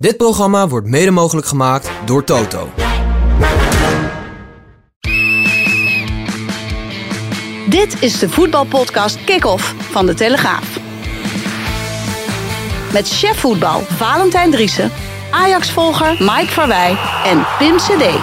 Dit 0.00 0.16
programma 0.16 0.68
wordt 0.68 0.86
mede 0.86 1.10
mogelijk 1.10 1.46
gemaakt 1.46 1.90
door 2.04 2.24
Toto. 2.24 2.68
Dit 7.68 8.02
is 8.02 8.18
de 8.18 8.28
voetbalpodcast 8.28 9.24
Kick-Off 9.24 9.74
van 9.78 10.06
De 10.06 10.14
Telegraaf. 10.14 10.78
Met 12.92 13.08
chef 13.08 13.40
voetbal 13.40 13.80
Valentijn 13.80 14.50
Driessen, 14.50 14.90
Ajax-volger 15.30 16.16
Mike 16.18 16.52
Verwij 16.52 16.98
en 17.24 17.46
Pim 17.58 17.76
CD. 17.76 18.18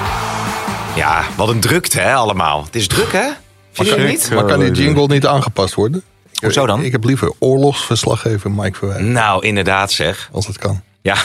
Ja, 0.96 1.24
wat 1.38 1.50
een 1.50 1.60
drukte 1.60 2.00
hè, 2.00 2.14
allemaal. 2.14 2.64
Het 2.64 2.76
is 2.76 2.88
druk 2.88 3.12
hè? 3.12 3.30
Vind 3.72 3.88
je 3.90 3.96
het 3.96 4.08
niet? 4.08 4.32
Maar 4.34 4.46
kan 4.46 4.60
die 4.60 4.72
jingle 4.72 5.08
niet 5.08 5.26
aangepast 5.26 5.74
worden? 5.74 6.04
Hoezo 6.42 6.66
dan? 6.66 6.84
Ik 6.84 6.92
heb 6.92 7.04
liever 7.04 7.32
oorlogsverslaggever 7.40 8.52
Mike 8.52 8.78
Verwij. 8.78 9.02
Nou, 9.02 9.46
inderdaad 9.46 9.92
zeg. 9.92 10.30
Als 10.32 10.48
het 10.48 10.58
kan. 10.58 10.82
Ja, 11.06 11.16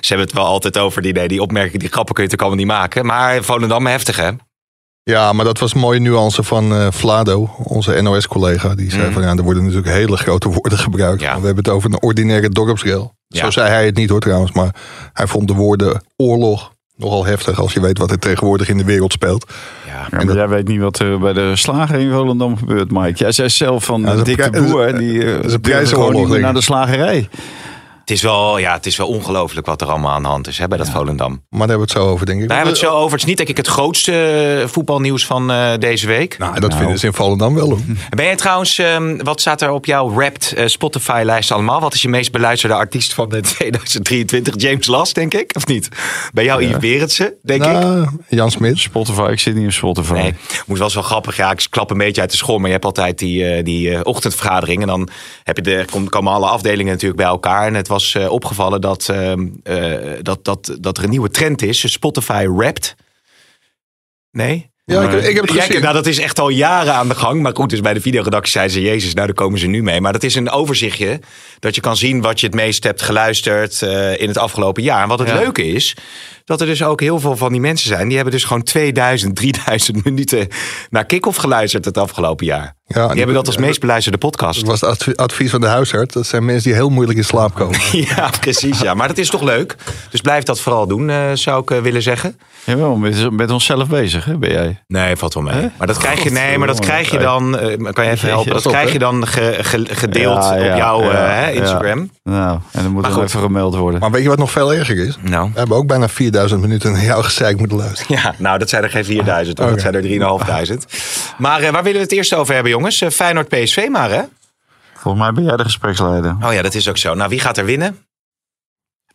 ze 0.00 0.06
hebben 0.08 0.26
het 0.26 0.36
wel 0.36 0.44
altijd 0.46 0.78
over 0.78 1.02
die, 1.02 1.12
nee, 1.12 1.28
die 1.28 1.42
opmerkingen, 1.42 1.78
die 1.78 1.88
grappen 1.88 2.14
kun 2.14 2.24
je 2.24 2.30
toch 2.30 2.40
allemaal 2.40 2.58
niet 2.58 2.66
maken. 2.66 3.06
Maar 3.06 3.42
Volendam 3.42 3.86
heftig 3.86 4.16
hè? 4.16 4.30
Ja, 5.02 5.32
maar 5.32 5.44
dat 5.44 5.58
was 5.58 5.74
een 5.74 5.80
mooie 5.80 5.98
nuance 6.00 6.42
van 6.42 6.72
eh, 6.74 6.86
Vlado, 6.90 7.50
onze 7.62 8.00
NOS-collega. 8.00 8.74
Die 8.74 8.90
zei 8.90 9.06
Mm. 9.06 9.12
van 9.12 9.22
ja, 9.22 9.28
er 9.28 9.42
worden 9.42 9.62
natuurlijk 9.64 9.90
hele 9.92 10.16
grote 10.16 10.48
woorden 10.48 10.78
gebruikt. 10.88 11.20
Ja. 11.20 11.40
We 11.40 11.46
hebben 11.46 11.64
het 11.64 11.68
over 11.72 11.90
een 11.92 12.02
ordinaire 12.02 12.48
dorpsrel. 12.48 13.14
Ja. 13.26 13.40
Zo 13.44 13.50
zei 13.50 13.68
hij 13.68 13.84
het 13.84 13.96
niet 13.96 14.10
hoor 14.10 14.20
trouwens. 14.20 14.52
Maar 14.52 14.74
hij 15.12 15.26
vond 15.26 15.48
de 15.48 15.54
woorden 15.54 16.04
oorlog 16.16 16.72
nogal 16.96 17.24
heftig 17.24 17.60
als 17.60 17.72
je 17.72 17.80
weet 17.80 17.98
wat 17.98 18.10
er 18.10 18.18
tegenwoordig 18.18 18.68
in 18.68 18.76
de 18.78 18.84
wereld 18.84 19.12
speelt. 19.12 19.52
Ja. 19.86 19.92
Ja, 19.92 20.04
En 20.04 20.16
maar 20.16 20.26
dat- 20.26 20.34
jij 20.36 20.48
weet 20.48 20.68
niet 20.68 20.80
wat 20.80 20.98
er 20.98 21.18
bij 21.18 21.32
de 21.32 21.56
slager 21.56 21.98
in 21.98 22.10
Volendam 22.10 22.56
gebeurt, 22.56 22.90
Mike. 22.90 23.18
Jij 23.18 23.32
zei 23.32 23.48
zelf 23.48 23.84
van 23.84 24.00
Ja, 24.02 24.14
dikke 24.16 24.50
boer, 24.50 24.98
die 24.98 25.24
dat 25.24 25.44
is 25.44 25.52
een 25.52 25.62
eh, 25.72 25.86
gewoon 25.88 26.14
niet 26.30 26.40
naar 26.40 26.54
de 26.54 26.62
slagerij. 26.62 27.28
Het 28.10 28.18
is 28.18 28.24
wel, 28.24 28.58
ja, 28.58 28.72
het 28.72 28.86
is 28.86 28.96
wel 28.96 29.06
ongelooflijk 29.06 29.66
wat 29.66 29.80
er 29.80 29.88
allemaal 29.88 30.10
aan 30.12 30.22
de 30.22 30.28
hand 30.28 30.46
is 30.46 30.58
hè, 30.58 30.68
bij 30.68 30.78
dat 30.78 30.88
Volendam. 30.90 31.30
Maar 31.30 31.40
daar 31.50 31.68
hebben 31.68 31.76
we 31.76 31.92
het 31.92 32.02
zo 32.02 32.08
over 32.12 32.26
denk 32.26 32.40
ik. 32.42 32.48
Daar 32.48 32.56
hebben 32.56 32.74
we 32.74 32.80
het 32.80 32.90
zo 32.90 32.96
over. 32.98 33.10
Het 33.10 33.20
is 33.20 33.24
niet 33.24 33.36
denk 33.36 33.48
ik 33.48 33.56
het 33.56 33.66
grootste 33.66 34.12
eh, 34.62 34.68
voetbalnieuws 34.68 35.26
van 35.26 35.50
eh, 35.50 35.72
deze 35.78 36.06
week. 36.06 36.38
Nou, 36.38 36.60
dat 36.60 36.74
vinden 36.74 36.98
ze 36.98 37.06
in 37.06 37.12
Volendam 37.12 37.54
wel 37.54 37.68
hoor. 37.68 37.78
Ben 38.16 38.24
jij 38.24 38.36
trouwens, 38.36 38.78
ehm, 38.78 39.16
wat 39.22 39.40
staat 39.40 39.60
er 39.62 39.70
op 39.70 39.84
jouw 39.84 40.14
Wrapped 40.14 40.52
eh, 40.52 40.66
Spotify-lijst 40.66 41.52
allemaal? 41.52 41.80
Wat 41.80 41.94
is 41.94 42.02
je 42.02 42.08
meest 42.08 42.32
beluisterde 42.32 42.74
artiest 42.74 43.14
van 43.14 43.28
de 43.34 43.40
2023? 43.40 44.54
James 44.56 44.86
Last, 44.86 45.14
denk 45.14 45.34
ik, 45.34 45.52
of 45.56 45.66
niet? 45.66 45.88
Bij 46.32 46.44
jou 46.44 46.62
Yves 46.64 46.78
Berendsen, 46.78 47.34
denk 47.42 47.64
ik? 47.64 47.72
Nou, 47.72 48.08
Jan 48.28 48.50
Smit. 48.50 48.78
Spotify, 48.78 49.28
ik 49.30 49.40
zit 49.40 49.54
niet 49.54 49.66
op 49.66 49.72
Spotify. 49.72 50.12
Nee, 50.12 50.34
moet 50.66 50.78
wel 50.78 50.90
zo 50.90 51.02
grappig. 51.02 51.36
Ja, 51.36 51.50
ik 51.50 51.66
klap 51.70 51.90
een 51.90 51.98
beetje 51.98 52.20
uit 52.20 52.30
de 52.30 52.36
school, 52.36 52.56
maar 52.58 52.66
je 52.66 52.72
hebt 52.72 52.84
altijd 52.84 53.18
die, 53.18 53.44
eh, 53.46 53.64
die 53.64 53.94
eh, 53.94 54.00
ochtendvergadering. 54.02 54.80
En 54.82 54.88
dan 54.88 55.08
heb 55.44 55.56
je 55.56 55.62
de, 55.62 55.84
kom- 55.90 56.08
komen 56.08 56.32
alle 56.32 56.46
afdelingen 56.46 56.92
natuurlijk 56.92 57.20
bij 57.20 57.28
elkaar. 57.30 57.66
En 57.66 57.74
het 57.74 57.88
was 57.88 57.99
eh, 58.14 58.30
opgevallen 58.30 58.80
dat, 58.80 59.08
ehm, 59.08 59.48
eh, 59.62 59.94
dat, 60.22 60.44
dat, 60.44 60.76
dat 60.80 60.98
er 60.98 61.04
een 61.04 61.10
nieuwe 61.10 61.30
trend 61.30 61.62
is. 61.62 61.92
Spotify 61.92 62.46
Wrapped. 62.48 62.94
Nee? 64.30 64.68
Ja, 64.84 65.02
ik, 65.02 65.24
ik 65.24 65.34
heb 65.34 65.46
het 65.46 65.54
Ja, 65.54 65.62
gezien. 65.62 65.80
nou, 65.82 65.94
dat 65.94 66.06
is 66.06 66.18
echt 66.18 66.38
al 66.38 66.48
jaren 66.48 66.94
aan 66.94 67.08
de 67.08 67.14
gang. 67.14 67.42
Maar 67.42 67.52
goed, 67.56 67.70
dus 67.70 67.80
bij 67.80 67.94
de 67.94 68.00
videoredactie 68.00 68.52
zeiden 68.52 68.74
ze... 68.74 68.82
Jezus, 68.82 69.14
nou, 69.14 69.26
daar 69.26 69.36
komen 69.36 69.58
ze 69.58 69.66
nu 69.66 69.82
mee. 69.82 70.00
Maar 70.00 70.12
dat 70.12 70.22
is 70.22 70.34
een 70.34 70.50
overzichtje. 70.50 71.20
Dat 71.58 71.74
je 71.74 71.80
kan 71.80 71.96
zien 71.96 72.20
wat 72.20 72.40
je 72.40 72.46
het 72.46 72.54
meest 72.54 72.84
hebt 72.84 73.02
geluisterd 73.02 73.82
eh, 73.82 74.20
in 74.20 74.28
het 74.28 74.38
afgelopen 74.38 74.82
jaar. 74.82 75.02
En 75.02 75.08
wat 75.08 75.18
het 75.18 75.28
Ja. 75.28 75.34
leuke 75.34 75.66
is... 75.66 75.96
dat 76.44 76.60
er 76.60 76.66
dus 76.66 76.82
ook 76.84 77.00
heel 77.00 77.20
veel 77.20 77.36
van 77.36 77.52
die 77.52 77.60
mensen 77.60 77.88
zijn... 77.88 78.06
die 78.06 78.14
hebben 78.14 78.34
dus 78.34 78.44
gewoon 78.44 78.62
2000, 78.62 79.36
3000 79.36 80.04
minuten 80.04 80.48
naar 80.90 81.04
kick-off 81.04 81.36
geluisterd 81.38 81.84
het 81.84 81.98
afgelopen 81.98 82.46
jaar. 82.46 82.78
Ja, 82.86 83.06
die 83.08 83.16
hebben 83.16 83.34
dat 83.34 83.46
als 83.46 83.56
meest 83.56 83.80
beluisterde 83.80 84.18
podcast. 84.18 84.58
Dat 84.60 84.68
was 84.68 84.80
het 84.80 84.90
adv- 84.90 85.14
advies 85.18 85.50
van 85.50 85.60
de 85.60 85.66
huisarts. 85.66 86.14
Dat 86.14 86.26
zijn 86.26 86.44
mensen 86.44 86.64
die 86.64 86.74
heel 86.74 86.88
moeilijk 86.90 87.18
in 87.18 87.24
slaap 87.24 87.54
komen. 87.54 87.78
Ja, 88.16 88.30
precies. 88.40 88.80
Ja. 88.80 88.94
Maar 88.94 89.08
dat 89.08 89.18
is 89.18 89.30
toch 89.30 89.42
leuk. 89.42 89.76
Dus 90.10 90.20
blijf 90.20 90.44
dat 90.44 90.60
vooral 90.60 90.86
doen, 90.86 91.10
eh, 91.10 91.30
zou 91.34 91.62
ik 91.62 91.70
eh, 91.70 91.78
willen 91.78 92.02
zeggen. 92.02 92.38
Jawel, 92.64 92.96
met, 92.96 93.30
met 93.30 93.50
onszelf 93.50 93.88
bezig, 93.88 94.24
hè, 94.24 94.38
ben 94.38 94.50
jij? 94.50 94.82
Nee, 94.86 95.16
valt 95.16 95.34
wel 95.34 95.42
mee. 95.42 95.70
Maar 95.78 95.86
dat 95.86 95.96
krijg 95.98 96.22
je, 96.22 96.30
nee, 96.30 96.58
maar 96.58 96.66
dat 96.66 96.78
krijg 96.80 97.10
je 97.10 97.18
dan, 97.18 97.58
eh, 97.58 97.92
kan 97.92 98.04
je 98.04 98.10
even 98.10 98.28
helpen? 98.28 98.52
Dat 98.52 98.66
krijg 98.66 98.92
je 98.92 98.98
dan 98.98 99.26
ge- 99.26 99.58
ge- 99.60 99.86
gedeeld 99.90 100.44
Ja, 100.44 100.54
ja, 100.56 100.70
op 100.72 100.76
jouw 100.78 101.02
ja, 101.02 101.10
eh, 101.10 101.34
hè, 101.34 101.48
ja. 101.48 101.60
Instagram. 101.60 102.10
Nou, 102.22 102.58
en 102.72 102.82
dan 102.82 102.92
moet 102.92 103.02
Maar 103.02 103.10
er 103.10 103.16
goed. 103.16 103.26
even 103.26 103.40
gemeld 103.40 103.74
worden. 103.76 104.00
Maar 104.00 104.10
weet 104.10 104.22
je 104.22 104.28
wat 104.28 104.38
nog 104.38 104.50
veel 104.50 104.74
erger 104.74 104.96
is? 105.06 105.18
Nou. 105.20 105.50
We 105.52 105.58
hebben 105.58 105.76
ook 105.76 105.86
bijna 105.86 106.08
4000 106.30 106.60
minuten 106.60 106.92
naar 106.92 107.04
jouw 107.04 107.22
gezeik 107.22 107.58
moeten 107.58 107.76
luisteren. 107.76 108.16
Ja, 108.16 108.34
nou, 108.38 108.58
dat 108.58 108.68
zijn 108.68 108.82
er 108.82 108.90
geen 108.90 109.04
4000, 109.04 109.58
hoor. 109.58 109.70
dat 109.70 109.80
zijn 109.80 109.94
er 109.94 110.00
3500. 110.00 110.86
Maar 111.38 111.62
eh, 111.62 111.70
waar 111.70 111.82
willen 111.82 111.98
we 111.98 112.04
het 112.04 112.12
eerst 112.12 112.34
over 112.34 112.54
hebben, 112.54 112.72
jongens? 112.72 113.00
Eh, 113.00 113.10
Feyenoord 113.10 113.48
PSV 113.48 113.88
maar, 113.90 114.10
hè? 114.10 114.22
Volgens 114.94 115.22
mij 115.22 115.32
ben 115.32 115.44
jij 115.44 115.56
de 115.56 115.62
gespreksleider. 115.62 116.36
Oh 116.42 116.52
ja, 116.52 116.62
dat 116.62 116.74
is 116.74 116.88
ook 116.88 116.96
zo. 116.96 117.14
Nou, 117.14 117.28
wie 117.28 117.40
gaat 117.40 117.58
er 117.58 117.64
winnen? 117.64 117.98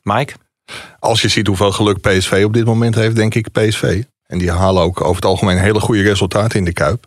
Mike? 0.02 0.34
Als 1.00 1.22
je 1.22 1.28
ziet 1.28 1.48
hoeveel 1.48 1.72
geluk 1.72 2.02
PSV 2.02 2.44
op 2.46 2.54
dit 2.54 2.66
moment 2.66 2.96
heeft, 2.96 3.16
denk 3.16 3.36
ik 3.36 3.52
PSV. 3.52 4.04
En 4.28 4.38
die 4.38 4.52
halen 4.52 4.84
ook 4.84 5.02
over 5.02 5.16
het 5.16 5.26
algemeen 5.26 5.58
hele 5.58 5.80
goede 5.80 6.02
resultaten 6.02 6.60
in 6.60 6.66
de 6.66 6.74
Kuip. 6.74 7.06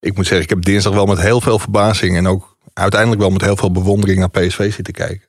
Ik 0.00 0.16
moet 0.16 0.26
zeggen, 0.26 0.42
ik 0.42 0.48
heb 0.48 0.64
dinsdag 0.64 0.92
wel 0.92 1.06
met 1.06 1.20
heel 1.20 1.40
veel 1.40 1.58
verbazing... 1.58 2.16
en 2.16 2.28
ook 2.28 2.56
uiteindelijk 2.72 3.20
wel 3.20 3.30
met 3.30 3.40
heel 3.40 3.56
veel 3.56 3.72
bewondering 3.72 4.18
naar 4.18 4.30
PSV 4.30 4.72
zitten 4.72 4.94
kijken. 4.94 5.28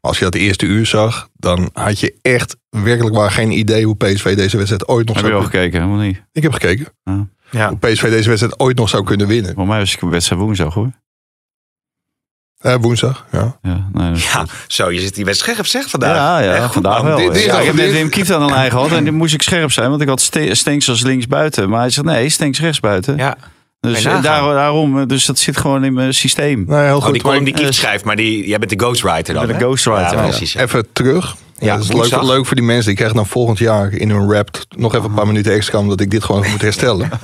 Als 0.00 0.18
je 0.18 0.24
dat 0.24 0.34
eerste 0.34 0.66
uur 0.66 0.86
zag, 0.86 1.28
dan 1.34 1.70
had 1.72 2.00
je 2.00 2.14
echt 2.22 2.56
werkelijk 2.70 3.14
waar 3.16 3.30
geen 3.30 3.50
idee... 3.50 3.84
hoe 3.84 3.96
PSV 3.96 4.36
deze 4.36 4.56
wedstrijd 4.56 4.88
ooit 4.88 5.06
nog 5.06 5.16
Heb 5.16 5.24
je 5.24 5.30
zou 5.30 5.42
al 5.42 5.48
kunnen... 5.48 5.66
gekeken? 5.70 5.86
Helemaal 5.86 6.06
niet. 6.06 6.22
Ik 6.32 6.42
heb 6.42 6.52
gekeken. 6.52 6.86
Ja. 7.50 7.68
Hoe 7.68 7.78
PSV 7.78 8.10
deze 8.10 8.28
wedstrijd 8.28 8.58
ooit 8.60 8.76
nog 8.76 8.88
zou 8.88 9.04
kunnen 9.04 9.26
winnen. 9.26 9.54
Voor 9.54 9.66
mij 9.66 9.78
was 9.78 9.94
ik 9.94 10.00
een 10.00 10.10
wedstrijd 10.10 10.40
woensdag, 10.42 10.74
hoor. 10.74 10.90
Eh, 12.58 12.74
woensdag, 12.80 13.26
ja. 13.32 13.58
Ja, 13.62 13.88
nee, 13.92 14.12
Ja, 14.14 14.46
zo, 14.66 14.90
je 14.90 15.00
zit 15.00 15.16
hier 15.16 15.24
best 15.24 15.40
scherp 15.40 15.66
zeg 15.66 15.88
vandaag. 15.90 16.16
Ja, 16.16 16.38
ja, 16.54 16.64
goed, 16.64 16.72
vandaag 16.72 17.02
man. 17.02 17.06
wel. 17.16 17.32
Dit- 17.32 17.44
Ja, 17.44 17.58
ik 17.58 17.66
heb 17.66 17.74
net 17.74 17.92
Wim 17.92 18.08
Kieft 18.08 18.32
aan 18.32 18.42
een 18.42 18.54
ei 18.54 18.70
gehad 18.70 18.90
en 18.92 19.04
dan 19.04 19.14
moest 19.14 19.34
ik 19.34 19.42
scherp 19.42 19.72
zijn, 19.72 19.90
want 19.90 20.02
ik 20.02 20.08
had 20.08 20.20
Stenks 20.50 20.88
als 20.88 21.02
links 21.02 21.26
buiten. 21.26 21.68
Maar 21.68 21.80
hij 21.80 21.90
zegt 21.90 22.06
nee, 22.06 22.28
Stenks 22.28 22.60
rechts 22.60 22.80
buiten. 22.80 23.16
Ja. 23.16 23.36
Dus 23.80 24.04
eh, 24.04 24.22
daar, 24.22 24.42
daarom, 24.54 25.00
eh, 25.00 25.06
dus 25.06 25.24
dat 25.26 25.38
zit 25.38 25.56
gewoon 25.56 25.84
in 25.84 25.92
mijn 25.92 26.14
systeem. 26.14 26.64
Nou, 26.66 26.84
heel 26.84 26.96
Oh, 26.96 27.02
goed. 27.02 27.12
die 27.12 27.22
column 27.22 27.42
maar 27.42 27.52
die 27.52 27.62
Kieft 27.62 27.74
schrijft, 27.74 28.04
maar 28.04 28.16
die, 28.16 28.48
jij 28.48 28.58
bent 28.58 28.70
de 28.70 28.78
ghostwriter 28.84 29.34
dan, 29.34 29.42
Ik 29.42 29.48
ben 29.48 29.58
de 29.58 29.64
hè? 29.64 29.70
ghostwriter, 29.70 30.16
Ja, 30.16 30.22
precies. 30.22 30.52
ja. 30.52 30.60
Even 30.60 30.86
terug. 30.92 31.36
Ja, 31.58 31.74
dat 31.76 31.84
is 31.84 31.92
leuk, 32.10 32.22
leuk 32.22 32.46
voor 32.46 32.56
die 32.56 32.64
mensen. 32.64 32.86
Die 32.86 32.94
krijgen 32.94 33.16
dan 33.16 33.26
volgend 33.26 33.58
jaar 33.58 33.92
in 33.92 34.10
hun 34.10 34.32
rap 34.32 34.64
nog 34.68 34.94
even 34.94 35.08
een 35.08 35.14
paar 35.14 35.26
minuten 35.26 35.52
extra... 35.52 35.78
omdat 35.78 36.00
ik 36.00 36.10
dit 36.10 36.24
gewoon 36.24 36.50
moet 36.50 36.60
herstellen. 36.62 37.10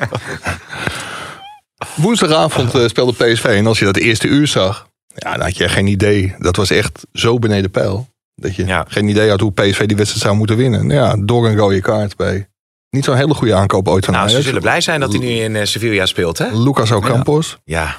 Woensdagavond 1.94 2.74
eh, 2.74 2.86
speelde 2.86 3.12
PSV. 3.12 3.44
En 3.44 3.66
als 3.66 3.78
je 3.78 3.84
dat 3.84 3.96
eerste 3.96 4.28
uur 4.28 4.46
zag... 4.46 4.88
Ja, 5.14 5.32
dan 5.32 5.40
had 5.40 5.56
je 5.56 5.68
geen 5.68 5.86
idee. 5.86 6.34
Dat 6.38 6.56
was 6.56 6.70
echt 6.70 7.06
zo 7.12 7.38
beneden 7.38 7.70
peil. 7.70 8.08
Dat 8.34 8.56
je 8.56 8.66
Ja. 8.66 8.84
geen 8.88 9.08
idee 9.08 9.30
had 9.30 9.40
hoe 9.40 9.52
PSV 9.52 9.86
die 9.86 9.96
wedstrijd 9.96 10.24
zou 10.24 10.36
moeten 10.36 10.56
winnen. 10.56 10.86
Nou 10.86 11.00
ja, 11.00 11.16
door 11.24 11.46
een 11.46 11.56
rode 11.56 11.80
kaart 11.80 12.16
bij... 12.16 12.48
Niet 12.90 13.04
zo'n 13.04 13.16
hele 13.16 13.34
goede 13.34 13.54
aankoop 13.54 13.88
ooit 13.88 14.04
van 14.04 14.14
Nou, 14.14 14.24
ze 14.26 14.30
Ajax. 14.32 14.46
zullen 14.46 14.62
blij 14.62 14.80
zijn 14.80 15.00
dat 15.00 15.10
hij 15.12 15.20
nu 15.20 15.26
in 15.28 15.56
eh, 15.56 15.64
Sevilla 15.64 16.06
speelt, 16.06 16.38
hè? 16.38 16.46
Lucas 16.52 16.90
Ocampos. 16.90 17.58
Ja. 17.64 17.96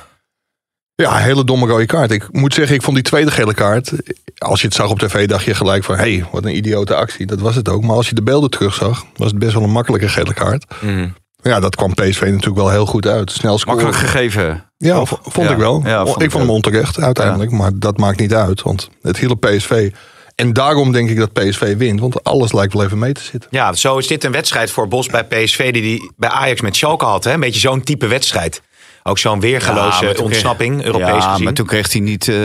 Ja, 0.95 1.15
hele 1.17 1.43
domme 1.43 1.67
rode 1.67 1.85
kaart. 1.85 2.11
Ik 2.11 2.27
moet 2.31 2.53
zeggen, 2.53 2.75
ik 2.75 2.81
vond 2.81 2.95
die 2.95 3.05
tweede 3.05 3.31
gele 3.31 3.53
kaart... 3.53 3.91
Als 4.37 4.61
je 4.61 4.67
het 4.67 4.75
zag 4.75 4.89
op 4.89 4.99
tv, 4.99 5.27
dacht 5.27 5.43
je 5.43 5.53
gelijk 5.53 5.83
van... 5.83 5.95
hé, 5.95 6.01
hey, 6.15 6.25
wat 6.31 6.45
een 6.45 6.55
idiote 6.55 6.95
actie. 6.95 7.25
Dat 7.25 7.39
was 7.39 7.55
het 7.55 7.69
ook. 7.69 7.83
Maar 7.83 7.95
als 7.95 8.09
je 8.09 8.15
de 8.15 8.21
beelden 8.23 8.49
terugzag... 8.49 9.05
was 9.15 9.27
het 9.27 9.39
best 9.39 9.53
wel 9.53 9.63
een 9.63 9.71
makkelijke 9.71 10.09
gele 10.09 10.33
kaart. 10.33 10.65
Mhm. 10.81 11.07
Ja, 11.41 11.59
dat 11.59 11.75
kwam 11.75 11.93
PSV 11.93 12.21
natuurlijk 12.21 12.55
wel 12.55 12.69
heel 12.69 12.85
goed 12.85 13.07
uit. 13.07 13.31
Snel 13.31 13.57
scoren. 13.57 13.83
Makkelijk 13.83 14.09
gegeven. 14.11 14.63
Ja, 14.77 14.99
Of- 15.01 15.19
vond 15.23 15.47
ja. 15.47 15.53
ik 15.53 15.59
wel. 15.59 15.81
Ja, 15.85 16.05
vond 16.05 16.15
ik 16.17 16.21
ik 16.23 16.31
vond 16.31 16.43
hem 16.43 16.53
onterecht 16.53 17.01
uiteindelijk. 17.01 17.51
Maar 17.51 17.71
dat 17.75 17.97
maakt 17.97 18.19
niet 18.19 18.33
uit. 18.33 18.61
Want 18.61 18.89
het 19.01 19.17
hielp 19.17 19.41
PSV. 19.41 19.91
En 20.37 20.53
daarom 20.53 20.91
denk 20.91 21.09
ik 21.09 21.17
dat 21.17 21.33
PSV 21.33 21.77
wint. 21.77 21.99
Want 21.99 22.23
alles 22.23 22.53
lijkt 22.53 22.73
wel 22.73 22.83
even 22.83 22.99
mee 22.99 23.11
te 23.13 23.21
zitten. 23.21 23.49
Ja, 23.51 23.73
zo 23.73 23.97
is 23.97 24.07
dit 24.07 24.23
een 24.23 24.31
wedstrijd 24.31 24.71
voor 24.71 24.87
Bos 24.87 25.07
bij 25.07 25.23
PSV 25.23 25.71
die 25.73 25.83
hij 25.83 26.11
bij 26.17 26.29
Ajax 26.29 26.61
met 26.61 26.75
Schalke 26.75 27.05
had. 27.05 27.23
Hè? 27.23 27.33
Een 27.33 27.39
beetje 27.39 27.59
zo'n 27.59 27.83
type 27.83 28.07
wedstrijd. 28.07 28.61
Ook 29.03 29.17
zo'n 29.17 29.39
weergeloze 29.39 29.99
toen 29.99 30.07
kreeg- 30.09 30.19
ontsnapping, 30.21 30.83
Europees 30.83 31.23
ja, 31.23 31.29
gezien. 31.29 31.43
maar 31.43 31.53
toen 31.53 31.65
kreeg 31.65 31.91
hij 31.91 32.01
niet 32.01 32.27
eh, 32.27 32.35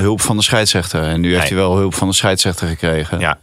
hulp 0.00 0.20
van 0.20 0.36
de 0.36 0.42
scheidsrechter. 0.42 1.02
En 1.02 1.20
nu 1.20 1.34
heeft 1.34 1.48
hij 1.48 1.56
wel 1.56 1.76
hulp 1.76 1.94
van 1.94 2.08
de 2.08 2.14
scheidsrechter 2.14 2.68
gekregen. 2.68 3.18
Ja. 3.18 3.38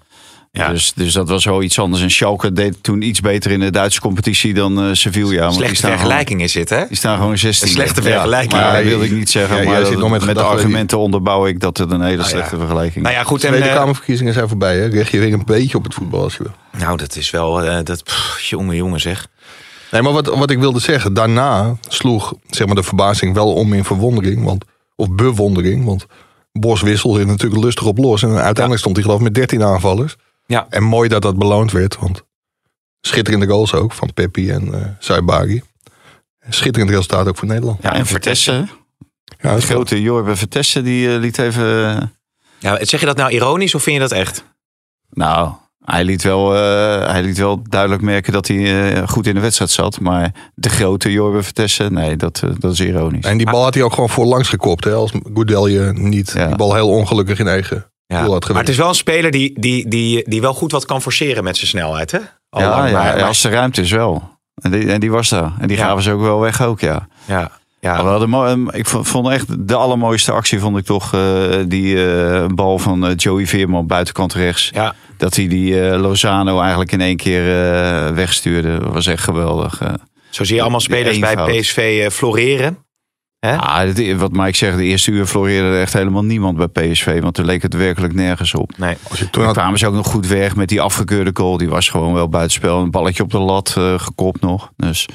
Ja. 0.51 0.69
Dus, 0.69 0.93
dus 0.95 1.13
dat 1.13 1.29
was 1.29 1.45
wel 1.45 1.61
iets 1.63 1.79
anders. 1.79 2.01
En 2.01 2.11
Schalke 2.11 2.53
deed 2.53 2.77
toen 2.83 3.01
iets 3.01 3.19
beter 3.19 3.51
in 3.51 3.59
de 3.59 3.69
Duitse 3.69 4.01
competitie 4.01 4.53
dan 4.53 4.79
eh, 4.83 4.89
Sevilla. 4.93 5.41
want 5.41 5.53
Slechte 5.53 5.87
vergelijking 5.87 6.41
is 6.41 6.51
dit, 6.51 6.69
hè? 6.69 6.75
Gewoon, 6.75 6.87
die 6.89 6.97
staan 6.97 7.17
gewoon 7.17 7.37
16. 7.37 7.67
Een 7.67 7.73
slechte 7.73 8.01
vergelijking. 8.01 8.51
maar 8.51 8.61
Ja, 8.71 8.73
dat 8.75 8.83
wilde 8.83 9.05
ik 9.05 9.11
niet 9.11 9.29
zeggen. 9.29 9.57
ja, 9.57 9.63
maar 9.63 9.85
zit 9.85 10.09
met 10.09 10.25
met, 10.25 10.35
die- 10.35 10.43
argumenten 10.43 10.97
onderbouw 10.97 11.47
ik 11.47 11.59
dat 11.59 11.77
het 11.77 11.91
een 11.91 12.01
hele 12.01 12.21
ja. 12.21 12.27
slechte 12.27 12.57
vergelijking 12.57 13.03
Nou 13.03 13.15
ja, 13.15 13.23
goed. 13.23 13.43
En, 13.43 13.49
Tweede 13.49 13.67
eh, 13.69 13.75
Kamerverkiezingen 13.75 14.33
zijn 14.33 14.47
voorbij, 14.47 14.77
hè? 14.77 14.85
Richt 14.85 15.11
je 15.11 15.19
weer 15.19 15.33
een 15.33 15.45
beetje 15.45 15.77
op 15.77 15.83
het 15.83 15.93
voetbal 15.93 16.21
als 16.23 16.37
je 16.37 16.43
wil. 16.43 16.81
nou, 16.81 16.97
dat 16.97 17.15
is 17.15 17.29
wel... 17.29 17.63
eh, 17.63 17.77
dat, 17.83 18.03
pff, 18.03 18.39
jongen, 18.39 18.75
jongen 18.75 18.99
zeg. 18.99 19.27
Nee, 19.91 20.01
maar 20.01 20.13
wat, 20.13 20.25
wat 20.27 20.49
ik 20.51 20.59
wilde 20.59 20.79
zeggen, 20.79 21.13
daarna 21.13 21.77
sloeg 21.87 22.33
zeg 22.49 22.67
maar, 22.67 22.75
de 22.75 22.83
verbazing 22.83 23.33
wel 23.33 23.53
om 23.53 23.73
in 23.73 23.83
verwondering. 23.83 24.43
Want, 24.43 24.65
of 24.95 25.09
bewondering, 25.09 25.85
want 25.85 26.05
Bos 26.51 26.81
wisselde 26.81 27.25
natuurlijk 27.25 27.63
lustig 27.63 27.85
op 27.85 27.97
los. 27.97 28.23
En 28.23 28.29
uiteindelijk 28.29 28.77
stond 28.79 28.95
hij 28.95 29.03
geloof 29.05 29.19
ik 29.19 29.25
met 29.25 29.33
13 29.35 29.63
aanvallers. 29.63 30.15
Ja. 30.49 30.67
En 30.69 30.83
mooi 30.83 31.09
dat 31.09 31.21
dat 31.21 31.37
beloond 31.37 31.71
werd, 31.71 31.97
want 31.99 32.23
schitterende 33.01 33.47
goals 33.47 33.73
ook 33.73 33.93
van 33.93 34.13
Peppi 34.13 34.51
en 34.51 34.73
eh 34.73 34.85
Saibari. 34.99 35.61
Schitterend 36.49 36.91
resultaat 36.91 37.27
ook 37.27 37.37
voor 37.37 37.47
Nederland. 37.47 37.81
Ja, 37.81 37.93
en 37.93 38.05
Vertessen. 38.05 38.69
Ja, 39.41 39.59
grote 39.59 40.01
Jorbe 40.01 40.35
Vertessen 40.35 40.83
die 40.83 41.13
eh, 41.13 41.19
liet 41.19 41.37
even... 41.37 41.63
Ja, 42.59 42.85
zeg 42.85 42.99
je 42.99 43.05
dat 43.05 43.17
nou 43.17 43.31
ironisch 43.31 43.75
of 43.75 43.83
vind 43.83 43.95
je 43.95 44.01
dat 44.01 44.11
echt? 44.11 44.43
nou, 45.09 45.51
hij 45.85 46.03
liet, 46.03 46.23
wel, 46.23 46.55
eh, 46.55 47.11
hij 47.11 47.21
liet 47.23 47.37
wel 47.37 47.61
duidelijk 47.69 48.01
merken 48.01 48.33
dat 48.33 48.47
hij 48.47 48.91
eh, 48.93 49.07
goed 49.07 49.27
in 49.27 49.33
de 49.33 49.39
wedstrijd 49.39 49.71
zat. 49.71 49.99
Maar 49.99 50.51
de 50.55 50.69
grote 50.69 51.11
Jorbe 51.11 51.43
Vertessen, 51.43 51.93
nee, 51.93 52.15
dat, 52.15 52.43
dat 52.59 52.71
is 52.73 52.79
ironisch. 52.79 53.25
En 53.25 53.37
die 53.37 53.49
bal 53.51 53.63
had 53.63 53.73
hij 53.73 53.83
ook 53.83 53.93
gewoon 53.93 54.09
voorlangs 54.09 54.49
gekopt. 54.49 54.83
Hè, 54.83 54.93
als 54.93 55.11
Goudelje 55.33 55.93
niet 55.93 56.31
Ja. 56.31 56.47
die 56.47 56.55
bal 56.55 56.73
heel 56.73 56.89
ongelukkig 56.89 57.39
in 57.39 57.47
eigen 57.47 57.91
Ja. 58.13 58.27
Maar 58.27 58.57
het 58.59 58.69
is 58.69 58.77
wel 58.77 58.87
een 58.87 58.95
speler 58.95 59.31
die, 59.31 59.59
die, 59.59 59.87
die, 59.87 60.29
die 60.29 60.41
wel 60.41 60.53
goed 60.53 60.71
wat 60.71 60.85
kan 60.85 61.01
forceren 61.01 61.43
met 61.43 61.57
zijn 61.57 61.67
snelheid, 61.69 62.11
hè? 62.11 62.19
Al 62.49 62.61
ja, 62.61 62.69
lang, 62.69 62.87
ja, 62.89 62.93
maar- 62.93 63.15
maar- 63.15 63.23
als 63.23 63.41
de 63.41 63.49
ruimte 63.49 63.81
is 63.81 63.91
wel. 63.91 64.37
En 64.61 64.71
die, 64.71 64.91
en 64.91 64.99
die 64.99 65.11
was 65.11 65.29
daar. 65.29 65.51
En 65.59 65.67
die 65.67 65.77
Ja. 65.77 65.85
gaven 65.85 66.03
ze 66.03 66.11
ook 66.11 66.21
wel 66.21 66.39
weg 66.39 66.61
ook, 66.61 66.79
ja. 66.79 67.07
ja, 67.25 67.51
ja. 67.79 68.17
Mo- 68.25 68.45
ehm, 68.45 68.69
ik 68.69 68.85
vond, 68.87 69.29
echt 69.29 69.67
de 69.67 69.75
allermooiste 69.75 70.31
actie 70.31 70.59
vond 70.59 70.77
ik 70.77 70.85
toch 70.85 71.13
eh, 71.13 71.21
die 71.67 72.11
eh, 72.13 72.45
bal 72.47 72.79
van 72.79 73.05
eh, 73.05 73.11
Joey 73.15 73.45
Veerman 73.47 73.87
buitenkant 73.87 74.33
rechts. 74.33 74.69
ja. 74.73 74.95
Dat 75.17 75.35
hij 75.35 75.47
die 75.47 75.75
Lozano 75.97 76.59
eigenlijk 76.59 76.91
in 76.91 77.01
één 77.01 77.17
keer 77.17 77.43
wegstuurde. 78.13 78.79
Dat 78.79 78.93
was 78.93 79.07
echt 79.07 79.23
geweldig. 79.23 79.81
Zo 80.29 80.43
zie 80.43 80.55
je 80.55 80.61
allemaal 80.61 80.79
spelers 80.79 81.19
bij. 81.19 81.35
PSV 81.35 82.09
floreren. 82.11 82.77
Hè? 83.39 83.57
Ah, 83.57 84.17
wat 84.17 84.31
Mike 84.31 84.57
zegt, 84.57 84.77
de 84.77 84.83
eerste 84.83 85.11
uur 85.11 85.25
floreerde 85.25 85.67
er 85.67 85.81
echt 85.81 85.93
helemaal 85.93 86.23
niemand 86.23 86.57
bij 86.57 86.67
PSV. 86.67 87.21
Want 87.21 87.37
er 87.37 87.45
leek 87.45 87.61
het 87.61 87.73
werkelijk 87.73 88.13
nergens 88.13 88.53
op. 88.53 88.77
Nee. 88.77 88.97
Als 89.09 89.19
je 89.19 89.29
toen 89.29 89.43
had, 89.43 89.53
kwamen 89.53 89.79
ze 89.79 89.87
ook 89.87 89.93
nog 89.93 90.07
goed 90.07 90.27
weg 90.27 90.55
met 90.55 90.69
die 90.69 90.81
afgekeurde 90.81 91.31
goal. 91.33 91.57
Die 91.57 91.69
was 91.69 91.89
gewoon 91.89 92.13
wel 92.13 92.29
buitenspel. 92.29 92.79
Een 92.79 92.91
balletje 92.91 93.23
op 93.23 93.31
de 93.31 93.39
lat 93.39 93.73
eh, 93.77 93.99
gekopt 93.99 94.41
nog. 94.41 94.71
Dus 94.75 95.05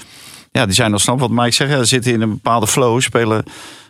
ja, 0.51 0.65
die 0.65 0.75
zijn 0.75 0.91
nog 0.91 1.01
snap. 1.01 1.21
Wat 1.21 1.31
Mike 1.31 1.51
zegt, 1.51 1.71
ja, 1.71 1.79
ze 1.79 1.85
zitten 1.85 2.13
in 2.13 2.21
een 2.21 2.31
bepaalde 2.31 2.67
flow. 2.67 3.01
Spelen 3.01 3.45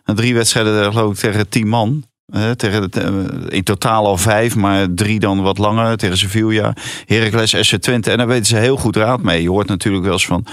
een 0.04 0.14
drie 0.14 0.34
wedstrijden 0.34 0.92
geloof 0.92 1.12
ik 1.12 1.18
tegen 1.18 1.48
tien 1.48 1.68
man. 1.68 2.04
Eh, 2.26 2.50
tegen 2.50 2.82
het, 2.82 2.96
eh, 2.96 3.08
in 3.48 3.62
totaal 3.62 4.06
al 4.06 4.16
vijf, 4.16 4.56
maar 4.56 4.86
drie 4.94 5.20
dan 5.20 5.42
wat 5.42 5.58
langer. 5.58 5.96
Tegen 5.96 6.18
Sevilla, 6.18 6.74
Heracles, 7.06 7.56
SC 7.60 7.76
Twente. 7.76 8.10
En 8.10 8.18
daar 8.18 8.26
weten 8.26 8.46
ze 8.46 8.56
heel 8.56 8.76
goed 8.76 8.96
raad 8.96 9.22
mee. 9.22 9.42
Je 9.42 9.50
hoort 9.50 9.68
natuurlijk 9.68 10.04
wel 10.04 10.12
eens 10.12 10.26
van 10.26 10.46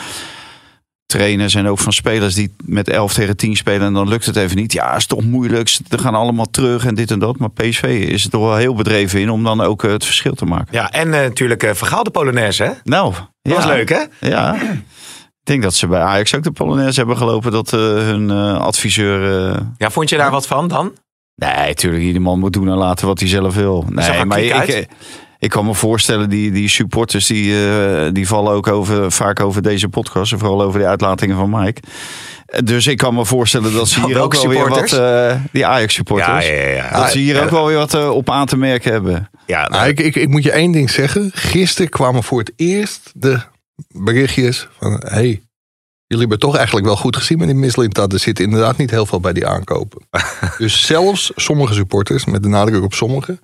trainers 1.11 1.55
en 1.55 1.67
ook 1.67 1.79
van 1.79 1.93
spelers 1.93 2.35
die 2.35 2.55
met 2.65 2.89
11 2.89 3.13
tegen 3.13 3.37
10 3.37 3.55
spelen 3.55 3.87
en 3.87 3.93
dan 3.93 4.07
lukt 4.07 4.25
het 4.25 4.35
even 4.35 4.57
niet. 4.57 4.73
Ja, 4.73 4.95
is 4.95 5.05
toch 5.05 5.23
moeilijk. 5.23 5.67
Ze 5.67 5.81
gaan 5.89 6.15
allemaal 6.15 6.49
terug 6.49 6.85
en 6.85 6.95
dit 6.95 7.11
en 7.11 7.19
dat. 7.19 7.37
Maar 7.37 7.49
PSV 7.49 7.83
is 8.09 8.23
er 8.23 8.29
toch 8.29 8.41
wel 8.41 8.55
heel 8.55 8.73
bedreven 8.75 9.19
in 9.19 9.29
om 9.29 9.43
dan 9.43 9.61
ook 9.61 9.83
eh, 9.83 9.91
het 9.91 10.05
verschil 10.05 10.33
te 10.33 10.45
maken. 10.45 10.67
Ja, 10.71 10.91
en 10.91 11.13
eh, 11.13 11.21
natuurlijk 11.21 11.63
eh 11.63 11.73
Vergaal 11.73 12.03
de 12.03 12.09
Polonaise, 12.09 12.63
hè? 12.63 12.71
Nou, 12.83 13.13
Dat 13.41 13.55
was 13.55 13.65
leuk, 13.65 13.89
hè? 13.89 14.03
Ja. 14.19 14.55
Ik 15.41 15.47
denk 15.47 15.63
dat 15.63 15.73
ze 15.73 15.87
bij 15.87 16.01
Ajax 16.01 16.35
ook 16.35 16.43
de 16.43 16.51
Polonaise 16.51 16.99
hebben 16.99 17.17
gelopen 17.17 17.51
dat 17.51 17.71
hun 17.71 18.31
adviseur. 18.59 19.21
Ja, 19.77 19.89
vond 19.89 20.09
je 20.09 20.17
daar 20.17 20.31
wat 20.31 20.47
van 20.47 20.67
dan? 20.67 20.93
Nee, 21.35 21.73
tuurlijk, 21.73 22.03
ieder 22.03 22.21
man 22.21 22.39
moet 22.39 22.53
doen 22.53 22.67
en 22.67 22.77
laten 22.77 23.07
wat 23.07 23.19
hij 23.19 23.27
zelf 23.27 23.55
wil. 23.55 23.85
Nee, 23.89 24.25
maar 24.25 24.39
ik, 24.39 24.51
uit. 24.51 24.69
ik, 24.69 24.87
ik 25.41 25.49
kan 25.49 25.65
me 25.65 25.75
voorstellen, 25.75 26.29
die, 26.29 26.51
die 26.51 26.69
supporters 26.69 27.25
die, 27.25 27.67
eh, 27.67 28.11
die 28.11 28.27
vallen 28.27 28.53
ook 28.53 28.67
over, 28.67 29.11
vaak 29.11 29.39
over 29.39 29.61
deze 29.61 29.89
podcast. 29.89 30.31
En 30.31 30.39
vooral 30.39 30.61
over 30.61 30.79
de 30.79 30.85
uitlatingen 30.85 31.35
van 31.35 31.49
Mike. 31.49 31.81
Eh, 32.45 32.59
Dus 32.63 32.87
ik 32.87 32.97
kan 32.97 33.13
me 33.15 33.25
voorstellen 33.25 33.73
dat 33.73 33.89
ze 33.89 34.05
hier 34.05 34.19
ook 34.19 34.33
wel 34.33 34.47
weer 34.47 34.69
wat... 34.69 34.89
supporters? 34.89 35.31
eh, 35.33 35.41
die 35.51 35.65
Ajax 35.65 35.93
supporters. 35.93 36.47
ja, 36.47 36.53
ja. 36.53 36.99
Dat 36.99 37.11
ze 37.11 37.17
hier 37.17 37.35
Ja, 37.35 37.43
ook 37.43 37.49
wel 37.49 37.65
weer 37.65 37.77
wat 37.77 38.09
op 38.09 38.29
aan 38.29 38.45
te 38.45 38.57
merken 38.57 38.91
hebben. 38.91 39.29
Ja, 39.45 39.59
Nou, 39.59 39.71
nou, 39.71 39.87
ik, 39.87 39.99
ik, 39.99 40.15
ik 40.15 40.29
moet 40.29 40.43
je 40.43 40.51
één 40.51 40.71
ding 40.71 40.89
zeggen. 40.89 41.31
Gisteren 41.33 41.89
kwamen 41.89 42.23
voor 42.23 42.39
het 42.39 42.51
eerst 42.55 43.11
de 43.13 43.39
berichtjes 43.87 44.67
van... 44.79 45.03
hey, 45.05 45.41
jullie 46.05 46.19
hebben 46.19 46.39
toch 46.39 46.55
eigenlijk 46.55 46.85
wel 46.85 46.97
goed 46.97 47.15
gezien 47.15 47.37
met 47.37 47.47
die 47.47 47.57
Mislintat. 47.57 48.13
Er 48.13 48.19
zit 48.19 48.39
inderdaad 48.39 48.77
niet 48.77 48.91
heel 48.91 49.05
veel 49.05 49.19
bij 49.19 49.33
die 49.33 49.47
aankopen. 49.47 50.07
dus 50.57 50.85
zelfs 50.85 51.31
sommige 51.35 51.73
supporters, 51.73 52.25
met 52.25 52.43
de 52.43 52.49
nadruk 52.49 52.83
op 52.83 52.93
sommige... 52.93 53.39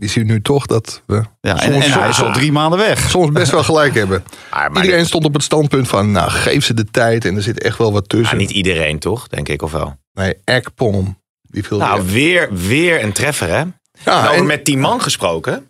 die 0.00 0.08
zien 0.08 0.26
nu 0.26 0.42
toch 0.42 0.66
dat 0.66 1.02
we 1.06 1.14
Ja, 1.40 1.60
en, 1.60 1.72
soms, 1.72 1.84
en 1.84 1.92
hij 2.00 2.08
is 2.08 2.22
al 2.22 2.32
drie 2.32 2.52
maanden 2.52 2.78
weg. 2.78 3.10
soms 3.10 3.30
best 3.32 3.50
wel 3.50 3.62
gelijk 3.62 3.94
hebben. 3.94 4.24
maar, 4.50 4.70
maar 4.72 4.82
Iedereen 4.84 5.06
stond 5.06 5.24
op 5.24 5.32
het 5.34 5.42
standpunt 5.42 5.88
van... 5.88 6.10
nou, 6.12 6.30
geef 6.30 6.64
ze 6.64 6.74
de 6.74 6.84
tijd 6.90 7.24
en 7.24 7.36
er 7.36 7.42
zit 7.42 7.62
echt 7.62 7.78
wel 7.78 7.92
wat 7.92 8.08
tussen. 8.08 8.36
niet 8.38 8.50
iedereen, 8.50 8.98
toch? 8.98 9.28
Denk 9.28 9.48
ik, 9.48 9.62
of 9.62 9.72
wel? 9.72 9.96
Nee, 10.12 10.34
Ekpom. 10.44 11.18
Die 11.42 11.64
viel 11.64 11.78
Nou, 11.78 12.02
weer. 12.10 12.48
weer, 12.54 13.02
een 13.04 13.12
treffer, 13.12 13.48
hè? 13.48 13.56
Ja, 13.58 13.72
nou, 14.04 14.34
en- 14.36 14.46
met 14.46 14.64
tien 14.64 14.80
man 14.80 15.02
gesproken. 15.02 15.66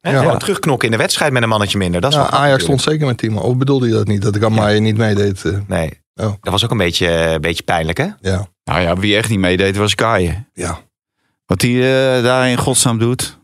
Hè? 0.00 0.10
Ja. 0.10 0.18
Gewoon 0.20 0.38
terugknokken 0.38 0.88
in 0.88 0.94
de 0.96 1.00
wedstrijd 1.02 1.32
met 1.32 1.42
een 1.42 1.48
mannetje 1.48 1.78
minder. 1.78 2.00
Dat 2.00 2.10
is 2.10 2.16
ja, 2.16 2.30
Ajax 2.30 2.62
stond 2.62 2.82
zeker 2.82 3.06
met 3.06 3.18
team. 3.18 3.36
Of 3.36 3.56
bedoelde 3.56 3.86
je 3.86 3.92
dat 3.92 4.06
niet? 4.06 4.22
Dat 4.22 4.36
ik 4.36 4.42
Amaya 4.42 4.78
niet 4.80 4.96
meedeed? 4.96 5.44
eh, 5.44 5.58
Nee. 5.66 6.00
Oh. 6.14 6.32
Dat 6.40 6.52
was 6.52 6.64
ook 6.64 6.70
een 6.70 6.76
beetje, 6.76 7.08
een 7.08 7.40
beetje 7.40 7.62
pijnlijk, 7.62 7.98
hè? 7.98 8.06
ja. 8.20 8.46
Nou 8.64 8.80
ja, 8.80 8.96
wie 8.96 9.16
echt 9.16 9.28
niet 9.28 9.38
meedeed 9.38 9.76
was 9.76 9.94
Kaaien. 9.94 10.48
ja. 10.52 10.78
Wat 11.46 11.62
hij 11.62 11.70
eh, 12.16 12.22
daar 12.22 12.48
in 12.48 12.56
godsnaam 12.56 12.98
doet. 12.98 13.38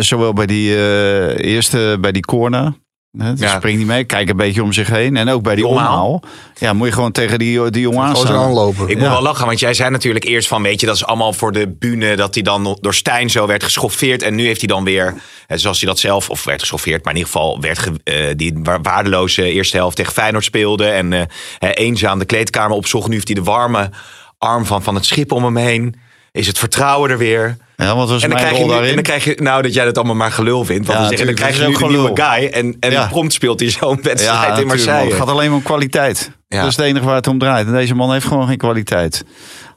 Zowel 0.00 0.32
bij 0.32 0.46
die 0.46 0.74
eh, 0.76 1.52
eerste, 1.54 1.98
bij 2.00 2.12
die 2.12 2.24
corner. 2.24 2.74
Hè, 3.18 3.32
Ja. 3.36 3.56
springt 3.56 3.78
niet 3.78 3.86
mee, 3.86 4.04
kijk 4.04 4.28
een 4.28 4.36
beetje 4.36 4.62
om 4.62 4.72
zich 4.72 4.88
heen. 4.88 5.16
En 5.16 5.28
ook 5.28 5.42
bij 5.42 5.54
die 5.54 5.64
Die 5.64 5.72
omhaal. 5.72 6.22
Ja, 6.58 6.72
moet 6.72 6.86
je 6.86 6.92
gewoon 6.92 7.12
tegen 7.12 7.38
die, 7.38 7.70
die 7.70 7.82
jongen 7.82 8.04
aanlopen. 8.26 8.88
Ik 8.88 8.94
moet 8.96 9.04
Ja. 9.04 9.10
wel 9.10 9.22
lachen, 9.22 9.46
want 9.46 9.58
jij 9.60 9.74
zei 9.74 9.90
natuurlijk 9.90 10.24
eerst 10.24 10.48
van, 10.48 10.62
weet 10.62 10.80
je, 10.80 10.86
dat 10.86 10.94
is 10.94 11.04
allemaal 11.04 11.32
voor 11.32 11.52
de 11.52 11.68
bühne, 11.78 12.16
dat 12.16 12.34
hij 12.34 12.42
dan 12.42 12.78
door 12.80 12.94
Stijn 12.94 13.30
zo 13.30 13.46
werd 13.46 13.62
geschoffeerd. 13.62 14.22
En 14.22 14.34
nu 14.34 14.44
heeft 14.46 14.58
hij 14.60 14.68
dan 14.68 14.84
weer, 14.84 15.14
zoals 15.54 15.80
hij 15.80 15.88
dat 15.88 15.98
zelf, 15.98 16.30
of 16.30 16.44
werd 16.44 16.60
geschoffeerd, 16.60 17.04
maar 17.04 17.12
in 17.12 17.18
ieder 17.18 17.32
geval 17.32 17.60
werd 17.60 17.78
ge- 17.78 18.00
eh, 18.04 18.16
die 18.36 18.52
wa- 18.62 18.80
waardeloze 18.80 19.50
eerste 19.50 19.76
helft 19.76 19.96
tegen 19.96 20.12
Feyenoord 20.12 20.44
speelde. 20.44 20.86
En 20.86 21.12
eh, 21.12 21.20
eh, 21.58 21.70
eenzaam 21.74 22.18
de 22.18 22.24
kleedkamer 22.24 22.76
opzocht. 22.76 23.08
Nu 23.08 23.14
heeft 23.14 23.26
hij 23.28 23.36
de 23.36 23.42
warme 23.42 23.90
arm 24.38 24.64
van, 24.66 24.82
van 24.82 24.94
het 24.94 25.04
schip 25.06 25.32
om 25.32 25.44
hem 25.44 25.56
heen. 25.56 25.94
Is 26.32 26.46
het 26.46 26.58
vertrouwen 26.58 27.10
er 27.10 27.18
weer? 27.18 27.56
Ja, 27.76 27.96
was 27.96 28.10
En 28.12 28.18
dan, 28.20 28.28
mijn 28.28 28.40
krijg 28.40 28.52
je 28.56 28.60
rol 28.60 28.68
daarin? 28.68 28.88
en 28.88 28.94
dan 28.94 29.02
krijg 29.04 29.24
je, 29.24 29.36
nou 29.42 29.62
dat 29.62 29.74
jij 29.74 29.84
dat 29.84 29.96
allemaal 29.96 30.14
maar 30.14 30.32
gelul 30.32 30.64
vindt. 30.64 30.86
Want 30.86 30.98
Ja, 30.98 31.08
dan, 31.08 31.16
zeggen, 31.16 31.26
dan 31.26 31.34
krijg 31.34 31.56
je 31.60 31.66
nu 31.66 31.74
ook 31.84 31.88
nieuwe 31.88 32.10
guy. 32.14 32.46
En, 32.48 32.76
en 32.80 32.90
Ja. 32.90 33.06
prompt 33.06 33.32
speelt 33.32 33.60
hij 33.60 33.70
zo'n 33.70 33.98
wedstrijd 34.02 34.18
in 34.18 34.48
natuurlijk, 34.48 34.56
man. 34.58 34.66
Marseille. 34.66 35.08
Het 35.10 35.18
gaat 35.18 35.28
alleen 35.28 35.52
om 35.52 35.62
kwaliteit. 35.62 36.30
Ja. 36.48 36.60
Dat 36.60 36.70
is 36.70 36.76
het 36.76 36.84
enige 36.84 37.04
waar 37.04 37.14
het 37.14 37.26
om 37.26 37.38
draait. 37.38 37.66
En 37.66 37.72
deze 37.72 37.94
man 37.94 38.12
heeft 38.12 38.26
gewoon 38.26 38.46
geen 38.46 38.56
kwaliteit. 38.56 39.24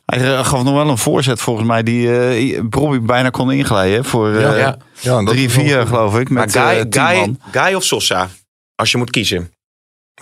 Hij 0.06 0.34
eh, 0.38 0.46
gaf 0.46 0.64
nog 0.64 0.74
wel 0.74 0.90
een 0.90 0.98
voorzet 0.98 1.42
volgens 1.42 1.68
mij 1.68 1.84
die 1.84 2.20
eh 2.28 2.62
Bobby 2.64 3.00
bijna 3.00 3.30
kon 3.30 3.52
inglijden. 3.52 4.06
Voor 4.06 4.34
eh, 4.34 4.42
Ja, 4.42 4.56
ja. 4.56 4.78
Ja, 5.00 5.22
3-4 5.50 5.76
wel- 5.76 5.86
geloof 5.86 6.20
ik. 6.20 6.30
Maar 6.30 6.46
Met 6.46 6.58
Guy, 6.58 6.86
tien 6.86 7.02
Guy. 7.02 7.36
Guy 7.52 7.74
of 7.74 7.84
Sosa? 7.84 8.30
Als 8.76 8.92
je 8.92 8.98
moet 8.98 9.10
kiezen. 9.10 9.52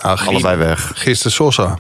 Ah, 0.02 0.28
Allebei 0.28 0.58
weg. 0.58 0.92
Gisteren 0.96 1.32
Sosa. 1.32 1.80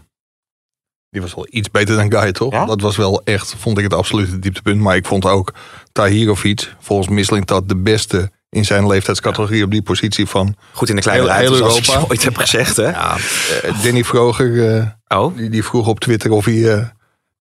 Die 1.09 1.21
was 1.21 1.33
wel 1.35 1.47
iets 1.49 1.71
beter 1.71 1.95
dan 1.95 2.11
Guy, 2.21 2.31
toch? 2.31 2.51
Ja? 2.51 2.65
Dat 2.65 2.81
was 2.81 2.97
wel 2.97 3.21
echt, 3.23 3.55
vond 3.59 3.77
ik 3.77 3.83
het 3.83 3.93
absolute 3.93 4.39
dieptepunt. 4.39 4.81
Maar 4.81 4.95
ik 4.95 5.05
vond 5.05 5.25
ook 5.25 5.53
Tahirovic, 5.97 6.73
volgens 6.79 7.07
Mislintat, 7.07 7.69
de 7.69 7.75
beste 7.75 8.31
in 8.49 8.65
zijn 8.65 8.87
leeftijdscategorie 8.87 9.63
op 9.63 9.71
die 9.71 9.81
positie 9.81 10.25
van 10.25 10.55
Goed 10.73 10.89
in 10.89 10.95
de 10.95 11.01
kleine 11.01 11.23
Heel- 11.23 11.33
heel 11.33 11.53
ik 11.55 11.61
Europa. 11.87 12.05
ooit 12.09 12.23
heb 12.23 12.37
gezegd. 12.37 12.75
Hè? 12.75 12.89
ja, 12.89 13.15
eh, 13.63 13.83
Danny 13.83 14.03
Vroger. 14.03 14.75
eh, 14.75 15.17
Oh, 15.19 15.37
die, 15.37 15.49
die 15.49 15.63
vroeg 15.63 15.87
op 15.87 15.99
Twitter 15.99 16.31
of 16.31 16.45
hij 16.45 16.73
eh, 16.73 16.83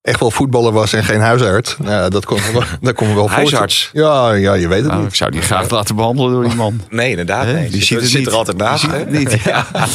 echt 0.02 0.20
wel 0.20 0.30
voetballer 0.30 0.72
was 0.72 0.92
en 0.92 1.04
geen 1.04 1.20
huisarts. 1.20 1.76
Nou, 1.78 1.90
ja, 1.90 2.08
dat 2.08 2.24
kon, 2.24 2.38
wel- 2.52 2.62
dat 2.80 2.98
wel 3.00 3.30
Huisarts? 3.30 3.88
voorstellen. 3.90 4.10
Ja, 4.10 4.32
ja, 4.32 4.54
je 4.54 4.68
weet 4.68 4.78
het 4.80 4.88
Nou, 4.88 5.00
niet. 5.02 5.10
ik 5.10 5.16
zou 5.16 5.30
die 5.30 5.40
graag 5.42 5.70
laten 5.70 5.96
behandelen 5.96 6.32
door 6.32 6.44
die 6.44 6.54
man. 6.54 6.80
nee, 6.90 7.10
inderdaad. 7.10 7.46
Nee. 7.46 7.70
Die 7.70 7.82
zit, 7.84 8.00
het 8.00 8.10
zit 8.10 8.26
er 8.26 8.32
altijd 8.32 8.56
naast. 8.56 8.82
Die 8.82 8.90
ziet 8.90 8.98
hè? 8.98 9.04
het 9.18 9.30
niet, 9.32 9.42
ja. 9.42 9.66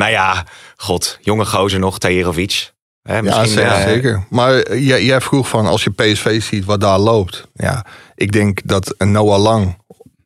nou 0.00 0.10
ja, 0.10 0.44
god. 0.76 1.18
Jonge 1.20 1.44
gozer 1.44 1.78
nog, 1.78 1.98
Tajerovic. 1.98 2.72
Hè, 3.02 3.18
Ja, 3.18 3.44
zeker. 3.44 3.70
eh, 3.72 3.82
zeker. 3.82 4.26
Maar 4.30 4.54
eh, 4.54 4.86
jij, 4.86 5.04
jij 5.04 5.20
vroeg 5.20 5.48
van 5.48 5.66
als 5.66 5.84
je 5.84 5.90
PSV 5.90 6.42
ziet 6.42 6.64
wat 6.64 6.80
daar 6.80 6.98
loopt. 6.98 7.48
Ja, 7.54 7.84
ik 8.14 8.32
denk 8.32 8.60
dat 8.64 8.94
Noah 8.98 9.40
Lang, 9.42 9.78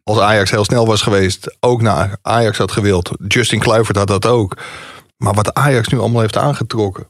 als 0.03 0.19
Ajax 0.19 0.51
heel 0.51 0.65
snel 0.65 0.87
was 0.87 1.03
geweest, 1.03 1.57
ook 1.61 1.83
naar 1.83 2.17
Ajax 2.23 2.59
had 2.59 2.73
gewild. 2.73 3.11
Justin 3.29 3.59
Kluivert 3.59 3.97
had 3.97 4.07
dat 4.09 4.27
ook. 4.27 4.57
Maar 5.17 5.35
wat 5.35 5.55
Ajax 5.55 5.89
nu 5.89 5.99
allemaal 5.99 6.21
heeft 6.21 6.37
aangetrokken. 6.37 7.07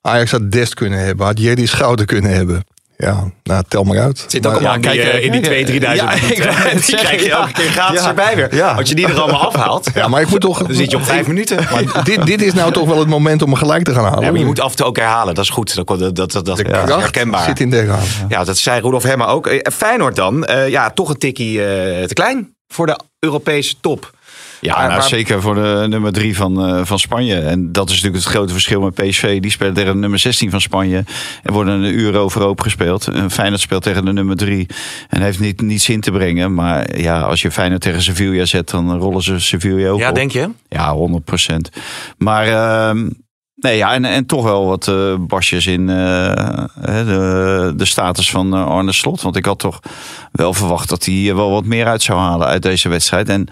Ajax 0.00 0.30
had 0.30 0.50
Dest 0.50 0.74
kunnen 0.74 0.98
hebben, 0.98 1.26
had 1.26 1.38
Jerry 1.40 1.66
Schouten 1.66 2.06
kunnen 2.06 2.30
hebben. 2.34 2.64
Ja, 3.04 3.30
nou, 3.42 3.62
tel 3.68 3.82
maar 3.84 3.98
uit. 3.98 4.24
Zit 4.28 4.46
ook 4.46 4.52
Maar- 4.52 4.68
allemaal 4.68 4.74
in 4.74 4.80
die, 4.80 5.00
eh, 5.00 5.10
kijk, 5.10 5.22
in 5.24 5.32
die 5.32 5.40
kijk, 5.40 5.52
2, 5.52 5.64
3000 5.64 6.08
ja, 6.10 6.14
ik 6.16 6.22
minuten. 6.22 6.46
wou 6.46 6.62
net 6.64 6.72
Die 6.72 6.82
zeggen, 6.82 7.06
krijg 7.08 7.24
je 7.24 7.30
elke 7.30 7.52
keer 7.52 7.70
gratis 7.70 8.00
Ja. 8.00 8.08
erbij 8.08 8.36
weer. 8.36 8.54
Ja. 8.54 8.72
Als 8.74 8.88
je 8.88 8.94
die 8.94 9.06
er 9.06 9.20
allemaal 9.20 9.46
afhaalt, 9.46 9.88
Ja, 9.94 10.08
maar 10.08 10.20
ik 10.20 10.28
moet 10.28 10.40
toch... 10.40 10.58
dan 10.66 10.74
zit 10.76 10.90
je 10.90 10.96
op 10.96 11.04
vijf 11.04 11.26
minuten. 11.26 11.56
Maar 11.70 12.04
dit, 12.04 12.26
dit 12.26 12.42
is 12.42 12.52
nou 12.54 12.72
toch 12.72 12.86
wel 12.88 12.98
het 12.98 13.08
moment 13.08 13.42
om 13.42 13.48
me 13.50 13.56
gelijk 13.56 13.84
te 13.84 13.94
gaan 13.94 14.04
halen. 14.04 14.24
Ja, 14.24 14.30
maar 14.30 14.38
je 14.40 14.44
moet 14.46 14.60
af 14.60 14.70
en 14.70 14.76
toe 14.76 14.86
ook 14.86 14.96
herhalen. 14.96 15.34
Dat 15.34 15.44
is 15.44 15.50
goed. 15.50 15.74
Dat, 15.74 15.86
dat, 15.98 16.16
dat, 16.16 16.32
dat, 16.44 16.58
is 16.58 16.64
herkenbaar. 16.70 17.44
zit 17.44 17.60
in. 17.60 17.88
Ja, 18.28 18.44
dat 18.44 18.58
zei 18.58 18.80
Rudolf 18.80 19.02
Hemmer 19.02 19.26
ook. 19.26 19.46
Eh, 19.46 19.72
Feyenoord 19.72 20.16
dan, 20.16 20.44
eh, 20.44 20.68
ja, 20.68 20.90
toch 20.90 21.08
een 21.08 21.18
tikkie 21.18 21.58
eh, 21.64 22.04
te 22.04 22.14
klein 22.14 22.54
voor 22.68 22.86
de 22.86 22.98
Europese 23.18 23.74
top. 23.80 24.10
Ja, 24.60 24.72
Maar- 24.74 24.86
nou, 24.86 24.98
maar- 24.98 25.08
zeker 25.08 25.40
voor 25.42 25.54
de 25.54 25.86
nummer 25.88 26.12
drie 26.12 26.36
van, 26.36 26.64
eh, 26.66 26.80
van 26.84 26.98
Spanje. 26.98 27.34
En 27.40 27.72
dat 27.72 27.88
is 27.88 27.94
natuurlijk 27.94 28.24
het 28.24 28.32
grote 28.34 28.52
verschil 28.52 28.80
met 28.80 28.94
PSV. 28.94 29.40
Die 29.40 29.50
spelen 29.50 29.74
tegen 29.74 29.92
de 29.92 29.98
nummer 29.98 30.18
16 30.18 30.50
van 30.50 30.60
Spanje. 30.60 31.04
En 31.42 31.52
worden 31.52 31.74
een 31.74 31.98
uur 31.98 32.16
overhoop 32.16 32.60
gespeeld. 32.60 33.06
En 33.08 33.30
Feyenoord 33.30 33.60
speelt 33.60 33.82
tegen 33.82 34.04
de 34.04 34.12
nummer 34.12 34.36
drie. 34.36 34.66
En 35.08 35.22
heeft 35.22 35.40
niet, 35.40 35.60
niets 35.60 35.88
in 35.88 36.00
te 36.00 36.10
brengen. 36.10 36.54
Maar 36.54 36.98
ja, 37.00 37.20
als 37.20 37.42
je 37.42 37.50
Feyenoord 37.50 37.80
tegen 37.80 38.02
Sevilla 38.02 38.44
zet, 38.44 38.70
dan 38.70 38.98
rollen 38.98 39.22
ze 39.22 39.38
Sevilla 39.38 39.88
ook 39.88 39.98
Ja, 39.98 40.08
op. 40.08 40.14
denk 40.14 40.30
je? 40.32 40.50
Ja, 40.68 40.92
100 40.92 41.24
procent. 41.24 41.70
Maar 42.18 42.46
ehm, 42.46 43.08
nee, 43.54 43.76
ja, 43.76 43.92
en, 43.94 44.04
en 44.04 44.26
toch 44.26 44.42
wel 44.42 44.66
wat 44.66 44.88
eh 44.88 45.14
basjes 45.18 45.66
in 45.66 45.88
eh, 45.88 46.64
de, 46.82 47.72
de 47.76 47.84
status 47.84 48.30
van 48.30 48.52
Arne 48.52 48.92
Slot. 48.92 49.22
Want 49.22 49.36
ik 49.36 49.44
had 49.44 49.58
toch 49.58 49.80
wel 50.32 50.54
verwacht 50.54 50.88
dat 50.88 51.04
hij 51.04 51.34
wel 51.34 51.50
wat 51.50 51.64
meer 51.64 51.86
uit 51.86 52.02
zou 52.02 52.18
halen 52.18 52.46
uit 52.46 52.62
deze 52.62 52.88
wedstrijd. 52.88 53.28
En 53.28 53.48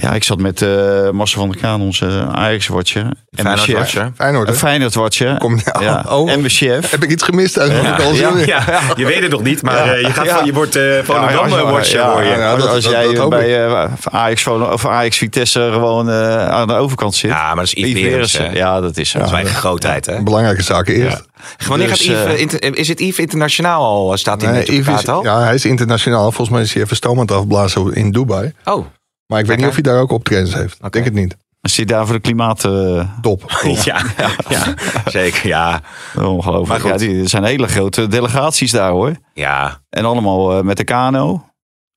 ja, 0.00 0.12
ik 0.12 0.24
zat 0.24 0.38
met 0.38 0.62
eh 0.62 1.10
Marcel 1.10 1.40
van 1.40 1.50
der 1.50 1.60
Kaan, 1.60 1.80
onze 1.80 2.26
Ajax-watcher. 2.32 3.02
En 3.02 3.44
mijn 3.44 3.58
chef. 3.58 3.64
Feyenoord-watcher. 3.66 4.12
Feyenoord, 4.16 4.56
Feyenoord-watcher. 4.56 5.38
Kom, 5.38 5.60
ja, 5.64 5.80
ja. 5.80 6.04
oh. 6.16 6.30
En 6.30 6.38
mijn 6.38 6.50
chef. 6.50 6.90
Heb 6.90 7.02
ik 7.04 7.10
iets 7.10 7.22
gemist 7.22 7.58
uit 7.58 7.72
wat 7.76 7.86
ik 7.98 8.04
al 8.04 8.14
Ja, 8.14 8.32
ja, 8.46 8.62
je 8.96 9.04
weet 9.06 9.22
het 9.22 9.30
nog 9.30 9.42
niet, 9.42 9.62
maar 9.62 9.86
Ja. 9.86 9.92
eh, 9.94 10.00
je, 10.00 10.10
gaat 10.12 10.26
Ja. 10.26 10.36
van, 10.36 10.46
je 10.46 10.52
wordt 10.52 10.76
eh 10.76 10.98
Volendam-watcher. 11.02 11.98
ja, 11.98 12.20
ja, 12.22 12.50
als, 12.52 12.60
dat- 12.62 12.74
als 12.74 12.84
dat- 12.84 12.92
jij 12.92 13.14
dat 13.14 13.28
bij 13.28 13.64
eh, 13.66 13.84
Ajax, 14.10 14.46
of 14.46 14.86
Ajax 14.86 15.16
Vitesse 15.18 15.68
gewoon 15.72 16.10
eh, 16.10 16.48
aan 16.48 16.66
de 16.68 16.74
overkant 16.74 17.14
zit. 17.14 17.30
Ja, 17.30 17.46
maar 17.54 17.64
dat 17.64 17.74
is 17.76 17.84
Yves. 17.92 18.38
Ja, 18.52 18.80
dat 18.80 18.96
is 18.96 19.10
zo. 19.10 19.18
Dat 19.18 19.26
is 19.26 19.32
mijn 19.32 19.46
grootheid, 19.46 20.06
hè? 20.06 20.22
Belangrijke 20.22 20.62
zaken 20.62 20.94
eerst. 20.94 21.22
Wanneer 21.68 21.88
Dus, 21.88 21.96
gaat 22.00 22.06
Yves, 22.06 22.24
eh, 22.24 22.32
eh, 22.32 22.40
inter- 22.40 22.76
is 22.78 22.88
het 22.88 23.00
Yves 23.00 23.18
internationaal 23.18 23.82
al? 23.84 24.16
Staat 24.18 24.42
hij 24.42 24.50
Nee, 24.50 24.60
op 24.60 24.66
de 24.84 24.92
is, 24.92 25.06
al? 25.08 25.22
ja, 25.22 25.40
hij 25.40 25.54
is 25.54 25.64
internationaal. 25.64 26.22
Volgens 26.22 26.48
mij 26.48 26.60
is 26.62 26.72
hij 26.74 26.82
even 26.82 26.96
stoom 26.96 27.14
aan 27.14 27.20
het 27.26 27.32
afblazen 27.32 27.92
in 27.94 28.10
Dubai. 28.10 28.52
Oh, 28.64 28.86
Maar 29.30 29.40
ik 29.40 29.46
weet 29.46 29.56
niet 29.56 29.66
of 29.66 29.72
hij 29.72 29.82
daar 29.82 30.00
ook 30.00 30.10
optredens 30.12 30.54
heeft. 30.54 30.78
Ik 30.82 30.92
denk 30.92 31.04
het 31.04 31.14
niet. 31.14 31.36
Als 31.60 31.76
hij 31.76 31.84
daar 31.84 32.04
voor 32.06 32.14
de 32.14 32.20
klimaat... 32.20 32.64
eh, 32.64 33.08
Top. 33.20 33.42
ja, 33.84 34.02
ja, 34.48 34.60
zeker. 35.10 35.46
Ja, 35.48 35.80
ongelooflijk. 36.16 36.68
Maar 36.68 36.80
goed. 36.92 37.00
Ja, 37.00 37.06
die, 37.06 37.22
er 37.22 37.28
zijn 37.28 37.44
hele 37.44 37.66
grote 37.68 38.06
delegaties 38.06 38.70
daar 38.70 38.90
hoor. 38.90 39.16
ja. 39.34 39.80
En 39.90 40.04
allemaal 40.04 40.56
eh, 40.56 40.62
met 40.62 40.76
de 40.76 40.84
kano. 40.84 41.44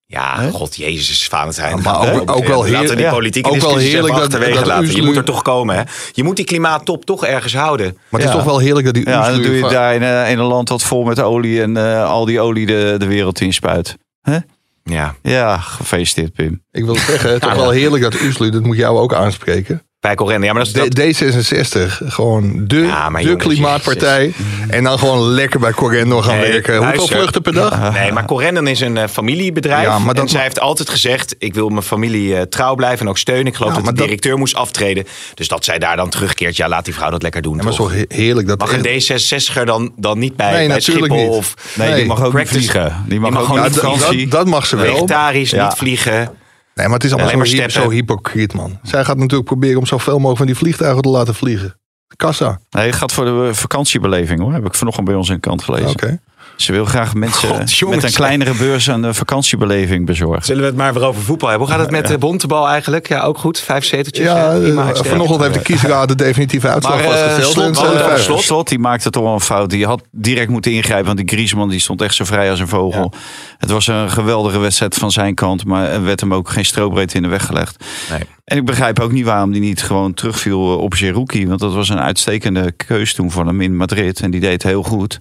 Ja, 0.06 0.40
Hè? 0.42 0.50
god 0.52 0.76
jezus, 0.76 1.28
Valentijn. 1.28 1.82
maar 1.82 2.14
ook- 2.14 2.32
ook 2.32 2.46
wel 2.46 2.58
Laten 2.58 2.72
we 2.72 2.78
heerlijk- 2.78 2.96
die 2.98 3.06
ja, 3.06 3.12
politieke 3.12 3.50
ook 3.50 3.58
wel 3.60 3.78
heerlijk 3.78 4.16
dat- 4.16 4.66
laten. 4.66 4.96
Je 4.96 5.02
moet 5.02 5.16
er 5.16 5.24
toch 5.24 5.42
komen, 5.42 5.76
hè? 5.76 5.82
Je 6.12 6.24
moet 6.24 6.36
die 6.36 6.46
klimaattop 6.46 7.06
toch 7.06 7.26
ergens 7.26 7.56
houden. 7.56 7.86
Maar 8.10 8.20
het 8.20 8.30
is 8.30 8.36
Ja. 8.36 8.42
toch 8.42 8.44
wel 8.46 8.60
heerlijk 8.60 8.86
dat 8.86 8.94
die 8.94 9.10
Ja, 9.10 9.26
en 9.26 9.32
dan 9.34 9.42
doe 9.42 9.54
je 9.56 9.60
van- 9.60 9.70
daar 9.70 9.96
in, 9.96 10.04
eh, 10.04 10.32
in 10.32 10.40
een 10.40 10.46
land 10.46 10.68
dat 10.68 10.84
vol 10.84 11.04
met 11.04 11.20
olie 11.20 11.62
en 11.62 11.78
eh, 11.78 12.10
al 12.10 12.26
die 12.26 12.40
olie 12.42 12.66
de, 12.66 12.96
de 12.98 13.06
wereld 13.08 13.42
inspuit. 13.42 13.98
Ja, 14.84 15.16
Ja, 15.22 15.58
gefeliciteerd 15.58 16.34
Pim. 16.34 16.64
Ik 16.72 16.86
wil 16.86 16.96
zeggen, 16.96 17.32
het 17.34 17.42
is 17.44 17.50
toch 17.50 17.58
wel 17.58 17.70
heerlijk 17.70 18.04
dat 18.04 18.14
Uslu, 18.14 18.50
dat 18.50 18.64
moet 18.64 18.78
jou 18.78 18.98
ook 18.98 19.14
aanspreken. 19.14 19.82
Bij 20.04 20.16
Corrende. 20.16 20.46
Ja, 20.46 20.54
maar 20.54 20.64
dat 20.64 20.76
is... 20.76 20.90
D- 20.90 20.96
Dat, 20.96 21.84
D66, 21.84 22.08
gewoon 22.08 22.54
de, 22.68 22.76
Ja, 22.80 23.10
de 23.10 23.22
jongens, 23.22 23.44
klimaatpartij. 23.46 24.34
En 24.70 24.84
dan 24.84 25.00
gewoon 25.00 25.20
lekker 25.28 25.60
bij 25.60 25.72
Correndo 25.72 26.22
gaan 26.22 26.38
Nee, 26.38 26.52
werken. 26.52 26.78
Hoeveel 26.78 27.08
vluchten 27.08 27.42
per 27.42 27.54
dag? 27.54 27.92
Nee, 28.00 28.12
maar 28.12 28.26
Corendon 28.26 28.68
is 28.68 28.80
een 28.80 28.98
eh, 28.98 29.08
familiebedrijf. 29.08 29.84
Ja, 29.84 30.00
maar 30.00 30.14
dat 30.14 30.24
en 30.24 30.30
zij 30.30 30.42
heeft 30.42 30.60
altijd 30.60 30.90
gezegd: 30.90 31.36
ik 31.40 31.54
wil 31.54 31.70
mijn 31.70 31.84
familie 31.84 32.36
eh, 32.36 32.42
trouw 32.42 32.76
blijven 32.76 33.00
en 33.00 33.10
ook 33.10 33.18
steunen. 33.18 33.46
Ik 33.46 33.56
geloof 33.56 33.72
Ja, 33.72 33.78
dat 33.78 33.86
de 33.86 33.94
dat- 33.94 34.04
directeur 34.06 34.38
moest 34.38 34.56
aftreden. 34.56 35.06
Dus 35.34 35.48
dat 35.48 35.64
zij 35.66 35.80
daar 35.80 35.96
dan 35.96 36.10
terugkeert. 36.10 36.56
Ja, 36.56 36.68
laat 36.68 36.86
die 36.86 36.94
vrouw 36.94 37.10
dat 37.10 37.22
lekker 37.22 37.42
doen. 37.42 37.58
Ja, 37.58 37.64
maar 37.64 37.74
toch? 37.74 37.92
zo 37.92 37.96
he- 37.98 38.06
heerlijk 38.08 38.48
dat 38.48 38.60
Mag 38.60 38.72
echt- 38.74 38.86
een 39.12 39.20
D66er 39.62 39.64
dan, 39.66 39.92
dan 39.98 40.20
niet 40.20 40.36
bij, 40.36 40.52
Nee, 40.52 40.68
bij 40.68 40.76
natuurlijk 40.76 41.06
Schiphol? 41.14 41.28
niet. 41.30 41.38
Of 41.38 41.54
Nee, 41.76 41.88
Nee, 41.88 41.98
die 41.98 42.06
mag 42.06 42.24
ook 42.24 42.34
niet 42.38 42.48
vliegen. 42.48 43.04
Die 43.08 43.20
mag, 43.20 43.30
mag 43.32 43.40
ook 43.40 43.46
gewoon 43.48 43.62
Ja, 43.62 43.68
niet 43.68 43.82
dat, 43.82 43.84
vakantie. 43.92 44.28
dat, 44.28 44.32
dat 44.40 44.48
mag 44.48 44.66
ze 44.66 44.76
wel. 44.76 44.86
vegetarisch, 44.96 45.52
niet 45.52 45.74
vliegen. 45.76 46.30
Nee, 46.76 46.86
maar 46.86 46.96
het 46.96 47.04
is 47.04 47.14
allemaal 47.14 47.46
zo, 47.46 47.68
zo 47.68 47.90
hypocriet, 47.90 48.54
man. 48.54 48.80
Zij 48.84 49.06
gaat 49.06 49.18
natuurlijk 49.18 49.46
proberen 49.46 49.80
om 49.80 49.86
zoveel 49.86 50.14
mogelijk 50.14 50.38
van 50.38 50.46
die 50.46 50.56
vliegtuigen 50.56 51.02
te 51.02 51.10
laten 51.10 51.36
vliegen. 51.36 51.78
Kassa. 52.16 52.60
Nee, 52.70 52.86
het 52.86 52.96
gaat 52.96 53.12
voor 53.12 53.26
de 53.26 53.50
vakantiebeleving 53.54 54.40
hoor. 54.40 54.54
Heb 54.54 54.66
ik 54.66 54.74
vanochtend 54.74 55.06
bij 55.06 55.16
ons 55.16 55.30
in 55.30 55.36
de 55.36 55.40
krant 55.40 55.64
gelezen. 55.64 55.90
Oké. 55.90 56.20
Ze 56.64 56.72
wil 56.72 56.86
graag 56.86 57.14
mensen 57.14 57.50
God, 57.50 57.74
jongens. 57.74 58.02
met 58.02 58.12
een 58.12 58.18
kleinere 58.18 58.54
beurs 58.54 58.88
een 58.88 59.16
vakantiebeleving 59.16 60.06
bezorgen. 60.06 60.46
Zullen 60.46 60.62
we 60.62 60.68
het 60.68 60.78
maar 60.78 60.94
weer 60.94 61.06
over 61.06 61.22
voetbal 61.22 61.50
hebben? 61.50 61.68
Hoe 61.68 61.76
gaat 61.76 61.86
het 61.86 61.96
met 61.96 62.08
de 62.08 62.18
Bontebal 62.18 62.68
eigenlijk? 62.68 63.08
Ja, 63.08 63.22
ook 63.22 63.38
goed. 63.38 63.60
Vijf 63.60 63.86
zeteltjes. 63.86 64.26
Ja, 64.26 64.54
eh, 64.54 64.90
vanochtend 64.94 65.42
heeft 65.42 65.54
de 65.54 65.62
kiesraad 65.62 66.08
de 66.08 66.16
definitieve 66.16 66.68
uitslag 66.68 66.96
Maar 66.96 67.04
eh, 67.04 67.10
vastgesteld. 67.10 67.76
slot, 67.76 67.94
En 67.94 68.12
eh, 68.12 68.18
slot, 68.18 68.42
slot, 68.42 68.68
die 68.68 68.80
maakte 68.80 69.10
toch 69.10 69.24
wel 69.24 69.34
een 69.34 69.40
fout. 69.40 69.70
Die 69.70 69.86
had 69.86 70.02
direct 70.12 70.50
moeten 70.50 70.72
ingrijpen. 70.72 71.06
Want 71.06 71.18
die 71.18 71.28
Griezmann 71.28 71.70
die 71.70 71.80
stond 71.80 72.02
echt 72.02 72.16
zo 72.16 72.26
vrij 72.26 72.50
als 72.50 72.60
een 72.60 72.68
vogel. 72.68 73.14
Het 73.58 73.70
was 73.70 73.88
een 73.88 74.10
geweldige 74.10 74.60
wedstrijd 74.60 74.96
van 74.96 75.12
zijn 75.12 75.36
kant. 75.36 75.66
Maar 75.66 75.90
er 75.90 76.04
werd 76.04 76.20
hem 76.20 76.34
ook 76.34 76.50
geen 76.50 76.66
strobreedte 76.66 77.16
in 77.16 77.22
de 77.22 77.28
weg 77.30 77.46
gelegd. 77.46 77.84
Nee. 78.10 78.22
En 78.46 78.58
ik 78.58 78.66
begrijp 78.66 79.00
ook 79.00 79.12
niet 79.12 79.26
waarom 79.26 79.52
die 79.52 79.62
niet 79.62 79.84
gewoon 79.84 80.14
terugviel 80.14 80.78
op 80.78 80.96
Zerouki. 80.96 81.48
Want 81.48 81.60
dat 81.60 81.74
was 81.74 81.90
een 81.90 82.00
uitstekende 82.00 82.72
keus 82.72 83.14
toen 83.14 83.32
van 83.32 83.48
hem 83.48 83.62
in 83.62 83.76
Madrid. 83.76 84.20
En 84.20 84.32
die 84.32 84.40
deed 84.40 84.52
het 84.52 84.64
heel 84.64 84.84
goed. 84.84 85.20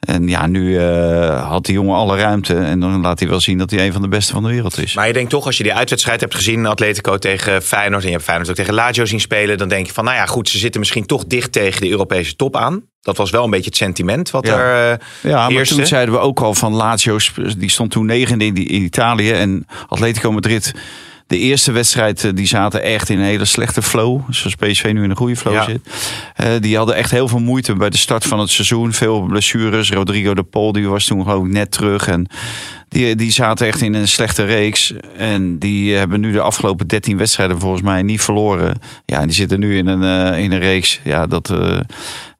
En 0.00 0.28
ja, 0.28 0.46
nu 0.46 0.78
eh, 0.78 1.48
had 1.48 1.64
die 1.64 1.74
jongen 1.74 1.94
alle 1.96 2.16
ruimte. 2.16 2.54
En 2.54 2.80
dan 2.80 3.00
laat 3.00 3.18
hij 3.18 3.28
wel 3.28 3.40
zien 3.40 3.58
dat 3.58 3.70
hij 3.70 3.86
een 3.86 3.92
van 3.92 4.02
de 4.02 4.08
beste 4.08 4.32
van 4.32 4.42
de 4.42 4.48
wereld 4.48 4.78
is. 4.78 4.94
Maar 4.94 5.06
je 5.06 5.12
denkt 5.12 5.30
toch, 5.30 5.46
als 5.46 5.56
je 5.56 5.62
die 5.62 5.74
uitwedstrijd 5.74 6.20
hebt 6.20 6.34
gezien, 6.34 6.66
Atletico 6.66 7.16
tegen 7.18 7.62
Feyenoord, 7.62 8.00
en 8.02 8.06
je 8.08 8.12
hebt 8.12 8.24
Feyenoord 8.24 8.50
ook 8.50 8.56
tegen 8.56 8.74
Lazio 8.74 9.04
zien 9.04 9.20
spelen, 9.20 9.58
dan 9.58 9.68
denk 9.68 9.86
je 9.86 9.92
van, 9.92 10.04
nou 10.04 10.16
ja, 10.16 10.26
goed, 10.26 10.48
ze 10.48 10.58
zitten 10.58 10.80
misschien 10.80 11.06
toch 11.06 11.24
dicht 11.24 11.52
tegen 11.52 11.80
de 11.80 11.90
Europese 11.90 12.36
top 12.36 12.56
aan. 12.56 12.82
Dat 13.00 13.16
was 13.16 13.30
wel 13.30 13.44
een 13.44 13.50
beetje 13.50 13.66
het 13.66 13.76
sentiment 13.76 14.30
wat 14.30 14.46
Ja. 14.46 14.58
er 14.58 14.92
eh, 14.92 15.30
Ja, 15.30 15.36
maar 15.48 15.50
eerste. 15.50 15.74
toen 15.74 15.86
zeiden 15.86 16.14
we 16.14 16.20
ook 16.20 16.40
al 16.40 16.54
van 16.54 16.72
Lazio, 16.74 17.16
die 17.58 17.70
stond 17.70 17.90
toen 17.90 18.06
negende 18.06 18.44
in, 18.44 18.54
in 18.54 18.82
Italië. 18.82 19.30
En 19.32 19.66
Atletico 19.88 20.32
Madrid, 20.32 20.74
de 21.28 21.38
eerste 21.38 21.72
wedstrijd, 21.72 22.24
eh, 22.24 22.30
die 22.34 22.46
zaten 22.46 22.82
echt 22.82 23.08
in 23.08 23.18
een 23.18 23.24
hele 23.24 23.44
slechte 23.44 23.82
flow. 23.82 24.20
Zoals 24.30 24.54
PSV 24.54 24.90
nu 24.92 25.02
in 25.04 25.10
een 25.10 25.16
goede 25.16 25.36
flow 25.36 25.52
Ja. 25.54 25.64
zit. 25.64 25.80
Eh, 26.36 26.50
die 26.60 26.76
hadden 26.76 26.94
echt 26.94 27.10
heel 27.10 27.28
veel 27.28 27.38
moeite 27.38 27.74
bij 27.74 27.90
de 27.90 27.96
start 27.96 28.24
van 28.24 28.38
het 28.40 28.50
seizoen. 28.50 28.92
Veel 28.92 29.20
blessures. 29.22 29.90
Rodrigo 29.90 30.34
de 30.34 30.42
Pol, 30.42 30.72
die 30.72 30.88
was 30.88 31.04
toen 31.06 31.22
geloof 31.22 31.44
ik 31.46 31.52
net 31.52 31.70
terug. 31.70 32.08
En 32.08 32.26
die, 32.88 33.16
die 33.16 33.30
zaten 33.32 33.66
echt 33.66 33.80
in 33.80 33.94
een 33.94 34.08
slechte 34.08 34.44
reeks. 34.44 34.92
En 35.16 35.58
die 35.58 35.94
hebben 35.94 36.20
nu 36.20 36.32
de 36.32 36.40
afgelopen 36.40 36.86
13 36.86 37.16
wedstrijden 37.16 37.60
volgens 37.60 37.82
mij 37.82 38.02
niet 38.02 38.20
verloren. 38.20 38.78
Ja, 39.04 39.20
en 39.20 39.26
die 39.26 39.36
zitten 39.36 39.60
nu 39.60 39.76
in 39.76 39.86
een, 39.86 40.32
eh, 40.32 40.42
in 40.42 40.52
een 40.52 40.58
reeks. 40.60 41.00
Ja, 41.04 41.26
dat... 41.26 41.54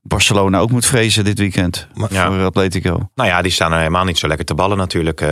Barcelona 0.03 0.59
ook 0.59 0.71
moet 0.71 0.87
vrezen 0.87 1.25
dit 1.25 1.39
weekend 1.39 1.89
Maar- 1.95 2.13
Ja. 2.13 2.27
voor 2.27 2.45
Atletico. 2.45 3.09
Nou 3.15 3.29
ja, 3.29 3.43
die 3.43 3.53
staan 3.53 3.73
er 3.73 3.79
helemaal 3.79 4.05
niet 4.05 4.19
zo 4.19 4.27
lekker 4.29 4.47
te 4.47 4.55
ballen 4.55 4.77
natuurlijk, 4.77 5.23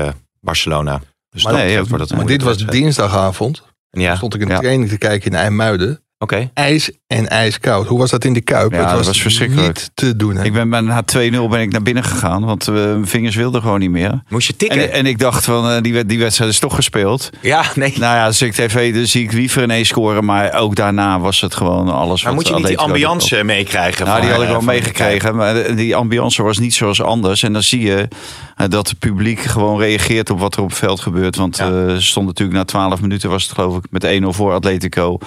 Barcelona. 0.40 1.00
Dus 1.36 1.44
Maar 1.44 1.52
dat 1.52 2.08
nee, 2.10 2.16
Maar 2.16 2.26
dit 2.26 2.42
was 2.42 2.66
dinsdagavond. 2.66 3.62
Ja, 3.90 4.16
Stond 4.16 4.34
ik 4.34 4.40
een 4.40 4.48
Ja. 4.48 4.58
training 4.58 4.88
te 4.88 4.98
kijken 4.98 5.30
in 5.30 5.36
IJmuiden. 5.36 6.00
Oké. 6.18 6.50
IJs 6.54 6.90
en 7.06 7.28
ijskoud. 7.28 7.86
Hoe 7.86 7.98
was 7.98 8.10
dat 8.10 8.24
in 8.24 8.32
de 8.32 8.40
Kuip? 8.40 8.72
Ja, 8.72 8.78
het 8.78 8.86
dat 8.88 8.96
was, 8.96 9.06
was 9.06 9.20
verschrikkelijk. 9.20 9.66
niet 9.66 9.90
te 9.94 10.16
doen. 10.16 10.36
Hè? 10.36 10.44
Ik 10.44 10.52
ben 10.52 10.70
bij- 10.70 10.80
na 10.80 11.02
2-0 11.02 11.48
ben 11.48 11.60
ik 11.60 11.72
naar 11.72 11.82
binnen 11.82 12.04
gegaan, 12.04 12.44
want 12.44 12.68
eh, 12.68 12.74
mijn 12.74 13.06
vingers 13.06 13.36
wilden 13.36 13.62
gewoon 13.62 13.80
niet 13.80 13.90
meer. 13.90 14.22
Moest 14.28 14.46
je 14.46 14.56
tikken? 14.56 14.80
En, 14.80 14.92
en 14.92 15.06
ik 15.06 15.18
dacht 15.18 15.44
van, 15.44 15.70
eh, 15.70 15.82
die, 15.82 16.06
die 16.06 16.18
wedstrijd 16.18 16.50
is 16.50 16.58
toch 16.58 16.74
gespeeld. 16.74 17.30
ja, 17.42 17.64
nee. 17.74 17.90
Nou 17.98 18.16
ja, 18.16 18.24
als 18.26 18.42
ik 18.42 18.52
tv, 18.52 18.94
dan 18.94 19.06
zie 19.06 19.22
ik 19.22 19.32
liever 19.32 19.62
ineens 19.62 19.88
scoren. 19.88 20.24
Maar 20.24 20.54
ook 20.54 20.74
daarna 20.74 21.20
was 21.20 21.40
het 21.40 21.54
gewoon 21.54 21.88
alles 21.88 22.22
maar 22.22 22.34
wat 22.34 22.42
moet 22.44 22.52
je 22.52 22.58
niet 22.58 22.66
die 22.66 22.78
ambiance 22.78 23.44
meekrijgen? 23.44 24.06
Nou, 24.06 24.20
die 24.20 24.30
had 24.30 24.42
ik 24.42 24.48
wel 24.48 24.60
meegekregen. 24.60 25.36
Maar 25.36 25.76
die 25.76 25.96
ambiance 25.96 26.42
was 26.42 26.58
niet 26.58 26.74
zoals 26.74 27.02
anders. 27.02 27.42
En 27.42 27.52
dan 27.52 27.62
zie 27.62 27.80
je 27.80 28.08
eh, 28.56 28.68
dat 28.68 28.88
het 28.88 28.98
publiek 28.98 29.40
gewoon 29.40 29.78
reageert 29.78 30.30
op 30.30 30.38
wat 30.40 30.54
er 30.56 30.62
op 30.62 30.68
het 30.68 30.78
veld 30.78 31.00
gebeurt. 31.00 31.36
Want 31.36 31.56
Ja. 31.56 31.64
eh, 31.66 31.94
ze 31.94 32.02
stond 32.02 32.26
natuurlijk 32.26 32.58
na 32.58 32.64
12 32.64 33.00
minuten, 33.00 33.30
was 33.30 33.42
het 33.42 33.52
geloof 33.52 33.76
ik, 33.76 33.84
met 33.90 34.04
1-0 34.04 34.32
voor 34.32 34.52
Atletico. 34.52 35.18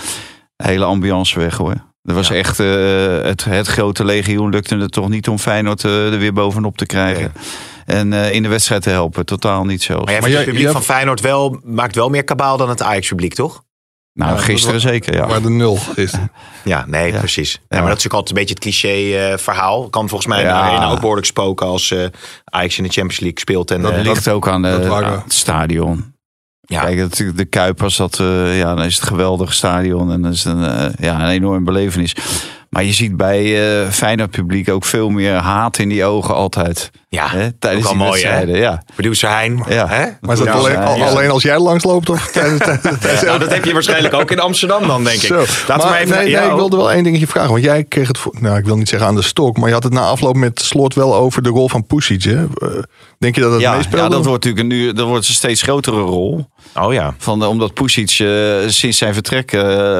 Hele 0.63 0.85
ambiance 0.85 1.39
weg 1.39 1.57
hoor. 1.57 1.87
Er 2.03 2.13
was 2.13 2.27
Ja. 2.27 2.35
echt 2.35 2.59
eh, 2.59 2.67
het, 3.21 3.45
het 3.45 3.67
grote 3.67 4.05
legioen 4.05 4.49
lukte 4.49 4.77
het 4.77 4.91
toch 4.91 5.09
niet 5.09 5.27
om 5.27 5.37
Feyenoord 5.39 5.83
eh, 5.83 6.13
er 6.13 6.19
weer 6.19 6.33
bovenop 6.33 6.77
te 6.77 6.85
krijgen. 6.85 7.33
En 7.85 8.13
eh, 8.13 8.33
in 8.33 8.43
de 8.43 8.49
wedstrijd 8.49 8.81
te 8.81 8.89
helpen. 8.89 9.25
Totaal 9.25 9.65
niet 9.65 9.83
zelfs. 9.83 10.03
Maar 10.03 10.11
jij 10.13 10.21
Maar 10.21 10.29
vindt 10.29 10.29
jij- 10.29 10.37
het 10.37 10.45
publiek 10.45 10.63
jij- 10.63 10.71
van 10.71 10.83
Feyenoord 10.95 11.21
wel, 11.21 11.59
maakt 11.63 11.95
wel 11.95 12.09
meer 12.09 12.23
kabaal 12.23 12.57
dan 12.57 12.69
het 12.69 12.81
Ajax-publiek, 12.81 13.33
toch? 13.33 13.63
nou, 14.13 14.29
Ja, 14.29 14.35
dat 14.35 14.45
gisteren 14.45 14.73
was- 14.73 14.83
zeker, 14.83 15.15
ja. 15.15 15.25
Maar 15.27 15.41
de 15.41 15.49
nul 15.49 15.75
gisteren. 15.75 16.31
Ja, 16.63 16.85
nee, 16.87 17.11
Ja. 17.11 17.17
precies. 17.19 17.51
Ja, 17.53 17.59
Ja. 17.69 17.77
maar 17.81 17.89
dat 17.89 17.97
is 17.97 18.03
natuurlijk 18.03 18.13
altijd 18.13 18.29
een 18.29 18.35
beetje 18.45 18.53
het 18.53 18.63
cliché-verhaal. 18.63 19.89
kan 19.89 20.09
volgens 20.09 20.29
mij 20.29 20.41
Ja. 20.43 20.89
ook 20.91 20.99
behoorlijk 20.99 21.27
spoken 21.27 21.67
als 21.67 21.91
eh 21.91 22.05
Ajax 22.45 22.77
in 22.77 22.83
de 22.83 22.89
Champions 22.89 23.19
League 23.19 23.39
speelt. 23.39 23.71
En, 23.71 23.81
Dat 23.81 23.91
eh, 23.93 24.01
ligt 24.01 24.27
ook 24.29 24.47
aan, 24.47 24.61
de, 24.61 24.79
dat 24.79 25.03
aan 25.03 25.11
het 25.23 25.33
stadion. 25.33 26.13
Ja. 26.69 26.81
Kijk, 26.81 26.97
natuurlijk 26.97 27.37
de 27.37 27.45
Kuip, 27.45 27.83
als 27.83 27.97
dat, 27.97 28.19
eh, 28.19 28.57
ja, 28.57 28.75
dan 28.75 28.85
is 28.85 28.95
het 28.95 29.07
geweldig 29.07 29.53
stadion 29.53 30.11
en 30.11 30.21
dat 30.21 30.33
is 30.33 30.45
een, 30.45 30.63
eh, 30.63 30.89
ja, 30.99 31.21
een 31.21 31.29
enorm 31.29 31.63
belevenis. 31.63 32.15
Maar 32.69 32.83
je 32.83 32.93
ziet 32.93 33.17
bij 33.17 33.71
eh 33.83 33.89
Feyenoord 33.89 34.31
publiek 34.31 34.69
ook 34.69 34.85
veel 34.85 35.09
meer 35.09 35.33
haat 35.33 35.77
in 35.77 35.89
die 35.89 36.05
ogen 36.05 36.35
altijd. 36.35 36.91
Ja, 37.09 37.27
Hè? 37.29 37.51
Tijdens 37.51 37.87
ook 37.87 37.93
hè? 37.97 38.03
wedstrijden. 38.03 38.55
Ja. 38.57 38.83
Producer 38.95 39.29
Hein. 39.29 39.63
Ja. 39.69 39.87
Hè? 39.87 40.05
Maar 40.21 40.31
is 40.31 40.37
dat 40.37 40.47
Ja, 40.47 40.53
alleen, 40.53 40.71
ja, 40.71 40.83
al- 40.83 40.97
ja. 40.97 41.05
alleen 41.05 41.29
als 41.29 41.43
jij 41.43 41.59
langsloopt? 41.59 42.09
Of 42.09 42.27
tijdens, 42.31 42.63
tijdens, 42.99 43.21
Nou, 43.21 43.39
dat 43.39 43.53
heb 43.53 43.65
je 43.65 43.73
waarschijnlijk 43.73 44.13
ook 44.13 44.31
in 44.31 44.39
Amsterdam 44.39 44.87
dan, 44.87 45.03
denk 45.03 45.15
ik. 45.21 45.27
Zo. 45.27 45.35
Laten 45.35 45.55
we 45.65 45.73
maar 45.73 45.87
maar 45.87 45.99
even... 45.99 46.15
nee, 46.17 46.49
ik 46.49 46.55
wilde 46.55 46.77
wel 46.77 46.91
één 46.91 47.03
dingetje 47.03 47.27
vragen. 47.27 47.51
Want 47.51 47.63
jij 47.63 47.83
kreeg 47.83 48.07
het, 48.07 48.17
voor- 48.17 48.35
nou 48.39 48.57
ik 48.57 48.65
wil 48.65 48.75
niet 48.77 48.89
zeggen 48.89 49.07
aan 49.07 49.15
de 49.15 49.21
stok, 49.21 49.57
maar 49.57 49.67
je 49.67 49.73
had 49.73 49.83
het 49.83 49.93
na 49.93 50.01
afloop 50.01 50.35
met 50.35 50.59
Slot 50.59 50.93
wel 50.93 51.15
over 51.15 51.41
de 51.43 51.49
rol 51.49 51.69
van 51.69 51.85
Pusic. 51.85 52.23
Hè? 52.23 52.43
Eh, 52.43 52.69
Denk 53.19 53.35
je 53.35 53.41
dat 53.41 53.51
dat 53.51 53.61
Ja, 53.61 53.75
meespeelde? 53.75 54.03
ja, 54.03 54.09
dat 54.09 54.25
wordt 54.25 54.43
natuurlijk 54.45 54.73
een, 54.73 54.79
nu, 54.79 54.93
dat 54.93 55.07
wordt 55.07 55.27
een 55.27 55.33
steeds 55.33 55.61
grotere 55.61 55.99
rol. 56.01 56.47
Oh 56.75 56.93
ja. 56.93 57.13
Van, 57.17 57.45
omdat 57.45 57.73
Pusic 57.73 58.09
eh, 58.19 58.27
sinds 58.67 58.97
zijn 58.97 59.13
vertrek 59.13 59.49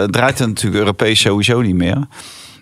draait 0.06 0.40
het 0.40 0.48
natuurlijk 0.48 0.76
Europees 0.82 1.20
sowieso 1.22 1.62
niet 1.62 1.76
meer. 1.76 2.08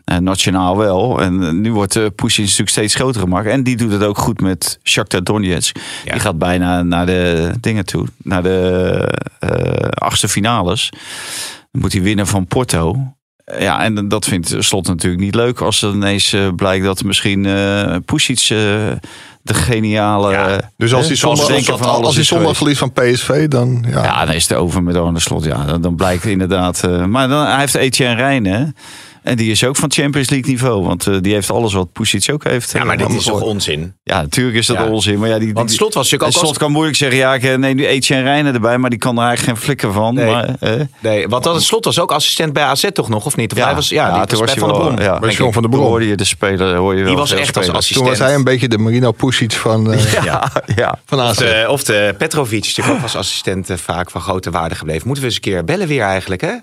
En 0.07 0.23
nationaal 0.23 0.77
wel. 0.77 1.21
En 1.21 1.43
eh, 1.43 1.51
nu 1.51 1.73
wordt 1.73 1.95
uh, 1.95 2.05
Pusic 2.15 2.43
natuurlijk 2.43 2.69
steeds 2.69 2.95
groter 2.95 3.21
gemaakt. 3.21 3.47
En 3.47 3.63
die 3.63 3.77
doet 3.77 3.91
het 3.91 4.03
ook 4.03 4.17
goed 4.17 4.41
met 4.41 4.79
Shakhtar 4.83 5.23
Donetsk. 5.23 5.77
Ja. 6.05 6.11
Die 6.11 6.21
gaat 6.21 6.37
bijna 6.37 6.83
naar 6.83 7.05
de 7.05 7.51
dingen 7.61 7.85
toe. 7.85 8.07
Naar 8.17 8.43
de 8.43 9.09
eh, 9.39 9.89
achtste 9.89 10.27
finales. 10.27 10.89
Dan 11.71 11.81
moet 11.81 11.93
hij 11.93 12.01
winnen 12.01 12.27
van 12.27 12.45
Porto. 12.47 13.15
Ja, 13.59 13.83
en 13.83 14.07
dat 14.07 14.25
vindt 14.25 14.55
Slot 14.59 14.87
natuurlijk 14.87 15.21
niet 15.21 15.35
leuk 15.35 15.61
als 15.61 15.81
er 15.81 15.93
ineens 15.93 16.33
eh, 16.33 16.47
blijkt 16.55 16.85
dat 16.85 17.03
misschien 17.03 17.45
eh 17.45 17.95
Pusic 18.05 18.39
eh, 18.39 18.47
de 19.41 19.53
geniale... 19.53 20.31
Ja, 20.31 20.59
dus 20.77 20.93
als 20.93 21.07
hij 21.07 21.15
zondag, 21.15 21.47
denken 21.47 21.71
als, 21.71 21.81
van 21.81 21.89
alles 21.89 22.05
als 22.05 22.13
hij 22.13 22.23
is 22.23 22.27
zondag 22.27 22.57
geweest. 22.57 22.77
verliest 22.77 23.25
van 23.25 23.37
PSV, 23.37 23.47
dan 23.47 23.85
ja. 23.89 24.03
Ja, 24.03 24.25
dan 24.25 24.35
is 24.35 24.47
het 24.47 24.57
over 24.57 24.83
met 24.83 24.95
Arne 24.95 25.19
Slot. 25.19 25.43
Ja, 25.43 25.65
dan, 25.65 25.81
dan 25.81 25.95
blijkt 25.95 26.25
inderdaad. 26.25 26.83
eh, 26.83 27.05
maar 27.05 27.27
dan, 27.27 27.45
hij 27.45 27.59
heeft 27.59 27.75
Etienne 27.75 28.15
Rijn, 28.15 28.45
hè? 28.45 28.65
En 29.23 29.35
die 29.37 29.51
is 29.51 29.63
ook 29.63 29.75
van 29.75 29.91
Champions 29.91 30.29
League 30.29 30.49
niveau. 30.51 30.83
Want 30.83 31.07
eh, 31.07 31.15
die 31.21 31.33
heeft 31.33 31.51
alles 31.51 31.73
wat 31.73 31.91
Pusic 31.91 32.29
ook 32.33 32.43
heeft. 32.43 32.71
Ja, 32.71 32.79
eh, 32.79 32.85
maar 32.85 32.97
dit 32.97 33.09
is 33.13 33.23
toch 33.23 33.41
onzin? 33.41 33.93
Ja, 34.03 34.21
natuurlijk 34.21 34.57
is 34.57 34.65
dat 34.65 34.77
Ja. 34.77 34.85
onzin. 34.87 35.19
Maar 35.19 35.29
ja, 35.29 35.39
die, 35.39 35.53
Want 35.53 35.67
die- 35.67 35.77
Slot 35.77 35.93
was 35.93 36.03
natuurlijk 36.03 36.21
en 36.21 36.27
ook... 36.27 36.33
Slot 36.33 36.47
Als, 36.49 36.57
kan 36.57 36.71
moeilijk 36.71 36.97
zeggen, 36.97 37.17
ja, 37.17 37.33
ik 37.33 37.57
neem 37.57 37.75
nu 37.75 37.85
Etienne 37.87 38.23
Rijnen 38.23 38.53
erbij, 38.53 38.77
maar 38.77 38.89
die 38.89 38.99
kan 38.99 39.17
er 39.17 39.23
eigenlijk 39.25 39.57
geen 39.57 39.65
flikker 39.65 39.91
van. 39.93 40.13
Nee. 40.13 40.25
Maar, 40.31 40.55
eh, 40.59 40.81
nee, 40.99 41.27
want 41.27 41.43
dat, 41.43 41.63
Slot 41.63 41.85
was 41.85 41.99
ook 41.99 42.11
assistent 42.11 42.53
bij 42.53 42.63
AZ 42.63 42.85
toch 42.93 43.09
nog, 43.09 43.25
of 43.25 43.35
niet? 43.35 43.51
Of 43.51 43.57
Ja. 43.57 43.65
hij 43.65 43.75
was, 43.75 43.89
ja, 43.89 44.07
Ja, 44.07 44.17
die 44.17 44.25
toen 44.27 44.39
was 44.39 44.51
Van 44.53 44.59
der 44.69 44.77
wel, 44.77 44.87
Brom. 44.87 44.99
ja. 44.99 45.19
van 45.51 45.51
toen 45.61 45.69
Brom. 45.71 45.83
hoorde 45.85 46.07
je 46.07 46.15
de 46.15 46.23
speler, 46.23 46.75
hoor 46.75 46.91
je 46.95 46.99
wel 46.99 47.07
Die 47.09 47.17
was 47.17 47.31
echt 47.31 47.57
als 47.57 47.69
assistent. 47.69 47.99
Toen 47.99 48.17
was 48.17 48.27
hij 48.27 48.35
een 48.35 48.43
beetje 48.43 48.67
de 48.67 48.77
Marino 48.77 49.11
Pusic 49.11 49.51
van, 49.51 49.93
eh 49.93 50.13
Ja, 50.23 50.51
ja. 50.75 50.99
van 51.05 51.19
Of 51.19 51.25
AZ. 51.25 51.37
de, 51.37 51.65
of 51.69 51.83
de 51.83 52.15
Petrovic, 52.17 52.75
die 52.75 52.91
ook 52.91 53.01
als 53.01 53.15
assistent 53.15 53.69
eh, 53.69 53.77
vaak 53.77 54.11
van 54.11 54.21
grote 54.21 54.51
waarde 54.51 54.75
gebleven. 54.75 55.03
Moeten 55.05 55.23
we 55.23 55.29
eens 55.29 55.37
een 55.37 55.51
keer 55.51 55.63
bellen 55.63 55.87
weer 55.87 56.01
eigenlijk, 56.03 56.41
hè? 56.41 56.53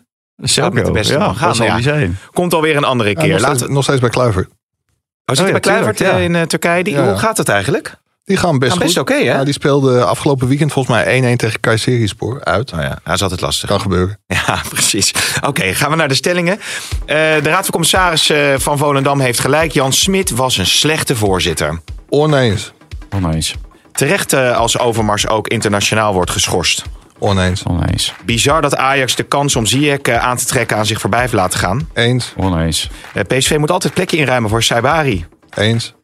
Zo 0.43 0.71
met 0.71 0.87
de 0.87 0.93
beste 0.93 1.13
ja, 1.13 1.19
man 1.19 1.37
gaan, 1.37 1.49
dat 1.49 1.57
zal 1.57 1.67
ja. 1.67 1.75
die 1.75 1.83
zijn. 1.83 2.19
Komt 2.33 2.55
alweer 2.55 2.77
een 2.77 2.85
andere 2.85 3.09
Ja, 3.09 3.15
keer. 3.15 3.41
nog, 3.41 3.57
steeds, 3.57 3.71
nog 3.73 3.83
steeds 3.83 4.01
bij 4.01 4.11
Kluivert. 4.11 4.49
oh, 4.49 5.35
zit 5.37 5.45
Oh, 5.45 5.51
bij 5.51 5.61
Kluivert 5.61 5.97
tuurlijk, 5.97 6.17
eh, 6.19 6.23
ja. 6.23 6.29
in 6.29 6.41
eh, 6.41 6.47
Turkije? 6.47 6.85
Die, 6.85 6.95
Ja, 6.95 7.03
ja. 7.03 7.09
Hoe 7.09 7.19
gaat 7.19 7.37
het 7.37 7.49
eigenlijk? 7.49 7.97
Die 8.25 8.37
gaan 8.37 8.59
best 8.59 8.71
Gaan 8.73 8.81
best 8.81 8.93
goed. 8.99 9.11
oké, 9.11 9.15
hè? 9.15 9.21
Ja, 9.21 9.45
die 9.45 9.53
speelde 9.53 10.05
afgelopen 10.05 10.49
weekend 10.49 10.73
volgens 10.73 10.97
mij 10.97 11.35
1-1 11.35 11.37
tegen 11.37 11.61
Kayserispor 11.61 12.45
uit. 12.45 12.73
Oh 12.73 12.81
ja, 12.81 12.99
hij 13.05 13.15
is 13.15 13.23
altijd 13.23 13.41
lastig. 13.41 13.69
Kan 13.69 13.81
gebeuren. 13.81 14.19
Ja, 14.47 14.61
precies. 14.69 15.15
Oké, 15.47 15.75
gaan 15.75 15.91
we 15.91 15.97
naar 15.97 16.09
de 16.09 16.15
stellingen. 16.15 16.59
Eh, 17.07 17.17
de 17.17 17.41
Raad 17.43 17.63
van 17.63 17.71
Commissaris 17.71 18.31
eh, 18.31 18.55
van 18.59 18.79
Volendam 18.79 19.21
heeft 19.21 19.39
gelijk. 19.41 19.73
Jan 19.73 19.93
Smit 19.93 20.31
was 20.31 20.57
een 20.57 20.67
slechte 20.67 21.17
voorzitter. 21.17 21.81
Oneens. 22.09 22.73
Oneens. 23.15 23.55
Terecht 23.93 24.33
eh, 24.33 24.57
als 24.57 24.79
Overmars 24.79 25.29
ook 25.29 25.49
internationaal 25.49 26.13
wordt 26.13 26.31
geschorst. 26.31 26.83
Oneens. 27.19 27.63
Oneens. 27.63 28.15
Bizar 28.25 28.63
dat 28.63 28.77
Ajax 28.77 29.15
de 29.15 29.23
kans 29.23 29.57
om 29.57 29.67
Ziyech 29.67 29.99
eh, 29.99 30.19
aan 30.19 30.37
te 30.37 30.45
trekken 30.45 30.77
aan 30.77 30.87
zich 30.87 31.01
voorbij 31.01 31.21
heeft 31.21 31.33
laten 31.33 31.59
gaan. 31.59 31.89
Eens. 31.95 32.33
Oneens. 32.37 32.91
Eh, 33.15 33.23
PSV 33.23 33.57
moet 33.59 33.71
altijd 33.71 33.95
plekje 33.95 34.17
inruimen 34.17 34.51
voor 34.51 34.63
Saibari. 34.63 35.27
Eens. 35.55 35.95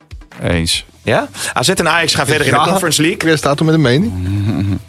Eens. 0.43 0.85
Ja? 1.03 1.29
AZ 1.53 1.69
en 1.69 1.89
Ajax 1.89 2.15
gaan 2.15 2.27
verder 2.27 2.47
in 2.47 2.53
de. 2.53 2.59
Conference 2.59 3.01
League. 3.01 3.21
Chris 3.21 3.39
staat 3.39 3.59
er 3.59 3.65
met 3.65 3.75
een 3.75 3.81
mening? 3.81 4.13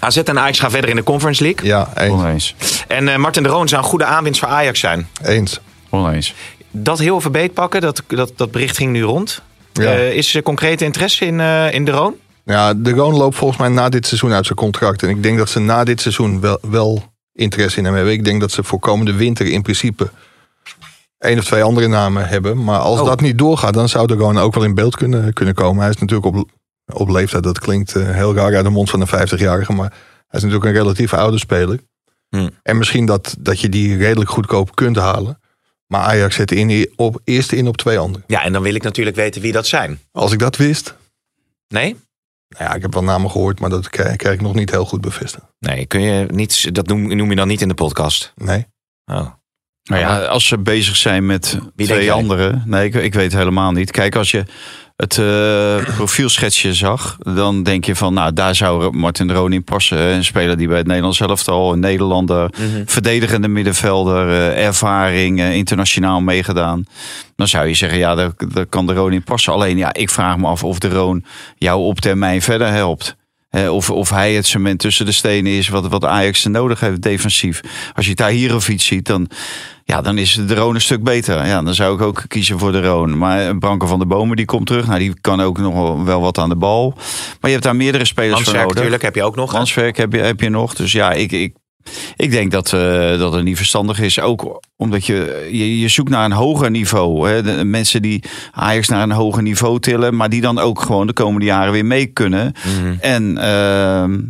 AZ 0.00 0.16
en 0.16 0.38
Ajax 0.38 0.58
gaan 0.58 0.70
verder 0.70 0.90
in 0.90 0.96
de 0.96 1.02
Conference 1.02 1.42
League. 1.42 1.66
Ja, 1.66 1.88
eens. 1.94 2.12
Oneens. 2.12 2.54
En 2.88 3.08
eh, 3.08 3.16
Martin 3.16 3.42
de 3.42 3.48
Roon 3.48 3.68
zou 3.68 3.82
een 3.82 3.88
goede 3.88 4.04
aanwinst 4.04 4.40
voor 4.40 4.48
Ajax 4.48 4.80
zijn. 4.80 5.08
Eens. 5.22 5.60
Oneens. 5.90 6.34
Dat 6.70 6.98
heel 6.98 7.16
even 7.16 7.32
beetpakken, 7.32 7.80
dat, 7.80 8.02
dat, 8.06 8.32
dat 8.36 8.50
bericht 8.50 8.76
ging 8.76 8.92
nu 8.92 9.02
rond. 9.02 9.42
Ja. 9.72 9.92
Eh, 9.92 10.12
is 10.12 10.34
er 10.34 10.42
concrete 10.42 10.84
interesse 10.84 11.26
in, 11.26 11.40
eh, 11.40 11.72
in 11.72 11.84
de 11.84 11.90
Roon? 11.90 12.14
Ja, 12.48 12.74
de 12.74 12.90
Roon 12.90 13.14
loopt 13.14 13.36
volgens 13.36 13.60
mij 13.60 13.68
na 13.68 13.88
dit 13.88 14.06
seizoen 14.06 14.32
uit 14.32 14.44
zijn 14.46 14.58
contract. 14.58 15.02
En 15.02 15.08
ik 15.08 15.22
denk 15.22 15.38
dat 15.38 15.48
ze 15.48 15.58
na 15.58 15.84
dit 15.84 16.00
seizoen 16.00 16.40
wel, 16.40 16.58
wel 16.62 17.02
interesse 17.32 17.78
in 17.78 17.84
hem 17.84 17.94
hebben. 17.94 18.12
Ik 18.12 18.24
denk 18.24 18.40
dat 18.40 18.50
ze 18.50 18.62
voor 18.64 18.78
komende 18.78 19.12
winter 19.12 19.46
in 19.46 19.62
principe 19.62 20.10
één 21.18 21.38
of 21.38 21.44
twee 21.44 21.62
andere 21.62 21.88
namen 21.88 22.28
hebben. 22.28 22.64
Maar 22.64 22.78
als 22.78 23.00
Oh. 23.00 23.06
dat 23.06 23.20
niet 23.20 23.38
doorgaat, 23.38 23.74
dan 23.74 23.88
zou 23.88 24.06
de 24.06 24.14
Roon 24.14 24.38
ook 24.38 24.54
wel 24.54 24.64
in 24.64 24.74
beeld 24.74 24.96
kunnen, 24.96 25.32
kunnen 25.32 25.54
komen. 25.54 25.80
Hij 25.82 25.90
is 25.90 25.98
natuurlijk 25.98 26.36
op, 26.36 26.50
op 26.92 27.08
leeftijd, 27.08 27.42
dat 27.42 27.58
klinkt 27.58 27.96
eh, 27.96 28.10
heel 28.10 28.34
raar 28.34 28.54
uit 28.54 28.64
de 28.64 28.70
mond 28.70 28.90
van 28.90 29.00
een 29.00 29.28
50-jarige. 29.28 29.72
Maar 29.72 29.90
hij 30.28 30.40
is 30.40 30.42
natuurlijk 30.42 30.64
een 30.64 30.80
relatief 30.80 31.14
oude 31.14 31.38
speler. 31.38 31.78
Hmm. 32.28 32.50
En 32.62 32.78
misschien 32.78 33.06
dat, 33.06 33.36
dat 33.38 33.60
je 33.60 33.68
die 33.68 33.96
redelijk 33.96 34.30
goedkoop 34.30 34.74
kunt 34.74 34.96
halen. 34.96 35.40
Maar 35.86 36.00
Ajax 36.00 36.34
zet 36.34 36.52
in, 36.52 36.92
op, 36.96 37.20
eerst 37.24 37.52
in 37.52 37.68
op 37.68 37.76
twee 37.76 37.98
anderen. 37.98 38.24
Ja, 38.26 38.42
en 38.42 38.52
dan 38.52 38.62
wil 38.62 38.74
ik 38.74 38.82
natuurlijk 38.82 39.16
weten 39.16 39.42
wie 39.42 39.52
dat 39.52 39.66
zijn. 39.66 39.98
Als 40.12 40.32
ik 40.32 40.38
dat 40.38 40.56
wist, 40.56 40.94
Nee? 41.68 41.96
Nou 42.48 42.64
ja, 42.64 42.74
ik 42.74 42.82
heb 42.82 42.94
wel 42.94 43.04
namen 43.04 43.30
gehoord, 43.30 43.60
maar 43.60 43.70
dat 43.70 43.88
krijg, 43.88 44.16
krijg 44.16 44.34
ik 44.34 44.40
nog 44.40 44.54
niet 44.54 44.70
heel 44.70 44.84
goed 44.84 45.00
bevestigd. 45.00 45.46
Nee, 45.58 45.86
kun 45.86 46.00
je 46.00 46.26
niet, 46.30 46.74
dat 46.74 46.86
noem, 46.86 47.16
noem 47.16 47.30
je 47.30 47.36
dan 47.36 47.48
niet 47.48 47.60
in 47.60 47.68
de 47.68 47.74
podcast. 47.74 48.32
Nee. 48.36 48.66
Oh. 49.04 49.26
Nou 49.82 50.00
ja, 50.00 50.24
als 50.24 50.46
ze 50.46 50.58
bezig 50.58 50.96
zijn 50.96 51.26
met 51.26 51.58
twee 51.76 52.12
anderen. 52.12 52.62
Nee, 52.66 52.86
ik, 52.86 52.94
ik 52.94 53.14
weet 53.14 53.32
het 53.32 53.40
helemaal 53.40 53.72
niet. 53.72 53.90
Kijk, 53.90 54.16
als 54.16 54.30
je 54.30 54.44
het 55.02 55.18
eh, 55.18 55.94
profielschetsje 55.94 56.74
zag, 56.74 57.16
dan 57.18 57.62
denk 57.62 57.84
je 57.84 57.96
van, 57.96 58.14
nou, 58.14 58.32
daar 58.32 58.54
zou 58.54 58.96
Martin 58.96 59.32
Roon 59.32 59.52
in 59.52 59.64
passen. 59.64 59.98
Een 59.98 60.24
speler 60.24 60.56
die 60.56 60.68
bij 60.68 60.76
het 60.76 60.86
Nederlands 60.86 61.20
elftal, 61.20 61.72
een 61.72 61.80
Nederlander, 61.80 62.50
verdedigende 62.84 63.48
middenvelder, 63.48 64.28
eh, 64.28 64.66
ervaring, 64.66 65.40
eh, 65.40 65.54
internationaal 65.54 66.20
meegedaan. 66.20 66.86
Dan 67.36 67.48
zou 67.48 67.66
je 67.66 67.74
zeggen, 67.74 67.98
ja, 67.98 68.14
daar, 68.14 68.30
daar 68.52 68.66
kan 68.66 68.86
de 68.86 68.94
Roon 68.94 69.12
in 69.12 69.22
passen. 69.22 69.52
Alleen, 69.52 69.76
ja, 69.76 69.94
ik 69.94 70.10
vraag 70.10 70.36
me 70.36 70.46
af 70.46 70.64
of 70.64 70.78
de 70.78 70.88
Roon 70.88 71.24
jou 71.58 71.80
op 71.80 72.00
termijn 72.00 72.42
verder 72.42 72.68
helpt. 72.68 73.16
Of, 73.50 73.90
of 73.90 74.10
hij 74.10 74.34
het 74.34 74.46
cement 74.46 74.78
tussen 74.78 75.06
de 75.06 75.12
stenen 75.12 75.52
is 75.52 75.68
wat, 75.68 75.88
wat 75.88 76.04
Ajax 76.04 76.44
er 76.44 76.50
nodig 76.50 76.80
heeft 76.80 77.02
defensief. 77.02 77.60
Als 77.94 78.06
je 78.06 78.14
daar 78.14 78.30
hier 78.30 78.54
of 78.54 78.68
iets 78.68 78.86
ziet, 78.86 79.06
dan, 79.06 79.28
ja, 79.84 80.00
dan 80.00 80.18
is 80.18 80.40
de 80.46 80.54
Roon 80.54 80.74
een 80.74 80.80
stuk 80.80 81.02
beter. 81.02 81.46
Ja, 81.46 81.62
dan 81.62 81.74
zou 81.74 81.94
ik 81.94 82.00
ook 82.00 82.24
kiezen 82.28 82.58
voor 82.58 82.72
de 82.72 82.82
Roon. 82.82 83.18
Maar 83.18 83.58
Branko 83.58 83.86
van 83.86 83.98
de 83.98 84.06
Bomen 84.06 84.36
die 84.36 84.44
komt 84.44 84.66
terug. 84.66 84.86
Nou, 84.86 84.98
die 84.98 85.20
kan 85.20 85.40
ook 85.40 85.58
nog 85.58 86.04
wel- 86.04 86.20
wat 86.20 86.38
aan 86.38 86.48
de 86.48 86.56
bal. 86.56 86.92
Maar 86.96 87.36
je 87.40 87.48
hebt 87.50 87.62
daar 87.62 87.76
meerdere 87.76 88.04
spelers 88.04 88.32
voor 88.32 88.40
Manswerk 88.42 88.62
nodig. 88.62 88.74
natuurlijk 88.76 89.02
heb 89.02 89.14
je 89.14 89.22
ook 89.22 89.36
nog. 89.36 89.50
Transferk 89.50 89.96
heb 89.96 90.12
je, 90.12 90.18
heb 90.18 90.40
je 90.40 90.48
nog. 90.48 90.74
Dus 90.74 90.92
ja, 90.92 91.12
ik, 91.12 91.32
ik, 91.32 91.54
ik 92.16 92.30
denk 92.30 92.50
dat, 92.50 92.72
eh, 92.72 93.18
dat 93.18 93.32
het 93.32 93.44
niet 93.44 93.56
verstandig 93.56 94.00
is. 94.00 94.20
Ook 94.20 94.62
omdat 94.76 95.06
je, 95.06 95.48
je, 95.52 95.80
je 95.80 95.88
zoekt 95.88 96.10
naar 96.10 96.24
een 96.24 96.32
hoger 96.32 96.70
niveau. 96.70 97.28
Hè. 97.28 97.42
De, 97.42 97.64
mensen 97.64 98.02
die 98.02 98.24
Ajax 98.52 98.88
naar 98.88 99.02
een 99.02 99.10
hoger 99.12 99.42
niveau 99.42 99.80
tillen. 99.80 100.16
Maar 100.16 100.28
die 100.28 100.40
dan 100.40 100.58
ook 100.58 100.80
gewoon 100.80 101.06
de 101.06 101.12
komende 101.12 101.46
jaren 101.46 101.72
weer 101.72 101.84
mee 101.86 102.06
kunnen. 102.06 102.52
Mhm. 102.78 102.94
En, 103.00 103.38
ehm, 103.38 104.20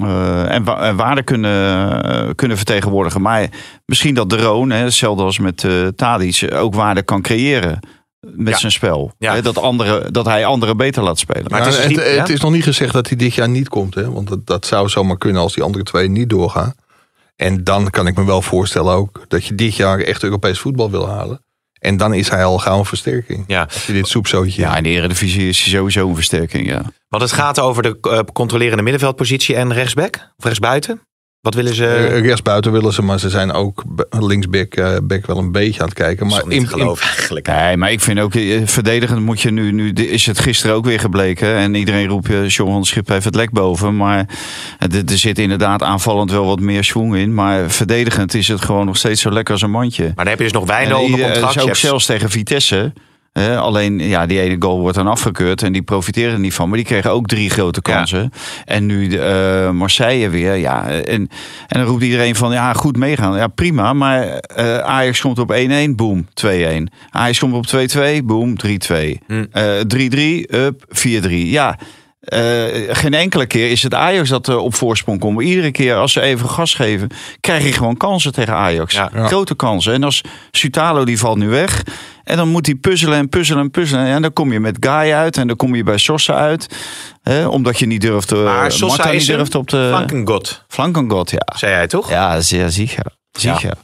eh, 0.00 0.50
en, 0.54 0.64
wa- 0.64 0.80
en 0.88 0.96
waarde 0.96 1.22
kunnen, 1.22 2.02
eh, 2.04 2.30
kunnen 2.34 2.56
vertegenwoordigen. 2.56 3.20
Maar 3.22 3.48
misschien 3.86 4.14
dat 4.14 4.30
de 4.30 4.36
Roon, 4.42 4.70
hè, 4.70 4.84
hetzelfde 4.84 5.22
als 5.22 5.38
met 5.38 5.64
eh 5.64 5.86
Tadic, 5.96 6.48
ook 6.54 6.74
waarde 6.74 7.02
kan 7.02 7.22
creëren. 7.22 7.78
Met 8.36 8.52
Ja. 8.52 8.58
zijn 8.58 8.72
spel. 8.72 9.12
Ja. 9.18 9.40
Dat, 9.40 9.58
andere, 9.58 10.10
dat 10.10 10.24
hij 10.26 10.44
anderen 10.46 10.76
beter 10.76 11.02
laat 11.02 11.18
spelen. 11.18 11.44
Maar 11.50 11.58
Ja, 11.60 11.64
het 11.64 11.74
is 11.74 11.80
het, 11.80 11.88
niet- 11.88 11.98
het 12.04 12.28
ja? 12.28 12.34
is 12.34 12.40
nog 12.40 12.50
niet 12.52 12.62
gezegd 12.62 12.92
dat 12.92 13.08
hij 13.08 13.16
dit 13.16 13.34
jaar 13.34 13.48
niet 13.48 13.68
komt. 13.68 13.94
Hè? 13.94 14.10
Want 14.10 14.28
dat, 14.28 14.46
dat 14.46 14.66
zou 14.66 14.88
zomaar 14.88 15.18
kunnen 15.18 15.42
als 15.42 15.54
die 15.54 15.62
andere 15.62 15.84
twee 15.84 16.08
niet 16.08 16.30
doorgaan. 16.30 16.74
En 17.36 17.64
dan 17.64 17.90
kan 17.90 18.06
ik 18.06 18.16
me 18.16 18.24
wel 18.24 18.42
voorstellen 18.42 18.92
ook 18.92 19.24
dat 19.28 19.46
je 19.46 19.54
dit 19.54 19.76
jaar 19.76 20.00
echt 20.00 20.22
Europees 20.22 20.58
voetbal 20.58 20.90
wil 20.90 21.08
halen. 21.08 21.42
En 21.84 21.96
dan 21.96 22.14
is 22.14 22.28
hij 22.28 22.44
al 22.44 22.58
gauw 22.58 22.78
een 22.78 22.84
versterking. 22.84 23.44
Ja. 23.46 23.62
Als 23.62 23.86
je 23.86 23.92
dit 23.92 24.06
soepzootje... 24.06 24.60
ja, 24.60 24.76
in 24.76 24.82
de 24.82 24.88
Eredivisie 24.88 25.48
is 25.48 25.60
hij 25.60 25.72
sowieso 25.72 26.08
een 26.08 26.14
versterking. 26.14 26.68
Ja. 26.68 26.82
Want 27.08 27.22
het 27.22 27.32
gaat 27.32 27.60
over 27.60 27.82
de 27.82 27.98
eh, 28.00 28.18
controlerende 28.32 28.82
middenveldpositie 28.82 29.56
en 29.56 29.72
rechtsback 29.72 30.14
of 30.36 30.44
rechtsbuiten. 30.44 31.00
Wat 31.44 31.54
willen 31.54 31.74
ze? 31.74 31.86
Eh, 31.86 32.20
rechtsbuiten 32.20 32.72
willen 32.72 32.92
ze, 32.92 33.02
maar 33.02 33.18
ze 33.20 33.30
zijn 33.30 33.52
ook 33.52 33.82
b- 33.96 34.06
linksback 34.20 34.74
eh, 34.74 34.96
wel 35.26 35.38
een 35.38 35.52
beetje 35.52 35.80
aan 35.80 35.86
het 35.86 35.94
kijken. 35.96 36.26
maar 36.26 36.42
niet 36.46 36.60
in, 36.60 36.68
geloven 36.68 37.06
eigenlijk. 37.06 37.46
Nee, 37.46 37.76
maar 37.76 37.92
ik 37.92 38.00
vind 38.00 38.18
ook, 38.20 38.34
eh, 38.34 38.60
verdedigend 38.64 39.20
moet 39.20 39.40
je 39.40 39.50
nu, 39.50 39.72
nu 39.72 39.92
is 39.92 40.26
het 40.26 40.38
gisteren 40.38 40.76
ook 40.76 40.84
weer 40.84 41.00
gebleken. 41.00 41.56
En 41.56 41.74
iedereen 41.74 42.06
roept, 42.08 42.30
eh, 42.30 42.48
John 42.48 42.70
van 42.72 42.84
Schip 42.84 43.08
heeft 43.08 43.24
het 43.24 43.34
lek 43.34 43.50
boven. 43.50 43.96
Maar 43.96 44.28
er, 44.78 45.02
er 45.06 45.18
zit 45.18 45.38
inderdaad 45.38 45.82
aanvallend 45.82 46.30
wel 46.30 46.46
wat 46.46 46.60
meer 46.60 46.84
schwung 46.84 47.16
in. 47.16 47.34
Maar 47.34 47.70
verdedigend 47.70 48.34
is 48.34 48.48
het 48.48 48.60
gewoon 48.64 48.86
nog 48.86 48.96
steeds 48.96 49.20
zo 49.20 49.30
lekker 49.30 49.52
als 49.52 49.62
een 49.62 49.70
mandje. 49.70 50.04
Maar 50.04 50.14
dan 50.14 50.26
heb 50.26 50.38
je 50.38 50.44
dus 50.44 50.52
nog 50.52 50.62
onder 50.62 51.00
ieder- 51.02 51.30
contract. 51.32 51.44
ook 51.46 51.52
Je 51.62 51.66
hebt- 51.66 51.76
zelfs 51.78 52.06
tegen 52.06 52.30
Vitesse. 52.30 52.92
Alleen, 53.42 53.98
ja, 53.98 54.26
die 54.26 54.40
ene 54.40 54.56
goal 54.58 54.80
wordt 54.80 54.96
dan 54.96 55.06
afgekeurd 55.06 55.62
en 55.62 55.72
die 55.72 55.82
profiteren 55.82 56.32
er 56.32 56.38
niet 56.38 56.54
van. 56.54 56.68
Maar 56.68 56.76
die 56.76 56.86
kregen 56.86 57.10
ook 57.10 57.26
drie 57.26 57.50
grote 57.50 57.82
kansen. 57.82 58.30
En 58.64 58.86
nu 58.86 59.08
de, 59.08 59.18
eh, 59.18 59.70
Marseille 59.70 60.28
weer, 60.28 60.54
ja. 60.54 60.88
En, 60.88 61.28
en 61.68 61.78
dan 61.78 61.82
roept 61.82 62.02
iedereen 62.02 62.34
van, 62.34 62.52
ja, 62.52 62.72
goed 62.72 62.96
meegaan. 62.96 63.36
Ja, 63.36 63.46
prima. 63.46 63.92
Maar 63.92 64.22
eh, 64.22 64.78
Ajax 64.78 65.20
komt 65.20 65.38
op 65.38 65.52
1-1, 65.52 65.94
boom, 65.94 66.26
2-1. 66.34 66.48
Ajax 67.10 67.38
komt 67.38 67.54
op 67.54 67.66
2-2, 67.66 68.24
boom, 68.24 68.56
3-2. 68.66 69.18
Hm. 69.26 69.44
Eh, 69.50 69.80
3-3, 69.86 70.46
up, 70.50 70.84
4-3. 70.88 71.50
Ja, 71.50 71.78
eh, 72.24 72.66
geen 72.88 73.14
enkele 73.14 73.46
keer 73.46 73.70
is 73.70 73.82
het 73.82 73.94
Ajax 73.94 74.28
dat 74.28 74.48
eh, 74.48 74.56
op 74.56 74.74
voorsprong 74.74 75.20
komt. 75.20 75.34
Maar 75.34 75.44
iedere 75.44 75.70
keer 75.70 75.94
als 75.94 76.12
ze 76.12 76.20
even 76.20 76.48
gas 76.48 76.74
geven, 76.74 77.08
krijg 77.40 77.64
je 77.64 77.72
gewoon 77.72 77.96
kansen 77.96 78.32
tegen 78.32 78.54
Ajax. 78.54 78.94
Ja. 78.94 79.10
Grote 79.14 79.54
kansen. 79.54 79.92
En 79.92 80.02
als 80.02 80.22
Sutalo 80.50 81.04
die 81.04 81.18
valt 81.18 81.38
nu 81.38 81.48
weg. 81.48 81.82
En 82.24 82.36
dan 82.36 82.48
moet 82.48 82.66
hij 82.66 82.74
puzzelen 82.74 83.18
en 83.18 83.28
puzzelen 83.28 83.62
en 83.62 83.70
puzzelen. 83.70 84.06
En 84.06 84.22
dan 84.22 84.32
kom 84.32 84.52
je 84.52 84.60
met 84.60 84.76
Guy 84.80 85.12
uit. 85.12 85.36
En 85.36 85.46
dan 85.46 85.56
kom 85.56 85.74
je 85.74 85.82
bij 85.82 85.98
Sosa 85.98 86.34
uit. 86.34 86.66
Hè, 87.22 87.46
omdat 87.46 87.78
je 87.78 87.86
niet 87.86 88.00
durft 88.00 88.28
te. 88.28 88.34
Maar 88.34 88.72
Sosa 88.72 88.86
Marta 88.86 89.10
is 89.10 89.20
niet 89.20 89.28
een 89.28 89.36
durft 89.36 89.54
op 89.54 89.68
de. 89.68 89.86
Flankengod, 89.88 90.64
Flankengod, 90.68 91.30
ja. 91.30 91.46
zei 91.56 91.72
hij 91.72 91.86
toch? 91.86 92.10
Ja, 92.10 92.40
zeer 92.40 92.70
zeker. 92.70 93.04
Zeker. 93.30 93.74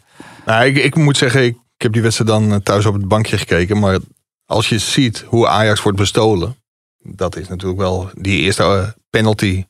Nou, 0.44 0.64
ik, 0.64 0.76
ik 0.76 0.94
moet 0.94 1.16
zeggen, 1.16 1.44
ik, 1.44 1.56
ik 1.76 1.82
heb 1.82 1.92
die 1.92 2.02
wedstrijd 2.02 2.30
dan 2.30 2.52
eh, 2.52 2.58
thuis 2.58 2.86
op 2.86 2.94
het 2.94 3.08
bankje 3.08 3.38
gekeken. 3.38 3.78
Maar 3.78 3.98
als 4.46 4.68
je 4.68 4.78
ziet 4.78 5.24
hoe 5.26 5.48
Ajax 5.48 5.82
wordt 5.82 5.98
bestolen. 5.98 6.56
Dat 7.02 7.36
is 7.36 7.48
natuurlijk 7.48 7.80
wel 7.80 8.10
die 8.14 8.40
eerste 8.40 8.62
eh, 8.62 8.88
penalty. 9.10 9.64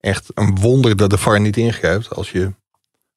Echt 0.00 0.26
een 0.34 0.56
wonder 0.56 0.96
dat 0.96 1.10
de 1.10 1.18
VAR 1.18 1.40
niet 1.40 1.56
ingrijpt. 1.56 2.14
Als 2.14 2.30
je 2.30 2.52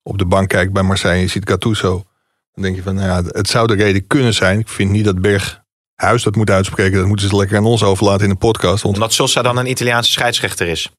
op 0.02 0.18
de 0.18 0.26
bank 0.26 0.50
kijkt 0.50 0.74
bij 0.74 0.84
Marseille 0.84 1.16
en 1.16 1.22
je 1.22 1.28
ziet 1.28 1.50
Gattuso. 1.50 2.06
Dan 2.54 2.64
denk 2.64 2.76
je 2.76 2.82
van, 2.82 2.96
nou 2.96 3.08
ja, 3.08 3.30
het 3.32 3.48
zou 3.48 3.68
de 3.68 3.74
reden 3.74 4.08
kunnen 4.08 4.34
zijn. 4.34 4.60
Ik 4.60 4.68
vind 4.70 4.92
niet 4.92 5.06
dat 5.06 5.22
Berghuis 5.22 6.24
dat 6.24 6.36
moet 6.36 6.50
uitspreken. 6.50 6.98
Dat 6.98 7.08
moeten 7.08 7.30
ze 7.30 7.36
lekker 7.36 7.58
aan 7.58 7.66
ons 7.66 7.84
overlaten 7.84 8.24
in 8.24 8.30
de 8.30 8.36
podcast. 8.36 8.84
Want 8.84 8.96
Omdat 8.96 9.14
Sosa 9.14 9.42
dan 9.42 9.58
een 9.58 9.70
Italiaanse 9.70 10.12
scheidsrechter 10.12 10.68
is. 10.68 10.90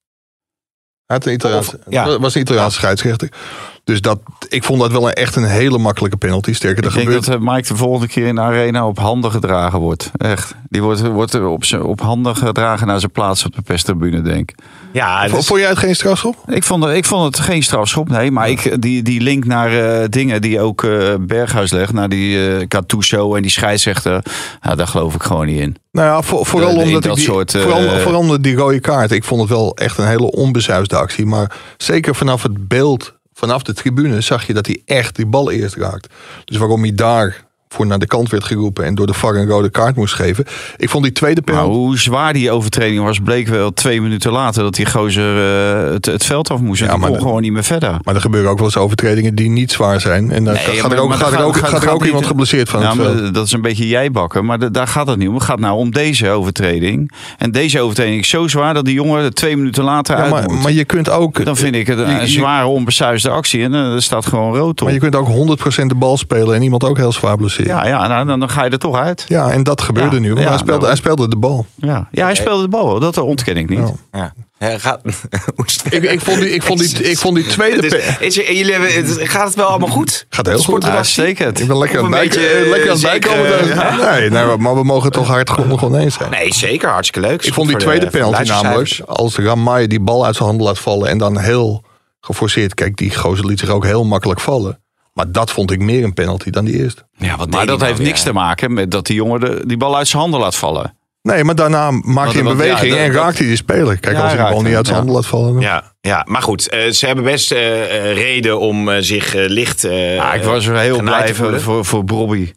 hij 1.06 1.16
had 1.16 1.26
een 1.26 1.32
Italiaanse, 1.32 1.80
ja. 1.88 2.10
het 2.10 2.20
was 2.20 2.34
een 2.34 2.40
Italiaanse 2.40 2.76
scheidsrechter. 2.76 3.28
Dus 3.84 4.00
dat, 4.00 4.18
ik 4.48 4.64
vond 4.64 4.80
dat 4.80 4.92
wel 4.92 5.06
een, 5.08 5.12
echt 5.12 5.36
een 5.36 5.44
hele 5.44 5.78
makkelijke 5.78 6.16
penalty. 6.16 6.52
Sterker, 6.52 6.84
Ik 6.84 6.90
denk 6.92 7.04
gebeurt. 7.04 7.24
dat 7.26 7.34
eh, 7.34 7.40
Mike 7.40 7.68
de 7.68 7.76
volgende 7.76 8.06
keer 8.08 8.26
in 8.26 8.34
de 8.34 8.40
arena 8.40 8.86
op 8.86 8.98
handen 8.98 9.30
gedragen 9.30 9.78
wordt. 9.78 10.10
Echt. 10.16 10.54
Die 10.68 10.82
wordt, 10.82 11.00
wordt 11.06 11.32
er 11.32 11.46
op, 11.46 11.64
op 11.82 12.00
handen 12.00 12.36
gedragen 12.36 12.86
naar 12.86 12.98
zijn 13.00 13.10
plaats 13.12 13.44
op 13.44 13.54
de 13.54 13.62
perstribune, 13.62 14.22
denk 14.22 14.50
ik. 14.50 14.58
Ja, 14.92 15.28
dus, 15.28 15.46
Vond 15.46 15.60
jij 15.60 15.68
het 15.68 15.78
geen 15.78 15.94
strafschop? 15.94 16.36
Ik 16.46 16.62
vond, 16.64 16.84
het- 16.84 16.96
ik 16.96 17.04
vond 17.04 17.24
het 17.36 17.44
geen 17.44 17.62
strafschop, 17.62 18.08
nee. 18.08 18.30
Maar 18.30 18.48
ik, 18.50 18.82
die, 18.82 19.02
die 19.02 19.20
link 19.20 19.44
naar 19.44 20.00
eh, 20.00 20.08
dingen 20.08 20.40
die 20.42 20.60
ook 20.60 20.84
eh, 20.84 21.14
Berghuis 21.20 21.70
legt. 21.72 21.92
Naar 21.92 22.08
die 22.08 22.48
eh 22.56 22.64
Gattuso 22.68 23.34
en 23.34 23.42
die 23.42 23.50
scheidsrechter. 23.50 24.22
Ja, 24.62 24.74
daar 24.74 24.86
geloof 24.88 25.14
ik 25.14 25.22
gewoon 25.22 25.46
niet 25.46 25.60
in. 25.60 25.76
Nou 25.92 26.08
ja, 26.08 26.22
voor- 26.22 26.46
vooral 26.46 26.68
De- 26.70 26.76
de- 26.78 26.82
omdat 26.82 27.02
dat 27.02 27.10
ik 27.12 27.16
die, 27.24 27.24
soort, 27.32 27.50
vooral, 27.50 27.98
vooral 28.00 28.20
omdat 28.20 28.42
die 28.42 28.56
rode 28.56 28.80
kaart. 28.80 29.10
Ik 29.10 29.24
vond 29.24 29.40
het 29.40 29.50
wel 29.50 29.76
echt 29.76 29.98
een 29.98 30.06
hele 30.08 30.30
onbezuisde 30.30 30.96
actie. 30.96 31.26
Maar 31.26 31.56
zeker 31.76 32.14
vanaf 32.14 32.42
het 32.42 32.68
beeld, 32.68 33.14
vanaf 33.34 33.62
de 33.62 33.72
tribune, 33.72 34.20
zag 34.20 34.46
je 34.46 34.54
dat 34.54 34.66
hij 34.66 34.82
echt 34.84 35.16
die 35.16 35.26
bal 35.26 35.50
eerst 35.50 35.76
raakt. 35.76 36.14
Dus 36.44 36.56
waarom 36.56 36.82
hij 36.82 36.94
daar 36.94 37.46
voor 37.74 37.86
naar 37.86 37.98
de 37.98 38.06
kant 38.06 38.30
werd 38.30 38.44
geroepen 38.44 38.84
en 38.84 38.94
door 38.94 39.06
de 39.06 39.14
VAR 39.14 39.34
een 39.36 39.48
rode 39.48 39.70
kaart 39.70 39.96
moest 39.96 40.14
geven. 40.14 40.44
Ik 40.76 40.88
vond 40.90 41.04
die 41.04 41.12
tweede 41.12 41.40
Maar 41.44 41.54
penalty. 41.54 41.76
hoe 41.78 41.98
zwaar 41.98 42.32
die 42.32 42.50
overtreding 42.50 43.02
was, 43.04 43.18
bleek 43.20 43.48
wel 43.48 43.72
twee 43.72 44.00
minuten 44.00 44.32
later 44.32 44.62
dat 44.62 44.74
die 44.74 44.86
gozer 44.86 45.36
eh, 45.86 45.92
het, 45.92 46.06
het 46.06 46.24
veld 46.24 46.50
af 46.50 46.60
moest. 46.60 46.80
En 46.80 46.86
Ja, 46.86 46.92
die 46.92 47.00
maar 47.00 47.10
kon 47.10 47.18
de- 47.18 47.24
gewoon 47.24 47.42
niet 47.42 47.52
meer 47.52 47.64
verder. 47.64 47.96
Maar 48.02 48.14
er 48.14 48.20
gebeuren 48.20 48.50
ook 48.50 48.56
wel 48.56 48.66
eens 48.66 48.76
overtredingen 48.76 49.34
die 49.34 49.48
niet 49.50 49.72
zwaar 49.72 50.00
zijn. 50.00 50.30
En 50.30 50.44
dan 50.44 50.54
Nee, 50.54 50.62
gaat, 50.62 50.82
maar- 50.88 50.96
er 50.96 51.02
ook, 51.02 51.08
maar 51.08 51.18
gaat, 51.18 51.30
dat 51.30 51.40
er 51.40 51.46
ook, 51.46 51.56
gaat- 51.56 51.68
gaat 51.68 51.72
er 51.72 51.82
gaat 51.84 51.92
ook 51.94 51.98
niet- 51.98 52.06
iemand 52.06 52.26
geblesseerd 52.26 52.68
van 52.68 52.80
Ja, 52.80 52.86
het 52.86 52.96
veld. 52.96 53.20
maar 53.22 53.32
dat 53.32 53.46
is 53.46 53.52
een 53.52 53.62
beetje 53.62 53.88
jijbakken. 53.88 54.44
Maar 54.44 54.58
da- 54.58 54.68
daar 54.68 54.86
gaat 54.88 55.06
het 55.06 55.18
niet 55.18 55.28
om. 55.28 55.34
Het 55.34 55.42
gaat 55.44 55.58
nou 55.60 55.76
om 55.76 55.90
deze 55.90 56.28
overtreding. 56.28 57.12
En 57.38 57.50
deze 57.50 57.80
overtreding 57.80 58.20
is 58.20 58.28
zo 58.28 58.48
zwaar 58.48 58.74
dat 58.74 58.84
die 58.84 58.94
jongen 58.94 59.34
twee 59.34 59.56
minuten 59.56 59.84
later 59.84 60.16
Ja, 60.16 60.22
uit 60.22 60.30
maar, 60.30 60.44
moet. 60.50 60.62
maar 60.62 60.72
je 60.72 60.84
kunt 60.84 61.10
ook... 61.10 61.44
dan 61.44 61.56
vind 61.56 61.74
ik 61.74 61.86
het 61.86 61.98
een, 61.98 62.28
zware 62.28 62.66
onbesuisde 62.66 63.30
actie. 63.30 63.62
En 63.62 63.74
eh, 63.74 63.92
er 63.94 64.02
staat 64.02 64.26
gewoon 64.26 64.54
rood 64.56 64.80
op. 64.80 64.82
Maar 64.86 64.92
je 64.92 64.98
kunt 64.98 65.14
ook 65.16 65.28
100% 65.28 65.88
de 65.88 65.94
bal 65.94 66.16
spelen 66.16 66.54
en 66.54 66.62
iemand 66.62 66.84
ook 66.84 66.96
heel 66.96 67.12
zwaar 67.12 67.36
blesseren. 67.36 67.63
Ja, 67.66 67.86
Ja, 67.86 67.88
ja 67.88 68.06
nou, 68.06 68.26
dan, 68.26 68.40
dan 68.40 68.50
ga 68.50 68.64
je 68.64 68.70
er 68.70 68.78
toch 68.78 68.96
uit. 68.96 69.24
en 69.28 69.62
dat 69.62 69.82
gebeurde 69.82 70.16
Ja, 70.16 70.22
nu. 70.22 70.28
Ja, 70.28 70.48
hij, 70.48 70.52
speelde, 70.58 70.72
nou- 70.72 70.84
hij 70.86 70.96
speelde 70.96 71.28
de 71.28 71.36
bal. 71.36 71.66
Ja, 71.74 72.08
ja 72.12 72.24
hij 72.24 72.34
speelde 72.34 72.62
de 72.62 72.68
bal. 72.68 73.00
Dat 73.00 73.18
ontken 73.18 73.56
ik 73.56 73.68
niet. 73.68 73.78
Ja. 73.78 73.92
ja. 74.18 74.32
Ja, 74.58 74.78
gaat? 74.78 75.00
Ik, 75.90 76.02
ik, 76.02 76.20
vond 76.20 76.40
die, 76.40 76.50
ik, 76.50 76.62
vond 76.62 76.78
die, 76.78 77.10
ik 77.10 77.18
vond 77.18 77.34
die 77.36 77.46
tweede... 77.46 77.80
Dus, 77.80 77.92
is 78.18 78.38
er- 78.38 78.52
jullie 78.54 78.72
hebben, 78.72 78.92
het- 78.94 79.28
gaat 79.28 79.46
het 79.46 79.54
wel 79.54 79.66
allemaal 79.66 79.88
goed? 79.88 80.26
Gaat 80.28 80.46
heel 80.46 80.58
goed. 80.58 80.84
Ja, 80.84 81.02
zeker. 81.02 81.46
Ik 81.60 81.66
ben 81.66 81.78
lekker 81.78 81.98
aan 81.98 82.04
een 82.04 82.12
het 82.12 82.20
beetje, 82.22 82.40
lekker 82.70 82.82
aan 82.90 82.96
het 82.96 82.98
zeker, 82.98 83.30
bijkomen. 83.30 83.70
eh, 83.82 84.10
nee, 84.18 84.30
nee, 84.30 84.56
maar 84.56 84.74
we 84.74 84.84
mogen 84.84 85.10
toch 85.12 85.26
hardgrondig 85.26 85.84
oneens 85.84 86.14
zijn. 86.14 86.30
Nee, 86.30 86.54
zeker. 86.54 86.88
Hartstikke 86.88 87.28
leuk. 87.28 87.42
ik 87.44 87.54
vond 87.54 87.68
die 87.68 87.76
tweede 87.76 88.04
de 88.04 88.10
penalty 88.10 88.42
namelijk, 88.48 89.00
als 89.06 89.36
Ramai 89.36 89.86
die 89.86 90.00
bal 90.00 90.24
uit 90.26 90.34
zijn 90.36 90.48
handen 90.48 90.66
laat 90.66 90.78
vallen 90.78 91.08
en 91.08 91.18
dan 91.18 91.38
heel 91.38 91.84
geforceerd, 92.20 92.74
kijk, 92.74 92.96
die 92.96 93.14
gozer 93.14 93.46
liet 93.46 93.58
zich 93.58 93.68
ook 93.68 93.84
heel 93.84 94.04
makkelijk 94.04 94.40
vallen. 94.40 94.82
Maar 95.14 95.32
dat 95.32 95.50
vond 95.50 95.70
ik 95.70 95.78
meer 95.80 96.04
een 96.04 96.14
penalty 96.14 96.50
dan 96.50 96.64
die 96.64 96.74
eerste. 96.82 97.02
Ja, 97.16 97.36
wat 97.36 97.50
Maar 97.50 97.66
dat 97.66 97.78
hij 97.78 97.86
heeft 97.88 98.00
nou 98.00 98.10
niks 98.10 98.22
te 98.22 98.32
maken 98.32 98.72
met 98.72 98.90
dat 98.90 99.06
die 99.06 99.16
jongen 99.16 99.40
de, 99.40 99.62
die 99.66 99.76
bal 99.76 99.96
uit 99.96 100.08
zijn 100.08 100.22
handen 100.22 100.40
laat 100.40 100.56
vallen. 100.56 100.96
Nee, 101.22 101.44
maar 101.44 101.54
daarna 101.54 101.90
maakt 101.90 102.30
hij 102.30 102.38
een 102.40 102.46
want, 102.46 102.58
ja, 102.58 102.64
beweging 102.64 102.90
dat- 102.92 103.00
en 103.00 103.12
raakt 103.12 103.38
hij 103.38 103.46
die 103.46 103.56
speler. 103.56 103.98
Kijk, 103.98 104.16
Ja, 104.16 104.22
als 104.22 104.32
hij 104.32 104.44
de 104.44 104.50
bal 104.52 104.62
niet 104.62 104.74
uit 104.74 104.86
zijn 104.86 104.98
ja. 104.98 105.02
handen 105.04 105.14
laat 105.14 105.26
vallen. 105.26 105.52
dan- 105.52 105.62
Ja, 105.62 105.92
ja, 106.00 106.24
maar 106.28 106.42
goed. 106.42 106.68
eh, 106.68 106.90
ze 106.90 107.06
hebben 107.06 107.24
best 107.24 107.52
eh, 107.52 107.82
eh, 108.10 108.16
reden 108.16 108.60
om 108.60 108.88
eh, 108.88 108.96
zich 109.00 109.34
eh, 109.34 109.48
licht 109.48 109.84
eh 109.84 110.14
Ja, 110.14 110.34
ik 110.34 110.42
was 110.42 110.66
er 110.66 110.78
heel 110.78 111.00
blij 111.02 111.34
voor, 111.34 111.60
voor, 111.60 111.84
voor 111.84 112.04
Bobby. 112.04 112.52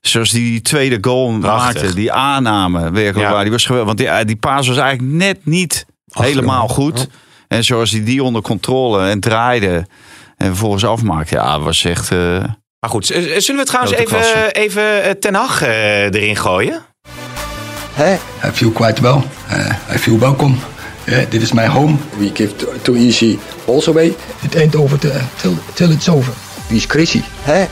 Zoals 0.00 0.30
die 0.30 0.60
tweede 0.60 0.98
goal 1.00 1.38
Prachtig. 1.38 1.80
maakte. 1.82 1.94
Die 1.94 2.12
aanname. 2.12 2.80
Werkelijk 2.90 3.16
Ja. 3.28 3.32
waar. 3.32 3.42
Die 3.42 3.52
was 3.52 3.64
geweldig. 3.64 3.86
Want 3.94 3.98
die, 3.98 4.24
die 4.24 4.36
paas 4.36 4.68
was 4.68 4.76
eigenlijk 4.76 5.12
net 5.12 5.38
niet 5.46 5.86
helemaal 6.10 6.68
goed. 6.68 7.08
En 7.48 7.64
zoals 7.64 7.90
hij 7.90 8.04
die 8.04 8.22
onder 8.22 8.42
controle 8.42 9.08
en 9.08 9.20
draaide. 9.20 9.86
En 10.40 10.46
vervolgens 10.46 10.84
afmaakte. 10.84 11.34
Ja, 11.34 11.60
was 11.60 11.84
echt... 11.84 12.10
eh, 12.12 12.18
Maar 12.80 12.90
goed, 12.90 13.06
zullen 13.06 13.56
we 13.56 13.64
trouwens 13.64 13.96
Grote 13.96 14.16
even, 14.16 14.52
even 14.54 15.02
eh, 15.02 15.10
Ten 15.10 15.34
Hag 15.34 15.62
eh, 15.62 16.02
erin 16.04 16.36
gooien? 16.36 16.82
Hey, 17.94 18.18
I 18.44 18.50
feel 18.52 18.70
quite 18.70 19.02
well. 19.02 19.22
Uh, 19.52 19.94
I 19.94 19.98
feel 19.98 20.18
welcome. 20.18 20.54
Yeah, 21.06 21.24
this 21.28 21.42
is 21.42 21.52
my 21.52 21.66
home. 21.66 21.96
We 22.18 22.30
give 22.34 22.56
too, 22.56 22.68
too 22.82 22.94
easy 22.96 23.38
balls 23.64 23.88
away. 23.88 24.14
It 24.42 24.54
ain't 24.54 24.76
over 24.76 24.98
till, 24.98 25.10
till, 25.36 25.56
till 25.74 25.90
it's 25.90 26.08
over. 26.08 26.32
Wie 26.68 26.76
is 26.76 26.86
crazy? 26.86 27.22
Hè? 27.42 27.64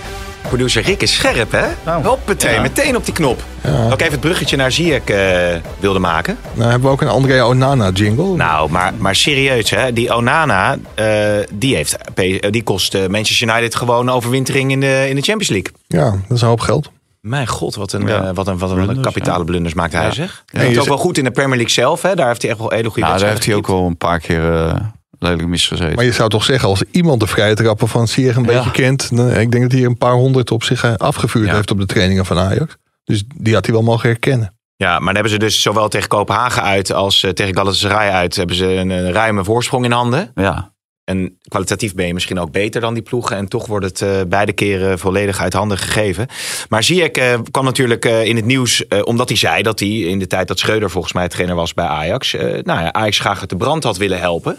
Producer 0.48 0.82
Rick 0.82 1.02
is 1.02 1.14
scherp, 1.14 1.52
hè? 1.52 1.66
Nou, 1.84 2.04
Hoppatee, 2.06 2.52
ja. 2.54 2.60
meteen 2.60 2.96
op 2.96 3.04
die 3.04 3.14
knop. 3.14 3.42
Dat 3.62 3.92
ik 3.92 4.00
even 4.00 4.12
het 4.12 4.20
bruggetje 4.20 4.56
naar 4.56 4.72
Ziyech 4.72 5.04
eh, 5.04 5.60
wilde 5.78 5.98
maken. 5.98 6.38
Nou 6.54 6.70
hebben 6.70 6.88
we 6.88 6.94
ook 6.94 7.00
een 7.00 7.08
Andrea 7.08 7.46
Onana 7.46 7.90
jingle. 7.90 8.36
Nou, 8.36 8.70
maar, 8.70 8.92
maar 8.98 9.14
serieus, 9.16 9.70
hè? 9.70 9.92
Die 9.92 10.14
Onana, 10.14 10.76
eh, 10.94 11.06
die, 11.52 11.74
heeft, 11.74 11.96
P- 12.14 12.50
die 12.52 12.62
kost 12.62 12.94
eh, 12.94 13.06
Manchester 13.06 13.48
United 13.48 13.74
gewoon 13.74 14.10
overwintering 14.10 14.70
in 14.70 14.80
de, 14.80 15.06
in 15.08 15.14
de 15.14 15.22
Champions 15.22 15.48
League. 15.48 15.72
Ja, 15.86 16.10
dat 16.28 16.36
is 16.36 16.42
een 16.42 16.48
hoop 16.48 16.60
geld. 16.60 16.90
Mijn 17.20 17.46
god, 17.46 17.74
wat 17.74 17.92
een, 17.92 18.06
Ja. 18.06 18.22
eh, 18.22 18.30
wat 18.34 18.46
een, 18.46 18.58
wat 18.58 18.70
een 18.70 18.76
Blunders, 18.76 19.00
kapitale 19.00 19.38
ja. 19.38 19.44
blunders 19.44 19.74
maakt 19.74 19.92
hij, 19.92 20.04
Ja. 20.04 20.10
zeg. 20.12 20.44
Ja, 20.46 20.58
Hij 20.58 20.68
doet 20.68 20.78
ook 20.78 20.86
wel 20.88 20.98
goed 20.98 21.18
in 21.18 21.24
de 21.24 21.30
Premier 21.30 21.56
League 21.56 21.72
zelf, 21.74 22.02
hè? 22.02 22.14
Daar 22.14 22.26
heeft 22.28 22.42
hij 22.42 22.50
echt 22.50 22.60
wel 22.60 22.70
hele 22.70 22.88
goede 22.90 23.08
nou, 23.08 23.20
daar 23.20 23.28
heeft 23.28 23.46
hij 23.46 23.54
ook 23.54 23.66
wel 23.66 23.86
een 23.86 23.96
paar 23.96 24.20
keer 24.20 24.52
eh, 24.54 24.74
lelijk 25.18 25.48
misgezeten. 25.48 25.94
Maar 25.94 26.04
je 26.04 26.12
zou 26.12 26.28
toch 26.28 26.44
zeggen, 26.44 26.68
als 26.68 26.82
iemand 26.90 27.20
de 27.20 27.26
vrije 27.26 27.54
trappen 27.54 27.88
van 27.88 28.08
Sier 28.08 28.36
een 28.36 28.42
Ja. 28.44 28.48
beetje 28.52 28.70
kent. 28.70 29.16
dan- 29.16 29.30
ik 29.30 29.50
denk 29.50 29.62
dat 29.62 29.72
hij 29.72 29.84
een 29.84 29.98
paar 29.98 30.12
honderd 30.14 30.50
op 30.50 30.62
zich 30.64 30.84
eh, 30.84 30.94
afgevuurd 30.94 31.46
Ja. 31.48 31.54
heeft 31.54 31.70
op 31.70 31.78
de 31.78 31.86
trainingen 31.86 32.26
van 32.26 32.38
Ajax. 32.38 32.76
Dus 33.04 33.24
die 33.36 33.54
had 33.54 33.64
hij 33.66 33.74
wel 33.74 33.82
mogen 33.84 34.08
herkennen. 34.08 34.52
Ja, 34.76 34.90
maar 34.90 35.04
dan 35.04 35.14
hebben 35.14 35.32
ze 35.32 35.38
dus 35.38 35.62
zowel 35.62 35.88
tegen 35.88 36.08
Kopenhagen 36.08 36.62
uit 36.62 36.92
als 36.92 37.22
eh, 37.22 37.30
tegen 37.30 37.54
Galatasaray 37.54 38.10
uit... 38.10 38.36
hebben 38.36 38.56
ze 38.56 38.66
een, 38.66 38.90
een 38.90 39.12
ruime 39.12 39.44
voorsprong 39.44 39.84
in 39.84 39.90
handen. 39.92 40.30
Ja. 40.34 40.72
En 41.04 41.38
kwalitatief 41.48 41.94
ben 41.94 42.06
je 42.06 42.14
misschien 42.14 42.38
ook 42.40 42.50
beter 42.52 42.80
dan 42.80 42.94
die 42.94 43.02
ploegen. 43.02 43.36
En 43.36 43.48
toch 43.48 43.66
wordt 43.66 43.84
het 43.84 44.02
eh, 44.02 44.10
beide 44.28 44.52
keren 44.52 44.98
volledig 44.98 45.40
uit 45.40 45.52
handen 45.52 45.78
gegeven. 45.78 46.26
Maar 46.68 46.82
Ziyech 46.82 47.10
eh, 47.10 47.38
kwam 47.50 47.64
natuurlijk 47.64 48.04
in 48.04 48.36
het 48.36 48.44
nieuws 48.44 48.84
omdat 49.04 49.28
hij 49.28 49.38
zei 49.38 49.62
dat 49.62 49.78
hij 49.78 49.88
in 49.88 50.18
de 50.18 50.26
tijd 50.26 50.48
dat 50.48 50.58
Schreuder 50.58 50.90
volgens 50.90 51.12
mij 51.12 51.28
trainer 51.28 51.56
was 51.56 51.74
bij 51.74 51.86
Ajax. 51.86 52.34
eh, 52.34 52.42
nou 52.42 52.80
ja, 52.80 52.92
Ajax 52.92 53.18
graag 53.18 53.40
uit 53.40 53.50
de 53.50 53.56
brand 53.56 53.84
had 53.84 53.96
willen 53.96 54.18
helpen. 54.20 54.58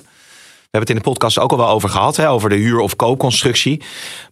We 0.72 0.78
hebben 0.78 0.96
het 0.96 1.06
in 1.06 1.12
de 1.12 1.16
podcast 1.20 1.40
ook 1.40 1.52
al 1.52 1.58
wel 1.58 1.76
over 1.76 1.90
gehad. 1.90 2.16
Hè, 2.16 2.30
over 2.30 2.50
de 2.50 2.56
huur- 2.56 2.80
of 2.80 2.96
koopconstructie. 2.96 3.84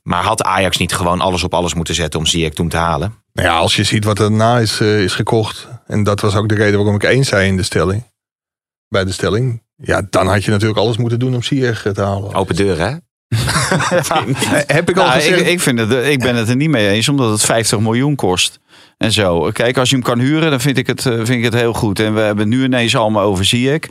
Maar 0.03 0.23
had 0.23 0.43
Ajax 0.43 0.77
niet 0.77 0.93
gewoon 0.93 1.21
alles 1.21 1.43
op 1.43 1.53
alles 1.53 1.73
moeten 1.73 1.95
zetten 1.95 2.19
om 2.19 2.25
Ziyech 2.25 2.53
toen 2.53 2.69
te 2.69 2.77
halen? 2.77 3.13
Nou 3.33 3.47
ja, 3.47 3.57
als 3.57 3.75
je 3.75 3.83
ziet 3.83 4.03
wat 4.03 4.19
er 4.19 4.31
na 4.31 4.59
is, 4.59 4.79
eh, 4.79 5.03
is 5.03 5.13
gekocht. 5.13 5.67
En 5.87 6.03
dat 6.03 6.19
was 6.21 6.35
ook 6.35 6.49
de 6.49 6.55
reden 6.55 6.75
waarom 6.75 6.95
ik 6.95 7.03
eens 7.03 7.27
zei 7.27 7.47
in 7.47 7.57
de 7.57 7.63
stelling. 7.63 8.03
Bij 8.87 9.05
de 9.05 9.11
stelling. 9.11 9.63
Ja, 9.75 10.01
dan 10.09 10.27
had 10.27 10.43
je 10.43 10.51
natuurlijk 10.51 10.79
alles 10.79 10.97
moeten 10.97 11.19
doen 11.19 11.35
om 11.35 11.41
Sier 11.41 11.81
te 11.93 12.01
halen. 12.01 12.33
Open 12.33 12.55
deuren, 12.55 12.89
hè? 12.89 12.95
Heb 14.67 14.89
ik 14.89 14.97
al 14.97 15.05
Nou, 15.05 15.19
gezegd. 15.19 15.39
ik, 15.39 15.47
ik, 15.47 15.59
vind 15.59 15.79
het, 15.79 15.91
ik 15.91 16.19
ben 16.19 16.35
het 16.35 16.49
er 16.49 16.55
niet 16.55 16.69
mee 16.69 16.89
eens, 16.89 17.09
omdat 17.09 17.31
het 17.31 17.41
50 17.41 17.79
miljoen 17.79 18.15
kost. 18.15 18.59
En 18.97 19.11
zo. 19.11 19.49
Kijk, 19.53 19.77
als 19.77 19.89
je 19.89 19.95
hem 19.95 20.03
kan 20.03 20.19
huren, 20.19 20.49
dan 20.49 20.59
vind 20.59 20.77
ik 20.77 20.87
het, 20.87 21.05
eh, 21.05 21.13
vind 21.13 21.29
ik 21.29 21.43
het 21.43 21.53
heel 21.53 21.73
goed. 21.73 21.99
En 21.99 22.13
we 22.13 22.19
hebben 22.19 22.47
nu 22.49 22.63
ineens 22.63 22.95
allemaal 22.95 23.23
over 23.23 23.45
Ziyech. 23.45 23.81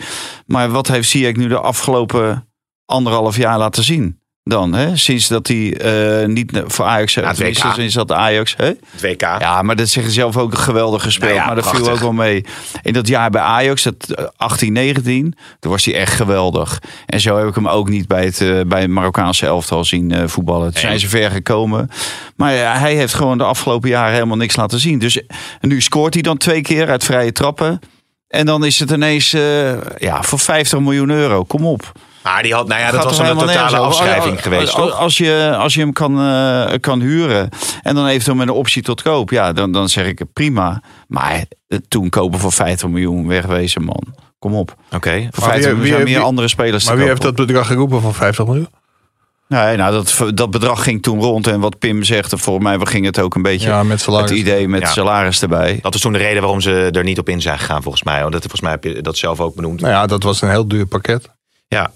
Maar 0.46 0.68
wat 0.70 0.88
heeft 0.88 1.08
Ziyech 1.08 1.36
nu 1.36 1.48
de 1.48 1.58
afgelopen 1.60 2.48
anderhalf 2.84 3.36
jaar 3.36 3.58
laten 3.58 3.82
zien? 3.84 4.20
Dan, 4.48 4.72
hè? 4.72 4.96
Sinds 4.96 5.28
dat 5.28 5.46
hij 5.46 5.76
eh, 5.76 6.28
niet 6.28 6.62
voor 6.66 6.84
Ajax... 6.84 7.14
het 7.14 7.34
tenminste, 7.34 7.66
WK. 7.66 7.74
Sinds 7.74 7.94
dat 7.94 8.12
Ajax... 8.12 8.54
Hè? 8.56 8.66
Het 8.66 9.00
WK. 9.00 9.20
Ja, 9.20 9.62
maar 9.62 9.76
dat 9.76 9.88
zeggen 9.88 10.12
ze 10.12 10.18
zelf 10.18 10.36
ook 10.36 10.54
geweldig 10.54 11.02
gespeeld. 11.02 11.30
Nou 11.30 11.42
ja, 11.42 11.46
maar 11.46 11.62
dat 11.62 11.70
viel 11.70 11.90
ook 11.90 11.98
wel 11.98 12.12
mee. 12.12 12.44
In 12.82 12.92
dat 12.92 13.08
jaar 13.08 13.30
bij 13.30 13.40
Ajax, 13.40 13.82
dat 13.82 14.10
eh, 14.10 14.24
18, 14.36 14.72
19, 14.72 15.34
toen 15.60 15.70
was 15.70 15.84
hij 15.84 15.94
echt 15.94 16.14
geweldig. 16.14 16.82
En 17.06 17.20
zo 17.20 17.38
heb 17.38 17.48
ik 17.48 17.54
hem 17.54 17.68
ook 17.68 17.88
niet 17.88 18.08
bij 18.08 18.24
het, 18.24 18.40
eh, 18.40 18.60
bij 18.66 18.80
het 18.80 18.90
Marokkaanse 18.90 19.46
elftal 19.46 19.84
zien 19.84 20.12
eh, 20.12 20.28
voetballen. 20.28 20.72
Toen 20.72 20.80
zijn 20.80 21.00
ze 21.00 21.08
ver 21.08 21.30
gekomen. 21.30 21.90
Maar 22.36 22.52
ja, 22.52 22.78
hij 22.78 22.94
heeft 22.94 23.14
gewoon 23.14 23.38
de 23.38 23.44
afgelopen 23.44 23.88
jaren 23.88 24.12
helemaal 24.12 24.36
niks 24.36 24.56
laten 24.56 24.80
zien. 24.80 24.98
Dus 24.98 25.22
eh, 25.22 25.36
nu 25.60 25.80
scoort 25.80 26.14
hij 26.14 26.22
dan 26.22 26.36
twee 26.36 26.60
keer 26.60 26.88
uit 26.88 27.04
vrije 27.04 27.32
trappen. 27.32 27.80
En 28.28 28.46
dan 28.46 28.64
is 28.64 28.78
het 28.78 28.90
ineens 28.90 29.32
eh, 29.32 29.80
ja, 29.98 30.22
voor 30.22 30.38
50 30.38 30.80
miljoen 30.80 31.10
euro. 31.10 31.44
Kom 31.44 31.66
op. 31.66 31.92
Maar 32.32 32.42
die 32.42 32.54
had, 32.54 32.68
nou 32.68 32.80
ja, 32.80 32.90
dat 32.90 33.04
was 33.04 33.18
een 33.18 33.36
totale 33.38 33.76
afschrijving 33.78 34.42
geweest, 34.42 34.74
als, 34.74 35.16
je, 35.18 35.54
als 35.58 35.74
je 35.74 35.80
hem 35.80 35.92
kan, 35.92 36.20
eh, 36.20 36.72
kan 36.80 37.00
huren 37.00 37.48
en 37.82 37.94
dan 37.94 38.06
eventueel 38.06 38.36
met 38.36 38.48
een 38.48 38.54
optie 38.54 38.82
tot 38.82 39.02
koop, 39.02 39.30
ja, 39.30 39.52
dan, 39.52 39.72
dan 39.72 39.88
zeg 39.88 40.06
ik 40.06 40.22
prima. 40.32 40.82
Maar 41.08 41.44
eh, 41.68 41.78
toen 41.88 42.08
kopen 42.08 42.38
voor 42.38 42.52
50 42.52 42.88
miljoen 42.88 43.26
wegwezen, 43.26 43.82
man. 43.84 44.14
Kom 44.38 44.54
op. 44.54 44.74
Oké. 44.94 45.28
Voor 45.30 45.42
Maar 45.44 45.50
50 45.50 45.64
wie- 45.64 45.72
miljoen 45.72 45.86
zijn 45.94 46.04
wie- 46.04 46.14
meer 46.14 46.24
andere 46.24 46.48
spelers 46.48 46.82
te 46.84 46.88
Maar 46.90 46.98
wie 46.98 47.08
heeft 47.08 47.22
dat 47.22 47.34
bedrag 47.34 47.66
geroepen 47.66 48.00
van 48.00 48.14
50 48.14 48.44
miljoen? 48.46 48.68
Nee, 49.48 49.76
nou, 49.76 49.92
dat, 49.92 50.36
dat 50.36 50.50
bedrag 50.50 50.82
ging 50.82 51.02
toen 51.02 51.20
rond. 51.20 51.46
En 51.46 51.60
wat 51.60 51.78
Pim 51.78 52.04
zegt, 52.04 52.32
volgens 52.36 52.64
mij 52.64 52.78
ging 52.86 53.04
het 53.04 53.20
ook 53.20 53.34
een 53.34 53.42
beetje 53.42 53.68
Ja, 53.68 53.82
met 53.82 54.00
salaris. 54.00 54.30
het 54.30 54.38
idee 54.38 54.68
met 54.68 54.80
Ja. 54.80 54.86
salaris 54.88 55.42
erbij. 55.42 55.78
Dat 55.82 55.94
is 55.94 56.00
toen 56.00 56.12
de 56.12 56.18
reden 56.18 56.42
waarom 56.42 56.60
ze 56.60 56.88
er 56.92 57.04
niet 57.04 57.18
op 57.18 57.28
in 57.28 57.40
zijn 57.40 57.58
gegaan, 57.58 57.82
volgens 57.82 58.02
mij. 58.02 58.20
hoor. 58.22 58.30
Dat, 58.30 58.40
volgens 58.40 58.60
mij 58.60 58.70
heb 58.70 58.84
je 58.84 59.02
dat 59.02 59.16
zelf 59.16 59.40
ook 59.40 59.54
benoemd. 59.54 59.80
Nou 59.80 59.92
ja, 59.92 60.06
dat 60.06 60.22
was 60.22 60.42
een 60.42 60.50
heel 60.50 60.68
duur 60.68 60.86
pakket. 60.86 61.30
Ja. 61.68 61.90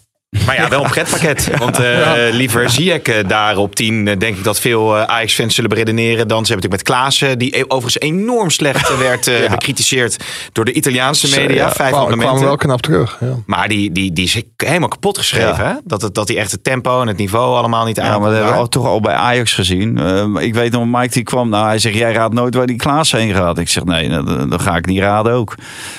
Maar 0.46 0.54
ja, 0.54 0.68
wel 0.68 0.84
een 0.84 0.90
pretpakket. 0.90 1.50
Want 1.58 1.78
eh, 1.78 2.12
liever 2.30 2.70
zie 2.70 2.92
ik 2.92 3.08
eh, 3.08 3.28
daar 3.28 3.56
op 3.56 3.74
10, 3.74 4.08
eh, 4.08 4.18
denk 4.18 4.36
ik 4.36 4.44
dat 4.44 4.60
veel 4.60 4.96
Ajax-fans 4.98 5.54
zullen 5.54 5.70
beredeneren. 5.70 6.28
Dan 6.28 6.46
ze 6.46 6.52
hebben 6.52 6.70
natuurlijk 6.70 6.72
met 6.72 6.82
Klaassen, 6.82 7.38
die 7.38 7.58
e- 7.58 7.64
overigens 7.68 7.98
enorm 8.00 8.50
slecht 8.50 8.98
werd 8.98 9.26
eh, 9.26 9.50
bekritiseerd 9.56 10.16
door 10.52 10.64
de 10.64 10.72
Italiaanse 10.72 11.40
media. 11.40 11.54
Ja, 11.54 11.70
vijf 11.72 11.74
Kwamen 11.76 11.90
kwamen 11.90 12.12
abonnementen. 12.12 12.46
wel 12.46 12.56
knap 12.56 12.80
terug. 12.80 13.16
Ja. 13.20 13.34
Maar 13.46 13.68
die, 13.68 13.92
die, 13.92 14.12
die 14.12 14.24
is 14.24 14.42
helemaal 14.56 14.88
kapot 14.88 15.18
geschreven. 15.18 15.66
Hè? 15.66 15.72
Dat, 15.84 16.02
het, 16.02 16.14
dat 16.14 16.26
die 16.26 16.38
echt 16.38 16.50
het 16.52 16.64
tempo 16.64 17.00
en 17.00 17.06
het 17.06 17.16
niveau 17.16 17.56
allemaal 17.56 17.84
niet 17.84 17.96
Ja, 17.96 18.02
aan. 18.02 18.20
maar 18.20 18.30
dat 18.30 18.42
hebben 18.42 18.62
we 18.62 18.68
toch 18.68 18.86
al 18.86 19.00
bij 19.00 19.14
Ajax 19.14 19.52
gezien. 19.52 19.98
Eh, 19.98 20.42
ik 20.46 20.54
weet 20.54 20.72
nog, 20.72 20.86
Mike 20.86 21.12
die 21.12 21.22
kwam. 21.22 21.48
Nou, 21.48 21.66
hij 21.66 21.78
zegt, 21.78 21.96
jij 21.96 22.12
raadt 22.12 22.34
nooit 22.34 22.54
waar 22.54 22.66
die 22.66 22.76
Klaas 22.76 23.12
heen 23.12 23.34
gaat. 23.34 23.58
Ik 23.58 23.68
zeg, 23.68 23.84
nee, 23.84 24.08
dan, 24.08 24.50
dan 24.50 24.60
ga 24.60 24.76
ik 24.76 24.86
niet 24.86 25.00
raden 25.00 25.32
ook. 25.32 25.54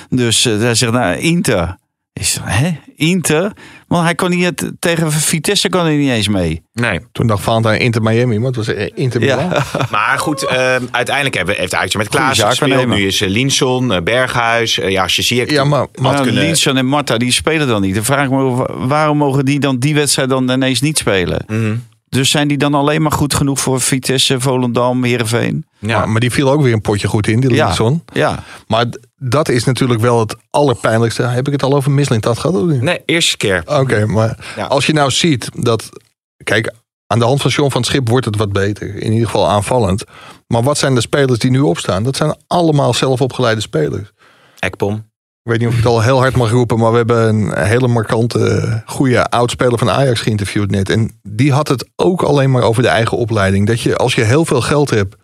Dus 0.09 0.43
hij 0.43 0.75
zegt, 0.75 0.91
nou, 0.91 1.15
Inter. 1.17 1.79
Zeg, 2.13 2.43
hè? 2.45 2.69
Inter? 2.95 3.51
Want 3.87 4.03
hij 4.03 4.15
kon 4.15 4.29
niet, 4.29 4.71
tegen 4.79 5.11
Vitesse 5.11 5.69
kon 5.69 5.81
hij 5.81 5.95
niet 5.95 6.09
eens 6.09 6.27
mee. 6.27 6.61
Nee. 6.73 6.99
Toen 7.11 7.27
dacht 7.27 7.43
Valentijn 7.43 7.79
Inter 7.79 8.01
Miami, 8.01 8.37
maar 8.37 8.47
het 8.47 8.55
was 8.55 8.67
eh, 8.67 8.89
Inter 8.93 9.19
Milan. 9.19 9.49
Ja. 9.49 9.63
Maar 9.91 10.19
goed, 10.19 10.45
eh, 10.47 10.75
uiteindelijk 10.91 11.35
hebben, 11.35 11.55
heeft 11.55 11.73
Ajax 11.75 11.95
met 11.95 12.09
Klaassen 12.09 12.47
gespeeld. 12.47 12.87
Nu 12.87 13.05
is 13.07 13.21
uh, 13.21 13.29
Linson, 13.29 13.93
eh, 13.93 14.01
Berghuis. 14.01 14.79
eh, 14.79 14.89
ja, 14.89 15.03
als 15.03 15.15
je 15.15 15.21
ziet. 15.21 15.51
Ja, 15.51 15.63
maar, 15.63 15.87
maar 16.01 16.21
kunnen- 16.21 16.43
Linson 16.43 16.77
en 16.77 16.85
Marta, 16.85 17.17
die 17.17 17.31
spelen 17.31 17.67
dan 17.67 17.81
niet. 17.81 17.95
Dan 17.95 18.03
vraag 18.03 18.25
ik 18.25 18.31
me, 18.31 18.43
af, 18.43 18.65
waarom 18.87 19.17
mogen 19.17 19.45
die 19.45 19.59
dan 19.59 19.77
die 19.79 19.93
wedstrijd 19.95 20.29
dan 20.29 20.49
ineens 20.51 20.81
niet 20.81 20.97
spelen? 20.97 21.43
Mhm. 21.47 21.75
Dus 22.15 22.29
zijn 22.29 22.47
die 22.47 22.57
dan 22.57 22.73
alleen 22.73 23.01
maar 23.01 23.11
goed 23.11 23.33
genoeg 23.33 23.59
voor 23.59 23.81
Vitesse, 23.81 24.39
Volendam, 24.39 25.03
Heerenveen? 25.03 25.65
Ja. 25.79 25.97
maar, 25.97 26.09
maar 26.09 26.19
die 26.19 26.31
viel 26.31 26.51
ook 26.51 26.61
weer 26.61 26.73
een 26.73 26.81
potje 26.81 27.07
goed 27.07 27.27
in, 27.27 27.39
die 27.39 27.53
Ja. 27.53 27.73
Ja, 28.13 28.43
Maar 28.67 28.85
dat 29.15 29.49
is 29.49 29.63
natuurlijk 29.63 30.01
wel 30.01 30.19
het 30.19 30.35
allerpijnlijkste. 30.49 31.23
Heb 31.23 31.47
ik 31.47 31.53
het 31.53 31.63
al 31.63 31.73
over 31.73 31.91
Mislintat 31.91 32.39
gehad 32.39 32.55
of 32.61 32.67
niet? 32.69 32.81
Nee, 32.81 33.01
eerste 33.05 33.37
keer. 33.37 33.63
Oké, 33.65 34.05
maar 34.05 34.37
Ja. 34.55 34.65
als 34.65 34.85
je 34.85 34.93
nou 34.93 35.11
ziet 35.11 35.49
dat... 35.53 35.89
Kijk, 36.43 36.73
aan 37.07 37.19
de 37.19 37.25
hand 37.25 37.41
van 37.41 37.51
John 37.51 37.71
van 37.71 37.81
het 37.81 37.89
Schip 37.89 38.09
wordt 38.09 38.25
het 38.25 38.35
wat 38.37 38.51
beter. 38.51 38.95
In 38.95 39.11
ieder 39.11 39.25
geval 39.25 39.49
aanvallend. 39.49 40.03
Maar 40.47 40.63
wat 40.63 40.77
zijn 40.77 40.95
de 40.95 41.01
spelers 41.01 41.39
die 41.39 41.51
nu 41.51 41.59
opstaan? 41.59 42.03
Dat 42.03 42.15
zijn 42.15 42.35
allemaal 42.47 42.93
zelfopgeleide 42.93 43.61
spelers. 43.61 44.11
Ekpom. 44.59 45.10
Ik 45.43 45.51
weet 45.51 45.59
niet 45.59 45.67
of 45.67 45.73
ik 45.73 45.83
het 45.83 45.91
al 45.91 46.01
heel 46.01 46.19
hard 46.19 46.35
mag 46.35 46.51
roepen, 46.51 46.79
maar 46.79 46.91
we 46.91 46.97
hebben 46.97 47.27
een 47.27 47.65
hele 47.65 47.87
markante, 47.87 48.81
goede 48.85 49.29
oudspeler 49.29 49.77
van 49.77 49.89
Ajax 49.89 50.19
geïnterviewd 50.19 50.71
net. 50.71 50.89
En 50.89 51.19
die 51.23 51.51
had 51.51 51.67
het 51.67 51.89
ook 51.95 52.21
alleen 52.21 52.51
maar 52.51 52.61
over 52.61 52.81
de 52.83 52.87
eigen 52.89 53.17
opleiding. 53.17 53.67
Dat 53.67 53.81
je, 53.81 53.95
als 53.95 54.15
je 54.15 54.23
heel 54.23 54.45
veel 54.45 54.61
geld 54.61 54.89
hebt, 54.89 55.15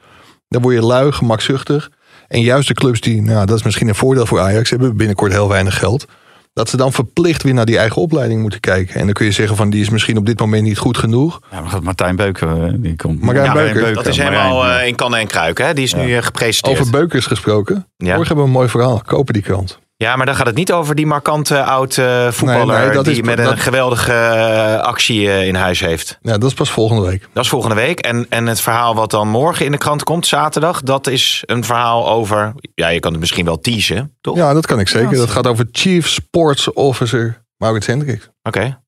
dan 0.47 0.61
word 0.61 0.75
je 0.75 0.81
lui, 0.81 1.11
gemakzuchtig. 1.11 1.89
En 2.27 2.41
juist 2.41 2.67
de 2.67 2.73
clubs 2.73 3.01
die, 3.01 3.21
nou 3.21 3.45
dat 3.45 3.57
is 3.57 3.63
misschien 3.63 3.87
een 3.87 3.95
voordeel 3.95 4.25
voor 4.25 4.39
Ajax, 4.39 4.69
hebben 4.69 4.97
binnenkort 4.97 5.31
heel 5.31 5.47
weinig 5.47 5.79
geld. 5.79 6.05
Dat 6.53 6.69
ze 6.69 6.77
dan 6.77 6.93
verplicht 6.93 7.43
weer 7.43 7.53
naar 7.53 7.65
die 7.65 7.77
eigen 7.77 8.01
opleiding 8.01 8.41
moeten 8.41 8.59
kijken. 8.59 8.95
En 8.95 9.05
dan 9.05 9.13
kun 9.13 9.25
je 9.25 9.31
zeggen 9.31 9.55
van 9.55 9.69
die 9.69 9.81
is 9.81 9.89
misschien 9.89 10.17
op 10.17 10.25
dit 10.25 10.39
moment 10.39 10.63
niet 10.63 10.77
goed 10.77 10.97
genoeg. 10.97 11.39
ja 11.51 11.61
maar 11.61 11.83
Martijn 11.83 12.15
Beuken, 12.15 12.65
eh, 12.67 12.73
die 12.75 12.95
komt. 12.95 13.21
Martijn 13.21 13.53
Beuken. 13.53 13.93
Dat 13.93 14.07
is 14.07 14.17
helemaal 14.17 14.65
ja. 14.65 14.79
eh, 14.79 14.87
in 14.87 14.95
kannen 14.95 15.19
en 15.19 15.27
kruiken. 15.27 15.65
Hè? 15.65 15.73
Die 15.73 15.83
is 15.83 15.93
nu 15.93 16.15
eh, 16.15 16.23
gepresenteerd. 16.23 16.79
Over 16.79 16.91
Beukers 16.91 17.25
gesproken. 17.25 17.75
Ja. 17.97 18.05
Morgen 18.05 18.27
hebben 18.27 18.35
we 18.35 18.49
een 18.49 18.57
mooi 18.57 18.69
verhaal. 18.69 19.01
Kopen 19.05 19.33
die 19.33 19.43
krant. 19.43 19.79
Ja, 19.99 20.15
maar 20.15 20.25
dan 20.25 20.35
gaat 20.35 20.45
het 20.45 20.55
niet 20.55 20.71
over 20.71 20.95
die 20.95 21.05
markante 21.05 21.63
oud 21.63 21.97
eh, 21.97 22.31
voetballer 22.31 22.75
Nee, 22.77 22.85
nee, 22.85 22.95
dat 22.95 23.05
die 23.05 23.13
is- 23.13 23.21
met 23.21 23.39
een 23.39 23.57
geweldige 23.57 24.13
eh, 24.13 24.79
actie 24.81 25.29
eh, 25.31 25.47
in 25.47 25.55
huis 25.55 25.79
heeft. 25.79 26.17
Ja, 26.21 26.37
dat 26.37 26.49
is 26.49 26.55
pas 26.55 26.69
volgende 26.71 27.01
week. 27.07 27.27
Dat 27.33 27.43
is 27.43 27.49
volgende 27.49 27.75
week. 27.75 27.99
En, 27.99 28.25
en 28.29 28.45
het 28.47 28.61
verhaal 28.61 28.95
wat 28.95 29.11
dan 29.11 29.27
morgen 29.27 29.65
in 29.65 29.71
de 29.71 29.77
krant 29.77 30.03
komt, 30.03 30.27
zaterdag, 30.27 30.81
dat 30.81 31.07
is 31.07 31.43
een 31.45 31.63
verhaal 31.63 32.09
over. 32.09 32.53
Ja, 32.75 32.87
je 32.87 32.99
kan 32.99 33.11
het 33.11 33.19
misschien 33.19 33.45
wel 33.45 33.59
teasen, 33.59 34.15
toch? 34.21 34.35
Ja, 34.37 34.53
dat 34.53 34.65
kan 34.65 34.79
ik 34.79 34.87
zeker. 34.87 35.15
Dat 35.17 35.29
gaat 35.29 35.47
over 35.47 35.67
Chief 35.71 36.07
Sports 36.07 36.73
Officer 36.73 37.45
Maurits 37.57 37.87
Hendricks. 37.87 38.29
Oké. 38.43 38.81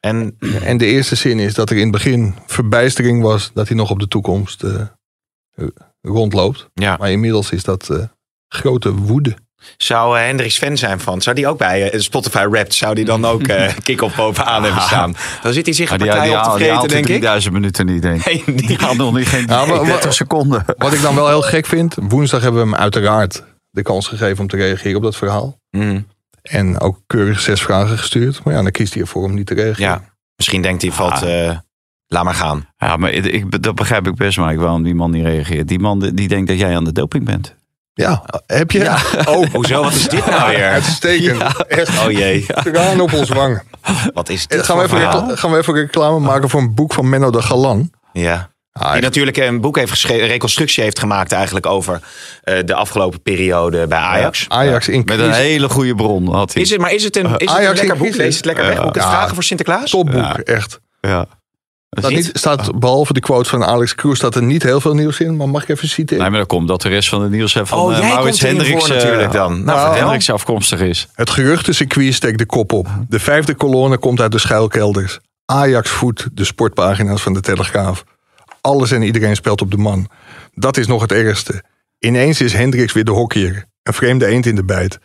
En 0.00 0.36
En 0.62 0.78
de 0.78 0.86
eerste 0.86 1.14
zin 1.14 1.38
is 1.38 1.54
dat 1.54 1.70
er 1.70 1.76
in 1.76 1.82
het 1.82 1.90
begin 1.92 2.34
verbijstering 2.46 3.22
was 3.22 3.50
dat 3.54 3.68
hij 3.68 3.76
nog 3.76 3.90
op 3.90 3.98
de 3.98 4.08
toekomst 4.08 4.62
eh, 4.62 4.80
rondloopt. 6.00 6.68
ja, 6.74 6.96
Maar 6.96 7.10
inmiddels 7.10 7.50
is 7.50 7.64
dat 7.64 7.90
eh, 7.90 7.98
grote 8.48 8.94
woede. 8.94 9.36
Zou 9.76 10.18
eh, 10.18 10.24
Hendricks 10.24 10.58
fan 10.58 10.76
zijn 10.76 11.00
van? 11.00 11.22
Zou 11.22 11.36
die 11.36 11.46
ook 11.48 11.58
bij 11.58 11.90
eh, 11.90 12.00
Spotify 12.00 12.46
Rapt, 12.50 12.74
zou 12.74 12.94
die 12.94 13.04
dan 13.04 13.24
ook 13.32 13.42
eh 13.46 13.72
kick-off 13.82 14.16
bovenaan 14.16 14.62
hebben 14.64 14.82
staan? 14.82 15.14
Dan 15.42 15.52
zit 15.52 15.64
hij 15.64 15.74
zich 15.74 15.90
een 15.90 15.98
partij 15.98 16.28
die, 16.28 16.36
op 16.36 16.42
te 16.42 16.58
die 16.58 16.66
vreten, 16.66 16.88
denk 16.88 17.00
ik. 17.04 17.06
3000 17.06 17.54
minuten 17.54 17.86
niet, 17.86 18.02
denk 18.02 18.24
ik. 18.24 18.46
Nee, 18.46 18.56
Die 18.56 18.78
gaat 18.78 18.96
nog 18.96 19.14
niet 19.16 19.28
geen 19.28 19.46
Ja, 19.48 19.64
maar- 19.64 19.76
maar- 19.76 19.84
30 19.84 20.14
seconden. 20.14 20.64
Wat 20.76 20.92
ik 20.92 21.02
dan 21.02 21.14
wel 21.14 21.28
heel 21.28 21.42
gek 21.42 21.66
vind, 21.66 21.96
woensdag 22.08 22.42
hebben 22.42 22.60
we 22.62 22.70
hem 22.70 22.78
uiteraard 22.80 23.42
de 23.70 23.82
kans 23.82 24.08
gegeven 24.08 24.38
om 24.38 24.48
te 24.48 24.56
reageren 24.56 24.96
op 24.96 25.02
dat 25.02 25.16
verhaal. 25.16 25.58
Mhm. 25.70 26.00
En 26.42 26.80
ook 26.80 26.98
keurig 27.06 27.40
zes 27.40 27.62
vragen 27.62 27.98
gestuurd. 27.98 28.44
Maar 28.44 28.54
ja, 28.54 28.62
dan 28.62 28.70
kiest 28.70 28.92
hij 28.92 29.02
ervoor 29.02 29.24
om 29.24 29.34
niet 29.34 29.46
te 29.46 29.54
reageren. 29.54 29.90
Ja, 29.90 30.02
misschien 30.36 30.62
denkt 30.62 30.82
hij 30.82 30.90
valt. 30.90 31.22
eh, 31.22 31.56
laat 32.06 32.24
maar 32.24 32.34
gaan. 32.34 32.66
Ja, 32.76 32.96
maar 32.96 33.10
ik, 33.10 33.24
ik- 33.24 33.62
dat 33.62 33.74
begrijp 33.74 34.06
ik 34.06 34.14
best, 34.14 34.38
maar 34.38 34.56
waarom 34.56 34.82
die 34.82 34.94
man 34.94 35.10
niet 35.10 35.24
reageert. 35.24 35.68
Die 35.68 35.78
man 35.78 35.98
die 36.14 36.28
denkt 36.28 36.48
dat 36.48 36.58
jij 36.58 36.76
aan 36.76 36.84
de 36.84 36.92
doping 36.92 37.24
bent. 37.24 37.54
Ja, 37.94 38.24
heb 38.46 38.70
je? 38.70 38.96
Oh, 39.28 39.46
Hoezo? 39.52 39.82
Wat 39.82 39.92
is 39.94 40.08
dit 40.08 40.26
nou 40.26 40.50
weer? 40.56 40.68
uitstekend. 40.70 41.42
Echt 41.68 42.04
Oh 42.04 42.10
jee, 42.10 42.46
traan 42.46 43.00
op 43.00 43.12
ons 43.12 43.28
wangen. 43.28 43.62
wat 44.14 44.28
is 44.28 44.46
dit 44.46 44.62
gaan, 44.64 44.76
we 44.76 44.82
even 44.82 45.38
gaan 45.38 45.50
we 45.50 45.58
even 45.58 45.74
reclame 45.74 46.18
maken 46.18 46.48
voor 46.50 46.60
een 46.60 46.74
boek 46.74 46.92
van 46.92 47.08
Menno 47.08 47.30
de 47.30 47.42
Galan. 47.42 47.90
Ja. 48.12 48.52
Ah, 48.72 48.92
Die 48.92 49.02
natuurlijk 49.02 49.36
een 49.36 49.60
boek 49.60 49.76
heeft 49.76 49.90
geschreven, 49.90 50.22
een 50.22 50.28
reconstructie 50.30 50.82
heeft 50.82 50.98
gemaakt 50.98 51.32
eigenlijk 51.32 51.66
over 51.66 52.00
eh, 52.42 52.58
de 52.64 52.74
afgelopen 52.74 53.22
periode 53.22 53.86
bij 53.86 53.98
Ajax. 53.98 54.44
Ajax 54.48 54.88
in 54.88 55.02
Met 55.04 55.18
een 55.18 55.32
hele 55.32 55.68
goede 55.68 55.94
bron 55.94 56.32
had 56.34 56.52
hij. 56.54 56.62
Is 56.62 56.70
het, 56.70 56.80
maar 56.80 56.92
is 56.92 57.04
het 57.04 57.16
een, 57.16 57.24
is 57.26 57.30
het 57.32 57.48
Ajax 57.50 57.80
een 57.80 57.86
lekker 57.86 58.04
boek? 58.04 58.14
Lees 58.16 58.36
het 58.36 58.44
lekker 58.44 58.66
weg. 58.66 58.78
Ook 58.78 58.94
het 58.94 59.04
vragen 59.04 59.34
voor 59.34 59.44
Sinterklaas? 59.44 59.90
Topboek, 59.90 60.14
Ja. 60.22 60.36
echt. 60.36 60.80
Ja. 61.00 61.26
Staat, 61.98 62.10
niet, 62.10 62.30
staat 62.32 62.78
behalve 62.78 63.12
de 63.12 63.20
quote 63.20 63.48
van 63.48 63.64
Alex 63.64 63.94
Kroes 63.94 64.16
staat 64.16 64.34
er 64.34 64.42
niet 64.42 64.62
heel 64.62 64.80
veel 64.80 64.94
nieuws 64.94 65.20
in. 65.20 65.36
Maar 65.36 65.48
mag 65.48 65.62
ik 65.62 65.68
even 65.68 65.88
citeren? 65.88 66.22
Nee, 66.22 66.30
maar 66.30 66.38
dan 66.38 66.48
komt 66.48 66.68
dat 66.68 66.82
de 66.82 66.88
rest 66.88 67.08
van 67.08 67.22
het 67.22 67.30
nieuws 67.30 67.54
heeft 67.54 67.68
van 67.68 67.78
Oh, 67.78 67.96
eh, 67.96 68.00
Maurits 68.00 68.40
Hendricks 68.40 68.86
voor 68.86 68.94
eh, 68.94 69.02
natuurlijk 69.02 69.32
dan. 69.32 69.64
Nou, 69.64 69.78
nou. 69.78 69.96
Hendricks 69.96 70.30
afkomstig 70.30 70.80
is. 70.80 71.08
Het 71.14 71.30
geruchtencircuit 71.30 72.14
steekt 72.14 72.38
de 72.38 72.46
kop 72.46 72.72
op. 72.72 72.88
De 73.08 73.20
vijfde 73.20 73.54
kolonne 73.54 73.98
komt 73.98 74.20
uit 74.20 74.32
de 74.32 74.38
schuilkelders. 74.38 75.18
Ajax 75.44 75.90
voedt 75.90 76.28
de 76.32 76.44
sportpagina's 76.44 77.22
van 77.22 77.32
de 77.32 77.40
Telegraaf. 77.40 78.04
Alles 78.60 78.90
en 78.90 79.02
iedereen 79.02 79.36
speelt 79.36 79.60
op 79.60 79.70
de 79.70 79.76
man. 79.76 80.08
Dat 80.54 80.76
is 80.76 80.86
nog 80.86 81.02
het 81.02 81.12
ergste. 81.12 81.62
Ineens 81.98 82.40
is 82.40 82.52
Hendricks 82.52 82.92
weer 82.92 83.04
de 83.04 83.10
hockeyer. 83.10 83.64
Een 83.82 83.92
vreemde 83.92 84.26
eend 84.26 84.46
in 84.46 84.54
de 84.54 84.64
bijt. 84.64 84.98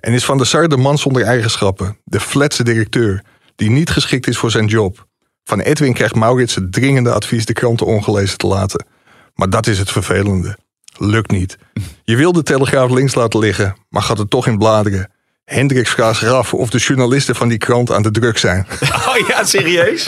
En 0.00 0.12
is 0.12 0.24
Van 0.24 0.36
der 0.36 0.46
Sar 0.46 0.68
de 0.68 0.76
man 0.76 0.98
zonder 0.98 1.22
eigenschappen. 1.22 1.98
De 2.04 2.20
flatse 2.20 2.64
directeur. 2.64 3.22
Die 3.56 3.70
niet 3.70 3.90
geschikt 3.90 4.26
is 4.26 4.38
voor 4.38 4.50
zijn 4.50 4.66
job. 4.66 5.05
Van 5.48 5.60
Edwin 5.60 5.92
krijgt 5.92 6.14
Maurits 6.14 6.54
het 6.54 6.72
dringende 6.72 7.12
advies 7.12 7.44
de 7.44 7.52
kranten 7.52 7.86
ongelezen 7.86 8.38
te 8.38 8.46
laten. 8.46 8.86
Maar 9.34 9.50
dat 9.50 9.66
is 9.66 9.78
het 9.78 9.90
vervelende. 9.90 10.56
Lukt 10.98 11.30
niet. 11.30 11.58
Je 12.04 12.16
wil 12.16 12.32
de 12.32 12.42
Telegraaf 12.42 12.90
links 12.90 13.14
laten 13.14 13.40
liggen, 13.40 13.76
maar 13.88 14.02
gaat 14.02 14.18
er 14.18 14.28
toch 14.28 14.46
in 14.46 14.58
bladeren. 14.58 15.10
Hendricks 15.44 15.90
vraagt 15.90 16.18
zich 16.18 16.28
af 16.30 16.54
of 16.54 16.70
de 16.70 16.78
journalisten 16.78 17.34
van 17.34 17.48
die 17.48 17.58
krant 17.58 17.92
aan 17.92 18.02
de 18.02 18.10
druk 18.10 18.38
zijn. 18.38 18.66
Oh 19.08 19.28
ja, 19.28 19.44
serieus? 19.44 20.06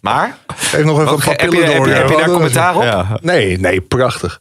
Maar? 0.00 0.38
Geef 0.46 0.84
nog 0.84 1.00
even 1.00 1.04
Wat, 1.04 1.14
een 1.14 1.24
paar 1.24 1.34
heb, 1.34 1.40
je, 1.40 1.48
pillen 1.48 1.66
heb, 1.66 1.76
door. 1.76 1.88
je, 1.88 1.92
heb 1.94 2.08
je 2.08 2.16
daar 2.16 2.28
commentaar 2.28 2.76
op? 2.76 2.82
Ja. 2.82 3.18
Nee, 3.22 3.58
nee, 3.58 3.80
prachtig. 3.80 4.40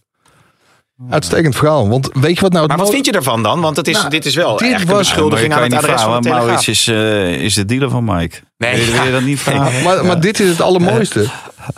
Uitstekend 1.10 1.56
verhaal. 1.56 1.90
Want 1.90 2.10
weet 2.14 2.36
je 2.36 2.42
wat 2.42 2.52
nou 2.52 2.64
het 2.68 2.76
Maar 2.76 2.86
wat 2.86 2.94
vind 2.94 3.06
je 3.06 3.12
ervan 3.12 3.44
dan? 3.44 3.62
Want 3.62 3.78
het 3.78 3.88
is, 3.88 3.94
Nou, 3.98 4.10
dit 4.10 4.26
is 4.26 4.36
wel 4.36 4.58
dit 4.58 4.72
echt 4.72 4.82
een 4.82 4.88
was- 4.88 4.98
beschuldiging 4.98 5.48
Maar 5.50 5.58
aan 5.58 5.64
het 5.64 5.74
adres 5.74 6.02
van 6.02 6.22
de 6.22 6.28
vragen, 6.30 6.46
Telegraaf. 6.46 6.46
Maurits 6.46 6.68
is, 6.68 6.88
eh, 6.88 7.44
is 7.44 7.54
de 7.54 7.66
dealer 7.66 7.90
van 7.90 8.04
Mike. 8.04 8.38
Nee, 8.62 8.86
je- 8.86 8.92
wil 8.92 9.04
je 9.04 9.12
dat 9.12 9.22
niet 9.22 9.40
vragen? 9.50 9.84
Maar, 9.84 10.06
maar 10.06 10.20
dit 10.22 10.40
is 10.40 10.50
het 10.50 10.62
allermooiste. 10.62 11.26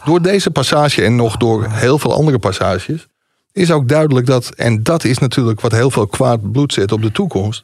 Door 0.06 0.22
deze 0.22 0.52
passage 0.52 1.02
en 1.04 1.15
nog 1.15 1.38
door 1.38 1.67
heel 1.69 2.00
veel 2.00 2.13
andere 2.13 2.39
passages... 2.39 3.08
is 3.52 3.72
ook 3.72 3.88
duidelijk 3.88 4.26
dat, 4.26 4.50
en 4.56 4.84
dat 4.84 5.04
is 5.04 5.17
natuurlijk 5.17 5.62
wat 5.62 5.72
heel 5.72 5.91
veel 5.91 6.08
kwaad 6.08 6.52
bloed 6.52 6.74
zet 6.74 6.91
op 6.91 7.02
de 7.02 7.12
toekomst... 7.12 7.63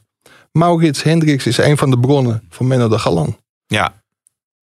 Maurits 0.52 1.02
Hendricks 1.02 1.46
is 1.46 1.58
een 1.58 1.76
van 1.76 1.90
de 1.90 1.98
bronnen 1.98 2.42
van 2.50 2.66
Menno 2.66 2.88
de 2.88 2.98
Galan. 2.98 3.36
Ja, 3.66 3.92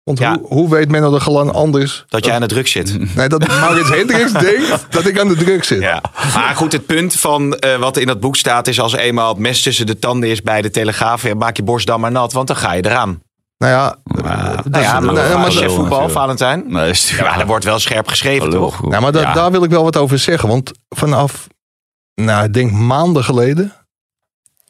Want 0.03 0.19
Ja. 0.19 0.39
hoe, 0.39 0.47
hoe 0.49 0.69
weet 0.71 0.91
Menno 0.91 1.11
de 1.11 1.21
Galan 1.21 1.55
anders... 1.55 2.05
dat 2.09 2.25
jij 2.25 2.35
aan 2.35 2.41
de 2.41 2.47
druk 2.47 2.67
zit. 2.67 2.99
Nee, 3.17 3.29
dat 3.29 3.47
Maurits 3.47 3.89
Hendricks 3.89 4.33
denkt 4.51 4.87
dat 4.91 5.07
ik 5.07 5.21
aan 5.21 5.29
de 5.29 5.37
druk 5.37 5.65
zit. 5.65 5.81
Ja. 5.81 6.03
Maar 6.35 6.57
goed, 6.57 6.73
het 6.73 6.87
punt 6.87 7.15
van 7.15 7.55
eh, 7.57 7.77
wat 7.79 7.97
in 7.97 8.07
dat 8.07 8.21
boek 8.21 8.37
staat 8.37 8.67
is... 8.67 8.81
als 8.81 8.93
eenmaal 8.95 9.29
het 9.29 9.39
mes 9.39 9.63
tussen 9.63 9.87
de 9.87 9.99
tanden 9.99 10.31
is 10.31 10.43
bij 10.43 10.63
de 10.63 10.71
Telegraaf... 10.71 11.23
ja, 11.23 11.35
maak 11.35 11.57
je 11.57 11.63
borst 11.63 11.87
dan 11.87 12.01
maar 12.01 12.13
nat, 12.13 12.33
want 12.33 12.47
dan 12.47 12.57
ga 12.57 12.73
je 12.73 12.85
eraan. 12.85 13.23
Nou 13.59 13.73
ja, 13.73 13.97
Nou 14.05 14.83
ja, 14.85 15.01
maar, 15.01 15.15
nee, 15.15 15.35
maar 15.35 15.45
als 15.45 15.55
je 15.55 15.61
dat- 15.61 15.73
voetbal, 15.75 16.09
Valentijn... 16.09 16.65
Nee, 16.67 16.93
Ja, 16.95 17.23
maar 17.23 17.41
er 17.41 17.47
wordt 17.47 17.65
wel 17.65 17.79
scherp 17.79 18.09
geschreven, 18.09 18.51
toch? 18.51 18.83
Nou, 18.89 19.03
maar 19.03 19.13
da- 19.13 19.33
daar 19.33 19.51
wil 19.51 19.63
ik 19.65 19.71
wel 19.71 19.83
wat 19.83 19.97
over 19.97 20.19
zeggen. 20.19 20.49
Want 20.49 20.73
vanaf, 20.89 21.47
nou, 22.15 22.45
ik 22.45 22.53
denk 22.55 22.71
maanden 22.73 23.25
geleden, 23.25 23.73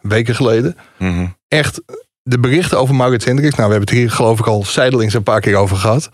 weken 0.03 0.35
geleden, 0.35 0.77
Mhm. 0.99 1.27
echt 1.49 1.83
de 2.23 2.39
berichten 2.41 2.79
over 2.79 2.95
Maurits 2.95 3.25
Hendricks. 3.25 3.55
Nou, 3.57 3.69
we 3.69 3.75
hebben 3.75 3.95
het 3.95 3.99
hier 4.05 4.11
geloof 4.17 4.39
ik 4.39 4.47
al 4.47 4.65
zijdelings 4.65 5.15
een 5.15 5.23
paar 5.23 5.41
keer 5.41 5.57
over 5.57 5.77
gehad. 5.77 6.11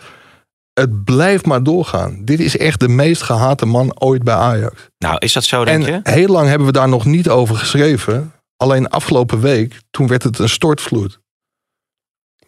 Het 0.72 1.04
blijft 1.04 1.46
maar 1.46 1.62
doorgaan. 1.62 2.24
Dit 2.24 2.40
is 2.40 2.56
echt 2.56 2.80
de 2.80 2.88
meest 2.88 3.22
gehate 3.22 3.66
man 3.66 4.00
ooit 4.00 4.22
bij 4.22 4.34
Ajax. 4.34 4.88
Nou, 4.98 5.16
is 5.18 5.32
dat 5.32 5.44
zo, 5.44 5.64
denk 5.64 5.86
En 5.86 5.92
je? 5.92 6.00
heel 6.02 6.28
lang 6.28 6.48
hebben 6.48 6.66
we 6.66 6.72
daar 6.72 6.88
nog 6.88 7.04
niet 7.04 7.28
over 7.28 7.56
geschreven. 7.56 8.32
Alleen 8.56 8.88
afgelopen 8.88 9.40
week, 9.40 9.80
toen 9.90 10.06
werd 10.06 10.22
het 10.22 10.38
een 10.38 10.48
stortvloed. 10.48 11.18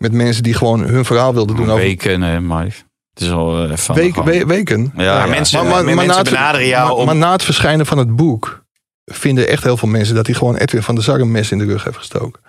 Met 0.05 0.13
mensen 0.13 0.43
die 0.43 0.55
gewoon 0.55 0.81
hun 0.81 1.05
verhaal 1.05 1.35
wilden 1.35 1.57
doen 1.57 1.71
over 1.71 1.83
Weken, 1.85 2.21
nee, 2.21 2.41
maar 2.41 2.65
het 2.65 3.23
is 3.23 3.31
al 3.31 3.65
eh, 3.65 3.71
even 3.71 3.95
de 3.95 4.01
Week, 4.01 4.15
we- 4.15 4.47
weken. 4.47 4.93
Ja, 4.97 5.27
mensen, 5.27 5.59
Maar- 5.59 5.69
maar- 5.75 5.85
maar 5.85 5.95
mensen 5.95 6.07
na 6.15 6.17
het- 6.23 6.31
benaderen 6.31 6.67
jou 6.67 6.87
maar, 6.89 6.97
om... 6.97 7.07
maar 7.07 7.17
na 7.17 7.33
het 7.33 7.43
verschijnen 7.45 7.87
van 7.87 7.99
het 7.99 8.17
boek 8.17 8.65
vinden 9.05 9.49
echt 9.49 9.63
heel 9.65 9.77
veel 9.77 9.89
mensen 9.89 10.15
dat 10.15 10.27
hij 10.27 10.35
gewoon 10.35 10.57
Edwin 10.57 10.83
van 10.83 10.95
der 10.95 11.05
Sar 11.05 11.21
een 11.21 11.31
mes 11.31 11.51
in 11.51 11.59
de 11.59 11.65
rug 11.65 11.85
heeft 11.85 11.97
gestoken. 11.97 12.41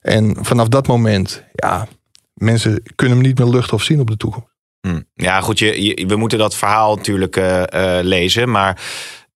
En 0.00 0.36
vanaf 0.40 0.68
dat 0.68 0.86
moment, 0.86 1.44
ja, 1.52 1.86
mensen 2.34 2.82
kunnen 2.94 3.16
hem 3.16 3.26
niet 3.26 3.38
meer 3.38 3.48
luchten 3.48 3.74
of 3.74 3.82
zien 3.82 4.00
op 4.00 4.06
de 4.10 4.16
toekomst. 4.16 4.48
Hm. 4.80 5.00
Ja, 5.14 5.40
goed, 5.40 5.58
je, 5.58 5.82
je- 5.84 6.06
we 6.06 6.16
moeten 6.16 6.38
dat 6.38 6.54
verhaal 6.56 6.96
natuurlijk 6.96 7.36
eh, 7.36 7.98
eh, 7.98 8.04
lezen. 8.04 8.50
Maar 8.50 8.80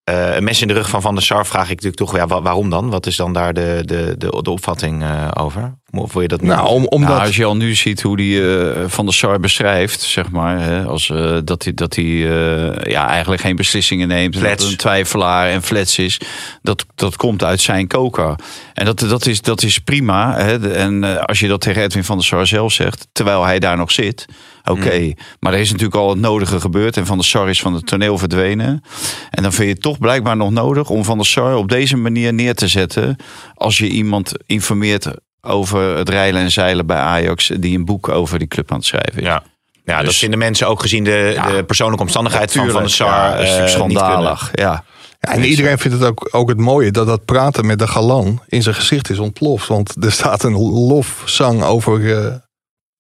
eh, 0.05 0.35
een 0.37 0.45
mes 0.45 0.63
in 0.63 0.69
de 0.69 0.75
rug 0.75 0.89
van 0.89 1.03
Van 1.03 1.15
der 1.15 1.23
Sar 1.25 1.47
vraag 1.47 1.63
ik 1.65 1.69
natuurlijk 1.69 1.97
toch... 1.97 2.17
Ja, 2.17 2.27
wa- 2.27 2.43
waarom 2.43 2.71
dan? 2.71 2.91
Wat 2.91 3.07
is 3.07 3.17
dan 3.17 3.33
daar 3.33 3.53
de, 3.55 3.81
de, 3.85 4.15
de, 4.19 4.43
de 4.43 4.51
opvatting 4.53 5.03
eh, 5.03 5.29
over? 5.35 5.75
Of 5.99 6.13
wil 6.13 6.23
je 6.23 6.29
dat? 6.29 6.43
Nou, 6.43 6.69
om, 6.69 6.87
omdat, 6.87 7.09
Nou, 7.11 7.27
als 7.27 7.37
je 7.37 7.45
al 7.45 7.57
nu 7.57 7.75
ziet 7.75 8.03
hoe 8.03 8.17
die 8.17 8.57
eh, 8.57 8.85
Van 8.87 9.05
der 9.05 9.15
Sar 9.15 9.41
beschrijft, 9.41 10.01
zeg 10.01 10.31
maar, 10.31 10.61
hè, 10.61 10.85
als, 10.85 11.11
eh, 11.11 11.37
dat 11.45 11.65
hij, 11.65 11.75
dat 11.75 11.95
hij 11.95 12.05
eh, 12.05 12.91
ja, 12.91 13.09
eigenlijk 13.09 13.41
geen 13.41 13.57
beslissingen 13.57 14.09
neemt, 14.09 14.33
dat 14.33 14.43
Flats. 14.43 14.63
het 14.63 14.73
een 14.73 14.79
twijfelaar 14.79 15.49
en 15.49 15.63
flats 15.63 15.99
is, 15.99 16.21
dat, 16.63 16.87
dat 16.95 17.17
komt 17.17 17.45
uit 17.45 17.61
zijn 17.61 17.87
koker. 17.87 18.35
En 18.75 18.85
dat, 18.85 18.99
dat, 18.99 19.27
is, 19.27 19.41
dat 19.41 19.63
is 19.63 19.79
prima. 19.79 20.37
Hè, 20.37 20.73
en 20.73 21.27
als 21.27 21.41
je 21.41 21.49
dat 21.49 21.61
tegen 21.61 21.83
Edwin 21.83 22.05
van 22.05 22.17
der 22.17 22.27
Sar 22.27 22.47
zelf 22.47 22.73
zegt, 22.73 23.09
terwijl 23.13 23.45
hij 23.45 23.59
daar 23.59 23.77
nog 23.77 23.91
zit, 23.91 24.27
oké. 24.65 25.13
Maar 25.41 25.53
er 25.53 25.61
is 25.61 25.71
natuurlijk 25.71 25.97
al 25.97 26.09
het 26.09 26.19
nodige 26.19 26.61
gebeurd 26.61 26.97
en 26.97 27.07
Van 27.07 27.17
der 27.17 27.27
Sar 27.27 27.49
is 27.49 27.61
van 27.61 27.75
het 27.75 27.87
toneel 27.87 28.19
verdwenen. 28.19 28.83
En 29.31 29.43
dan 29.43 29.53
vind 29.53 29.69
je 29.69 29.73
het 29.75 29.83
toch 29.83 29.99
blijkbaar 29.99 30.37
nog 30.37 30.51
nodig 30.51 30.91
om 30.91 31.05
Van 31.05 31.17
der 31.17 31.27
Sar 31.27 31.57
op 31.57 31.69
deze 31.69 31.97
manier 31.97 32.35
neer 32.35 32.55
te 32.55 32.69
zetten 32.69 33.17
als 33.55 33.79
je 33.79 33.89
iemand 33.89 34.33
informeert 34.47 35.11
over 35.47 35.97
het 35.97 36.09
reilen 36.09 36.43
en 36.43 36.51
zeilen 36.51 36.87
bij 36.87 36.97
Ajax, 36.97 37.51
die 37.61 37.79
een 37.79 37.85
boek 37.85 38.09
over 38.09 38.39
die 38.39 38.49
club 38.49 38.71
aan 38.71 38.77
het 38.77 38.87
schrijven 38.87 39.21
is. 39.21 39.27
Ja. 39.27 39.43
Ja, 39.85 39.97
dat 39.97 40.07
Dus- 40.07 40.19
vinden 40.19 40.39
mensen 40.39 40.69
ook 40.69 40.81
gezien 40.81 41.05
de, 41.05 41.31
Ja. 41.35 41.51
de 41.51 41.65
persoonlijke 41.65 42.03
omstandigheid 42.05 42.53
van 42.53 42.61
Van 42.63 42.71
Tuurlijk, 42.71 42.93
Sar. 42.95 43.09
ja, 43.09 43.37
dat 43.37 43.47
eh, 43.59 43.67
schandalig. 43.67 44.51
Ja. 44.53 44.85
ja, 45.21 45.33
en 45.33 45.45
iedereen 45.45 45.79
vindt 45.79 45.99
het 45.99 46.07
ook, 46.09 46.29
ook 46.31 46.49
het 46.49 46.59
mooie 46.59 46.91
dat 46.91 47.07
dat 47.07 47.25
praten 47.25 47.67
met 47.67 47.79
de 47.79 47.87
galan 47.87 48.43
in 48.47 48.63
zijn 48.63 48.75
gezicht 48.75 49.11
is 49.11 49.19
ontploft. 49.19 49.67
Want 49.67 50.05
er 50.05 50.13
staat 50.13 50.43
een 50.43 50.57
lofzang 50.97 51.63
over. 51.63 51.95
eh 52.01 52.15
hebben 52.17 52.43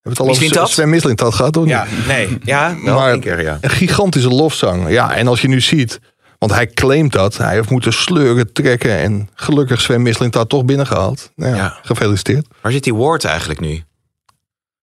we 0.02 0.11
het 0.11 0.18
al 0.20 0.28
over? 0.59 0.68
Sven 0.68 0.90
Mislintat 0.90 1.35
gehad, 1.35 1.56
of 1.56 1.62
niet? 1.62 1.72
Ja, 1.72 1.87
nee. 2.06 2.38
Ja, 2.44 2.74
wel 2.85 2.94
Maar- 2.94 3.11
één 3.11 3.20
keer, 3.20 3.42
ja. 3.42 3.59
Een 3.61 3.70
gigantische 3.70 4.28
lofzang. 4.28 4.88
Ja, 4.90 5.14
en 5.14 5.26
als 5.28 5.40
je 5.40 5.48
nu 5.48 5.61
ziet, 5.61 6.00
want 6.38 6.53
hij 6.53 6.66
claimt 6.66 7.12
dat. 7.12 7.37
Hij 7.37 7.55
heeft 7.55 7.70
moeten 7.70 7.92
sleuren, 7.92 8.53
trekken. 8.53 8.96
En 8.99 9.29
gelukkig 9.35 9.81
Sven 9.81 10.03
Mislintat 10.03 10.49
toch 10.49 10.64
binnengehaald. 10.64 11.31
Nou 11.37 11.51
ja, 11.51 11.57
Ja. 11.57 11.79
gefeliciteerd. 11.83 12.46
Waar 12.61 12.72
zit 12.72 12.85
die 12.85 12.94
Ward 12.94 13.25
eigenlijk 13.25 13.61
nu? 13.61 13.83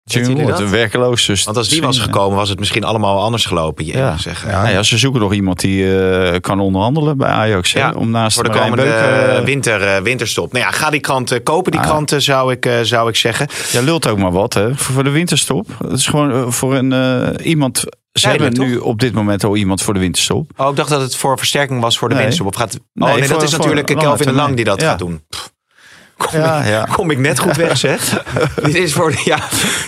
Ward, 0.04 0.46
dat? 0.48 0.60
een 0.60 0.70
werkeloos. 0.70 1.26
Dus 1.26 1.44
Want 1.44 1.56
als 1.56 1.68
die 1.68 1.82
was 1.82 1.98
gekomen, 1.98 2.36
was 2.36 2.48
het 2.48 2.58
misschien 2.58 2.84
allemaal 2.84 3.20
anders 3.22 3.44
gelopen. 3.46 3.86
Je 3.86 3.92
Ja. 3.96 4.16
zeggen. 4.18 4.50
Ja. 4.50 4.68
Ja, 4.68 4.82
ze 4.82 4.98
zoeken 4.98 5.20
nog 5.20 5.32
iemand 5.32 5.60
die 5.60 5.98
eh, 6.00 6.40
kan 6.40 6.60
onderhandelen 6.60 7.16
bij 7.16 7.28
Ajax. 7.28 7.72
hè, 7.72 7.88
om 7.90 8.10
naast 8.10 8.34
Voor 8.34 8.44
de 8.44 8.50
Marijn 8.50 8.70
komende 8.70 8.90
eh, 8.92 9.44
winter, 9.44 9.82
eh, 9.82 10.02
winterstop. 10.02 10.52
Nou 10.52 10.64
ja, 10.64 10.70
ga 10.70 10.90
die 10.90 11.00
kranten 11.00 11.42
kopen, 11.42 11.72
die 11.72 11.80
Ah. 11.80 11.86
kranten 11.86 12.22
zou 12.22 12.52
ik, 12.52 12.66
eh, 12.66 12.78
zou 12.82 13.08
ik 13.08 13.16
zeggen. 13.16 13.46
Ja, 13.72 13.80
lult 13.80 14.08
ook 14.08 14.18
maar 14.18 14.32
wat, 14.32 14.54
hè? 14.54 14.74
Voor, 14.76 14.94
voor 14.94 15.04
de 15.04 15.10
winterstop. 15.10 15.66
Het 15.78 15.92
is 15.98 16.06
gewoon 16.06 16.52
voor 16.52 16.74
een 16.74 16.92
eh, 16.92 17.46
iemand. 17.46 17.84
Ze 18.12 18.28
hebben 18.28 18.52
nu 18.58 18.76
op 18.76 19.00
dit 19.00 19.12
moment 19.12 19.44
al 19.44 19.56
iemand 19.56 19.82
voor 19.82 19.94
de 19.94 20.00
winterstop. 20.00 20.50
Oh, 20.56 20.70
ik 20.70 20.76
dacht 20.76 20.88
dat 20.88 21.00
het 21.00 21.16
voor 21.16 21.38
versterking 21.38 21.80
was 21.80 21.98
voor 21.98 22.08
de 22.08 22.14
Nee. 22.14 22.22
winterstop. 22.24 22.52
Of 22.54 22.60
gaat... 22.60 22.74
Oh 22.74 22.80
Nee, 23.06 23.14
nee, 23.14 23.24
voor- 23.28 23.34
dat 23.38 23.42
is 23.42 23.50
natuurlijk 23.56 23.86
Kelvin 23.86 24.26
de 24.26 24.32
Lang 24.32 24.56
die 24.56 24.64
dat 24.64 24.80
Ja. 24.80 24.88
gaat 24.88 24.98
doen. 24.98 25.22
Kom, 26.30 26.40
Ja, 26.40 26.60
ik, 26.60 26.66
ja. 26.68 26.86
kom 26.92 27.10
ik 27.10 27.18
net 27.18 27.38
goed 27.38 27.56
weg, 27.56 27.76
zeg. 27.76 28.22
Dit 28.64 28.74
is 28.74 28.92
voor 28.92 29.10
de... 29.10 29.20
Ja, 29.24 29.38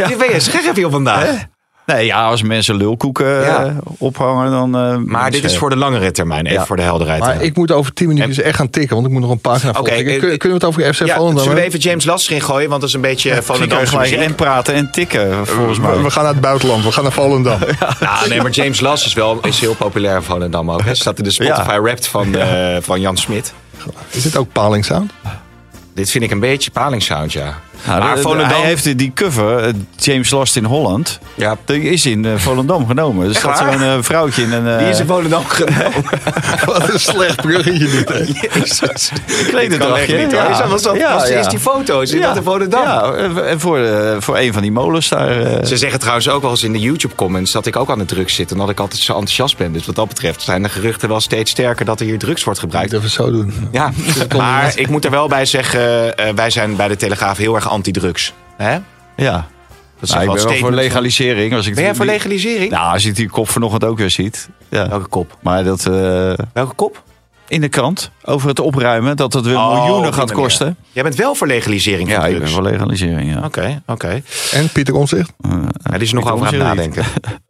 Dit 0.09 0.18
ben 0.18 0.31
je 0.33 0.40
scherp 0.40 0.77
hier 0.77 0.90
vandaag. 0.90 1.47
Nee, 1.87 2.07
ja, 2.07 2.25
als 2.27 2.42
mensen 2.42 2.75
lulkoeken 2.75 3.47
eh, 3.47 3.77
ophangen, 3.99 4.51
dan. 4.51 4.77
eh, 4.77 4.97
Maar 4.97 5.31
dit 5.31 5.44
is 5.44 5.57
voor 5.59 5.70
de 5.70 5.77
langere 5.77 6.11
termijn, 6.11 6.47
even 6.47 6.59
Ja. 6.59 6.66
voor 6.66 6.77
de 6.77 6.83
helderheid. 6.83 7.20
Maar 7.20 7.42
ik 7.42 7.57
moet 7.57 7.70
over 7.73 7.92
10 7.92 8.09
minuutjes 8.09 8.38
echt 8.40 8.57
gaan 8.57 8.70
tikken, 8.70 8.94
want 8.94 9.07
ik 9.07 9.12
moet 9.12 9.23
nog 9.23 9.31
een 9.31 9.40
pagina 9.40 9.70
Oké, 9.70 9.79
volgen. 9.90 9.97
eh, 10.07 10.18
Kun- 10.20 10.38
Kunnen 10.38 10.38
we 10.40 10.55
het 10.55 10.64
over 10.64 10.94
FC 10.94 11.07
ja, 11.07 11.14
Volendam 11.14 11.16
zullen 11.27 11.35
we 11.35 11.61
hebben? 11.61 11.64
even 11.64 11.79
James 11.79 12.05
Last 12.05 12.29
erin 12.29 12.42
gooien? 12.42 12.68
Want 12.68 12.81
dat 12.81 12.88
is 12.88 12.94
een 12.94 13.01
beetje 13.01 13.29
ja, 13.29 13.35
Ik 13.37 13.44
kan 13.44 13.55
Volendamse 13.55 13.87
gelijk 13.87 14.12
en 14.14 14.35
praten 14.35 14.75
en 14.75 14.90
tikken, 14.90 15.47
volgens 15.47 15.79
mij. 15.79 15.97
We, 15.97 16.03
we 16.03 16.11
gaan 16.11 16.23
naar 16.25 16.33
het 16.33 16.40
buitenland, 16.42 16.85
we 16.85 16.92
gaan 16.92 17.03
naar 17.03 17.12
Volendam. 17.12 17.59
Nou, 18.01 18.29
nee, 18.29 18.42
maar 18.42 18.51
James 18.51 18.81
Last 18.81 19.07
is 19.07 19.12
wel 19.14 19.38
is 19.42 19.61
heel 19.61 19.75
populair 19.75 20.16
in 20.16 20.23
Volendam 20.23 20.70
ook. 20.70 20.85
Hè. 20.85 20.94
Staat 20.94 21.18
in 21.18 21.25
de 21.25 21.31
Spotify 21.31 21.79
Wrapped 21.81 22.07
van, 22.09 22.35
eh, 22.37 22.77
van 22.81 23.01
Jan 23.01 23.16
Smit. 23.16 23.53
Is 24.11 24.23
dit 24.23 24.37
ook 24.37 24.53
Paling 24.53 24.85
Sound? 24.85 25.11
Dit 25.94 26.11
vind 26.11 26.24
ik 26.24 26.30
een 26.30 26.40
beetje 26.40 26.70
palingsound, 26.70 27.33
ja. 27.33 27.61
Nou, 27.87 28.01
maar 28.01 28.18
Volendam... 28.18 28.49
Hij 28.51 28.61
heeft 28.66 28.99
die 28.99 29.12
cover, 29.14 29.59
eh, 29.59 29.73
James 29.97 30.31
Lost 30.31 30.57
in 30.57 30.64
Holland. 30.64 31.18
Ja, 31.35 31.57
Die 31.64 31.83
is 31.83 32.07
in 32.07 32.25
eh, 32.25 32.33
Volendam 32.37 32.87
genomen. 32.87 33.29
Er 33.29 33.35
staat 33.35 33.61
waar? 33.61 33.73
zo'n 33.73 33.83
eh, 33.83 33.94
vrouwtje 34.01 34.42
in 34.42 34.53
een. 34.53 34.68
eh, 34.68 34.79
die 34.79 34.88
is 34.88 34.99
in 35.01 35.07
Volendam 35.07 35.44
genomen. 35.47 35.92
Wat 36.66 36.92
een 36.92 37.01
slecht 37.01 37.37
bruggetje 37.42 37.88
dit. 37.90 38.29
Jezus. 38.53 38.81
Is 38.81 40.59
dat- 40.59 40.68
was 40.68 40.83
dat, 40.83 40.97
Ja, 40.97 41.14
was. 41.14 41.29
Is 41.31 41.47
die 41.49 41.59
foto's? 41.59 42.11
Is 42.12 42.20
dat 42.20 42.37
in 42.37 42.42
Volendam? 42.42 42.83
Ja, 42.83 43.12
en 43.12 43.61
voor, 43.61 43.79
voor 44.18 44.38
een 44.38 44.53
van 44.53 44.62
die 44.62 44.73
molens 44.73 45.09
daar. 45.09 45.66
Ze 45.66 45.77
zeggen 45.77 45.99
trouwens 45.99 46.29
ook 46.29 46.42
wel 46.42 46.51
eens 46.51 46.62
in 46.62 46.73
de 46.73 46.79
YouTube-comments 46.81 47.53
dat 47.53 47.66
ik 47.66 47.77
ook 47.77 47.90
aan 47.90 47.99
de 47.99 48.05
drugs 48.05 48.35
zit 48.35 48.51
en 48.51 48.57
dat 48.59 48.68
ik 48.68 48.81
altijd 48.81 49.01
zo 49.01 49.12
enthousiast 49.12 49.57
ben. 49.57 49.73
Dus 49.73 49.87
wat 49.87 49.94
dat 49.94 50.09
betreft 50.09 50.42
zijn 50.42 50.62
de 50.62 50.68
geruchten 50.68 51.09
wel 51.09 51.20
steeds 51.20 51.51
sterker 51.51 51.85
dat 51.85 52.01
er 52.01 52.07
hier 52.07 52.18
drugs 52.18 52.44
wordt 52.44 52.59
Ik 52.59 52.64
gebruikt. 52.64 52.92
even 52.92 53.11
zo 53.11 53.31
doen. 53.31 53.68
Ja, 53.73 53.92
maar 54.37 54.73
ik 54.77 54.88
moet 54.88 55.05
er 55.05 55.11
wel 55.11 55.29
bij 55.29 55.44
zeggen, 55.47 56.16
eh, 56.16 56.33
wij 56.35 56.51
zijn 56.51 56.77
bij 56.77 56.88
de 56.88 56.97
Telegraaf 56.97 57.37
heel 57.37 57.55
erg 57.55 57.68
anti-drugs. 57.74 58.32
Hè? 58.56 58.78
ja. 59.16 59.46
Dat 60.00 60.02
is 60.02 60.10
Nou, 60.10 60.22
ik 60.24 60.34
ben 60.34 60.44
wel 60.48 60.54
voor 60.58 60.72
legalisering. 60.72 61.52
Als 61.54 61.66
ik 61.66 61.74
Ben 61.74 61.82
jij 61.82 61.92
die- 61.92 62.00
voor 62.02 62.10
legalisering? 62.10 62.70
Nou, 62.70 62.92
als 62.92 63.04
ik 63.04 63.14
die 63.16 63.28
kop 63.28 63.48
vanochtend 63.48 63.84
ook 63.84 63.98
weer 63.98 64.10
ziet. 64.10 64.48
Ja. 64.68 64.88
Welke 64.88 65.06
kop? 65.08 65.37
Maar 65.42 65.64
dat 65.64 65.87
eh, 65.87 65.92
Welke 66.52 66.74
kop? 66.74 67.02
in 67.48 67.60
de 67.60 67.68
krant 67.68 68.10
over 68.24 68.48
het 68.48 68.60
opruimen, 68.60 69.16
dat 69.16 69.32
het 69.32 69.44
weer 69.44 69.56
Oh, 69.56 69.72
miljoenen 69.84 70.14
gaat 70.14 70.26
manier. 70.26 70.42
kosten. 70.42 70.76
Jij 70.92 71.02
bent 71.02 71.14
wel 71.14 71.34
voor 71.34 71.46
legalisering 71.46 72.10
van 72.12 72.20
Ja, 72.20 72.26
ik 72.26 72.38
ben 72.38 72.48
voor 72.48 72.62
legalisering. 72.62 73.32
Ja. 73.32 73.40
Oké, 73.44 73.82
oké. 73.87 74.22
En 74.52 74.68
Pieter? 74.72 74.94
Eh, 74.94 75.16
Ja, 75.82 75.90
die 75.92 76.00
is 76.00 76.12
nog 76.12 76.32
over 76.32 76.46
aan 76.46 76.54
het 76.54 76.62
nadenken. 76.62 77.04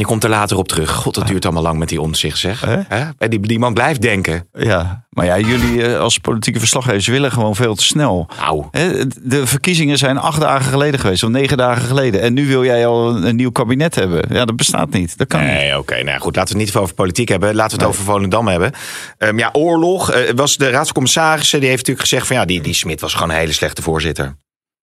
Die 0.00 0.08
komt 0.08 0.24
er 0.24 0.30
later 0.30 0.56
op 0.56 0.68
terug. 0.68 0.90
God, 0.90 1.14
dat 1.14 1.26
duurt 1.26 1.44
allemaal 1.44 1.62
lang 1.62 1.78
met 1.78 1.88
die 1.88 2.00
onzicht, 2.00 2.38
zeg. 2.38 2.64
Hè? 2.88 3.28
Die, 3.28 3.40
die 3.40 3.58
man 3.58 3.74
blijft 3.74 4.02
denken. 4.02 4.48
Ja, 4.52 5.06
maar 5.10 5.24
ja, 5.24 5.38
jullie 5.38 5.86
eh, 5.86 5.98
als 6.00 6.18
politieke 6.18 6.58
verslaggevers 6.58 7.06
willen 7.06 7.32
gewoon 7.32 7.56
veel 7.56 7.74
te 7.74 7.82
snel. 7.82 8.28
Nou, 8.38 8.64
Hè, 8.70 9.06
De 9.22 9.46
verkiezingen 9.46 9.98
zijn 9.98 10.18
acht 10.18 10.40
dagen 10.40 10.70
geleden 10.70 11.00
geweest, 11.00 11.22
of 11.22 11.30
negen 11.30 11.56
dagen 11.56 11.82
geleden. 11.82 12.20
En 12.20 12.32
nu 12.34 12.46
wil 12.46 12.64
jij 12.64 12.86
al 12.86 13.16
een, 13.24 13.36
nieuw 13.36 13.50
kabinet 13.50 13.94
hebben. 13.94 14.22
Ja, 14.30 14.44
dat 14.44 14.56
bestaat 14.56 14.90
niet. 14.90 15.18
Dat 15.18 15.26
kan 15.26 15.40
niet. 15.40 15.50
Nee, 15.50 15.78
oké. 15.78 15.94
nou 15.94 16.06
ja, 16.06 16.18
goed, 16.18 16.36
laten 16.36 16.54
we 16.54 16.60
het 16.62 16.72
niet 16.72 16.82
over 16.82 16.94
politiek 16.94 17.28
hebben. 17.28 17.54
Laten 17.54 17.78
we 17.78 17.82
het 17.84 17.92
over 17.92 18.04
Volendam 18.04 18.48
hebben. 18.48 18.72
Ehm, 19.18 19.38
ja, 19.38 19.48
oorlog. 19.52 20.10
eh, 20.10 20.30
was 20.34 20.56
de 20.56 20.70
Raad 20.70 20.84
van 20.84 20.92
Commissarissen 20.94 21.58
die 21.60 21.68
heeft 21.68 21.80
natuurlijk 21.80 22.08
gezegd 22.08 22.26
van 22.26 22.36
ja, 22.36 22.44
die, 22.44 22.60
die 22.60 22.74
Smit 22.74 23.00
was 23.00 23.14
gewoon 23.14 23.30
een 23.30 23.36
hele 23.36 23.52
slechte 23.52 23.82
voorzitter. 23.82 24.24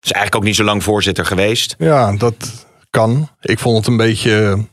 Is 0.01 0.11
eigenlijk 0.11 0.35
ook 0.35 0.43
niet 0.43 0.55
zo 0.55 0.63
lang 0.63 0.83
voorzitter 0.83 1.25
geweest. 1.25 1.75
Ja, 1.77 2.11
dat 2.17 2.65
kan. 2.89 3.29
Ik 3.41 3.59
vond 3.59 3.77
het 3.77 3.87
een 3.87 3.97
beetje 3.97 4.65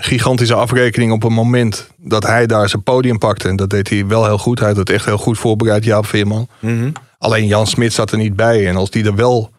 gigantische 0.00 0.54
afrekening 0.54 1.12
op 1.12 1.22
een 1.22 1.32
moment 1.32 1.90
dat 1.96 2.22
hij 2.26 2.46
daar 2.46 2.68
zijn 2.68 2.82
podium 2.82 3.18
pakte. 3.18 3.48
En 3.48 3.56
dat 3.56 3.70
deed 3.70 3.88
hij 3.88 4.06
wel 4.06 4.24
heel 4.24 4.38
goed. 4.38 4.58
Hij 4.58 4.68
had 4.68 4.76
het 4.76 4.90
echt 4.90 5.04
heel 5.04 5.18
goed 5.18 5.38
voorbereid, 5.38 5.84
Jaap 5.84 6.06
Veerman. 6.06 6.48
Alleen 7.18 7.46
Jan 7.46 7.66
Smit 7.66 7.92
zat 7.92 8.12
er 8.12 8.18
niet 8.18 8.36
bij. 8.36 8.68
En 8.68 8.76
als 8.76 8.90
die 8.90 9.04
er 9.04 9.14
wel 9.14 9.50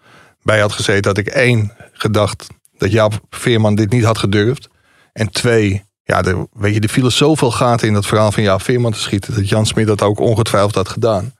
bij 0.43 0.59
had 0.59 0.71
gezeten, 0.71 1.07
had 1.11 1.17
ik 1.17 1.27
één 1.27 1.71
gedacht 1.91 2.47
dat 2.77 2.91
Jaap 2.91 3.19
Veerman 3.29 3.75
dit 3.75 3.91
niet 3.91 4.03
had 4.03 4.17
gedurfd. 4.17 4.69
En 5.13 5.31
twee, 5.31 5.83
ja, 6.03 6.23
er, 6.23 6.47
weet 6.53 6.73
je, 6.73 6.79
er 6.79 6.89
vielen 6.89 7.11
zoveel 7.11 7.51
gaten 7.51 7.87
in 7.87 7.93
dat 7.93 8.05
verhaal 8.05 8.31
van 8.31 8.43
Jaap 8.43 8.61
Veerman 8.61 8.91
te 8.91 8.99
schieten. 8.99 9.35
Dat 9.35 9.49
Jan 9.49 9.65
Smit 9.65 9.87
dat 9.87 10.01
ook 10.01 10.19
ongetwijfeld 10.19 10.75
had 10.75 10.89
gedaan. 10.89 11.33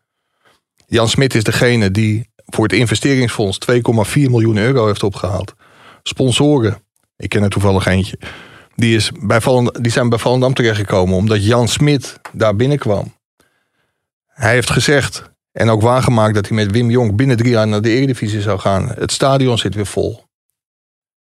Jan 0.88 1.10
Smit 1.10 1.36
is 1.36 1.44
degene 1.44 1.92
die 1.92 2.30
voor 2.46 2.64
het 2.64 2.74
investeringsfonds 2.74 3.60
2,4 3.72 3.82
miljoen 4.14 4.58
euro 4.58 4.86
heeft 4.86 5.04
opgehaald. 5.04 5.54
Sponsoren, 6.04 6.84
ik 7.18 7.30
ken 7.30 7.44
er 7.44 7.50
toevallig 7.50 7.86
eentje. 7.86 8.20
Die, 8.80 8.96
is 8.96 9.12
bij 9.22 9.42
die 9.82 9.92
zijn 9.92 10.10
bij 10.10 10.20
Volendam 10.20 10.54
terechtgekomen 10.54 11.16
omdat 11.16 11.46
Jan 11.46 11.68
Smit 11.68 12.20
daar 12.34 12.56
binnenkwam. 12.56 13.14
Hij 14.26 14.54
heeft 14.54 14.70
gezegd 14.70 15.32
en 15.52 15.70
ook 15.70 15.82
waargemaakt 15.82 16.34
dat 16.34 16.48
hij 16.48 16.56
met 16.56 16.72
Wim 16.72 16.90
Jong 16.90 17.16
binnen 17.16 17.38
drie 17.38 17.52
jaar 17.52 17.68
naar 17.68 17.82
de 17.82 17.90
Eredivisie 17.90 18.42
zou 18.42 18.60
gaan. 18.60 18.90
Het 18.90 19.12
stadion 19.12 19.58
zit 19.58 19.76
weer 19.76 19.86
vol. 19.86 20.24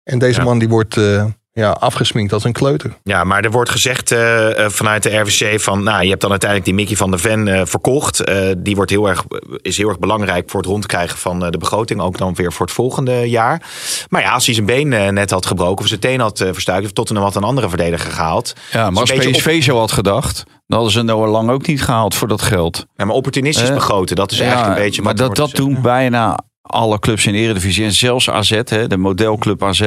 En 0.04 0.20
deze 0.20 0.40
Ja. 0.40 0.46
man 0.46 0.60
die 0.60 0.70
wordt 0.70 0.98
eh, 0.98 1.26
ja, 1.54 1.72
afgesminkt 1.72 2.34
als 2.34 2.44
een 2.44 2.52
kleuter. 2.52 2.94
Ja, 3.04 3.24
maar 3.24 3.44
er 3.44 3.52
wordt 3.52 3.70
gezegd 3.70 4.12
eh, 4.12 4.66
eh, 4.66 4.72
vanuit 4.72 5.04
de 5.04 5.18
RVC 5.18 5.62
van, 5.62 5.84
nou, 5.84 6.04
je 6.04 6.10
hebt 6.10 6.22
dan 6.22 6.30
uiteindelijk 6.30 6.70
die 6.70 6.80
Mickey 6.80 6.96
van 6.96 7.10
der 7.12 7.20
Ven 7.20 7.48
eh, 7.48 7.62
verkocht. 7.66 8.20
Eh, 8.20 8.52
die 8.58 8.76
wordt 8.76 8.92
heel 8.92 9.10
erg, 9.10 9.24
is 9.62 9.78
heel 9.78 9.90
erg 9.90 10.00
belangrijk 10.00 10.50
voor 10.50 10.60
het 10.60 10.70
rondkrijgen 10.70 11.18
van 11.18 11.46
eh, 11.46 11.52
de 11.52 11.58
begroting, 11.58 12.02
ook 12.02 12.18
dan 12.18 12.34
weer 12.34 12.54
voor 12.54 12.66
het 12.66 12.76
volgende 12.76 13.30
jaar. 13.30 13.62
Maar 14.10 14.22
ja, 14.22 14.32
als 14.32 14.46
hij 14.46 14.56
zijn 14.56 14.66
been 14.66 15.14
net 15.14 15.32
had 15.32 15.46
gebroken 15.46 15.82
of 15.84 15.88
zijn 15.88 16.00
teen 16.00 16.20
had 16.20 16.40
uh, 16.40 16.50
verstuikt, 16.52 16.86
of 16.86 16.92
Tottenham 16.92 17.26
had 17.26 17.36
een 17.36 17.44
andere 17.44 17.70
verdediger 17.70 18.12
gehaald. 18.12 18.54
Ja, 18.72 18.90
maar 18.90 19.02
als 19.02 19.10
een 19.10 19.18
beetje 19.18 19.32
PSV 19.32 19.64
zo 19.64 19.78
had 19.78 19.92
gedacht, 19.92 20.44
dan 20.46 20.78
hadden 20.78 20.92
ze 20.92 21.02
Noah 21.02 21.32
Lang 21.32 21.50
ook 21.50 21.68
niet 21.68 21.84
gehaald 21.84 22.16
voor 22.16 22.28
dat 22.28 22.42
geld. 22.42 22.86
Ja, 22.96 23.06
maar 23.06 23.16
opportunistisch 23.16 23.74
begroten, 23.74 24.16
dat 24.16 24.32
is 24.32 24.38
Ja, 24.38 24.44
eigenlijk 24.44 24.78
een 24.78 24.84
beetje 24.84 25.02
Maar 25.02 25.16
dat, 25.16 25.36
dat 25.36 25.52
doen 25.52 25.82
bijna 25.82 26.40
alle 26.62 27.00
clubs 27.00 27.26
in 27.26 27.34
de 27.34 27.40
Eredivisie. 27.40 27.86
En 27.86 27.92
zelfs 27.92 28.30
AZ, 28.30 28.62
hè, 28.66 28.88
de 28.88 28.98
modelclub 28.98 29.64
AZ, 29.64 29.80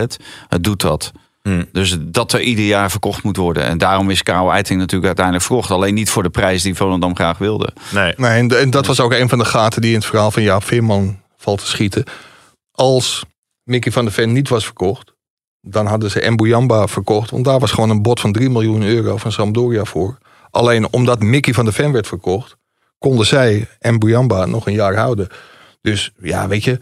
het 0.48 0.64
doet 0.64 0.80
dat. 0.80 1.12
Hmm. 1.46 1.64
Dus 1.72 1.96
dat 2.00 2.32
er 2.32 2.40
ieder 2.40 2.64
jaar 2.64 2.90
verkocht 2.90 3.22
moet 3.22 3.36
worden. 3.36 3.62
En 3.62 3.78
daarom 3.78 4.10
is 4.10 4.22
Karel 4.22 4.52
Eiting 4.52 4.78
natuurlijk 4.78 5.06
uiteindelijk 5.06 5.46
verkocht. 5.46 5.70
Alleen 5.70 5.94
niet 5.94 6.10
voor 6.10 6.22
de 6.22 6.30
prijs 6.30 6.62
die 6.62 6.74
Volendam 6.74 7.16
graag 7.16 7.38
wilde. 7.38 7.72
Nee. 7.92 8.14
Nee, 8.16 8.30
en, 8.30 8.60
en 8.60 8.70
dat 8.70 8.86
was 8.86 9.00
ook 9.00 9.12
een 9.12 9.28
van 9.28 9.38
de 9.38 9.44
gaten 9.44 9.80
die 9.80 9.90
in 9.90 9.96
het 9.96 10.06
verhaal 10.06 10.30
van 10.30 10.42
Jaap 10.42 10.64
Veerman 10.64 11.20
valt 11.36 11.58
te 11.58 11.66
schieten. 11.66 12.04
Als 12.70 13.24
Mickey 13.62 13.92
van 13.92 14.04
der 14.04 14.12
Ven 14.12 14.32
niet 14.32 14.48
was 14.48 14.64
verkocht, 14.64 15.12
dan 15.60 15.86
hadden 15.86 16.10
ze 16.10 16.30
Mbuyamba 16.30 16.86
verkocht. 16.86 17.30
Want 17.30 17.44
daar 17.44 17.58
was 17.58 17.70
gewoon 17.70 17.90
een 17.90 18.02
bod 18.02 18.20
van 18.20 18.32
3 18.32 18.50
miljoen 18.50 18.82
euro 18.82 19.16
van 19.16 19.32
Sampdoria 19.32 19.84
voor. 19.84 20.18
Alleen 20.50 20.92
omdat 20.92 21.22
Mickey 21.22 21.54
van 21.54 21.64
der 21.64 21.74
Ven 21.74 21.92
werd 21.92 22.06
verkocht, 22.06 22.56
konden 22.98 23.26
zij 23.26 23.68
Mbuyamba 23.80 24.46
nog 24.46 24.66
een 24.66 24.72
jaar 24.72 24.96
houden. 24.96 25.28
Dus 25.80 26.12
ja, 26.20 26.48
weet 26.48 26.64
je, 26.64 26.78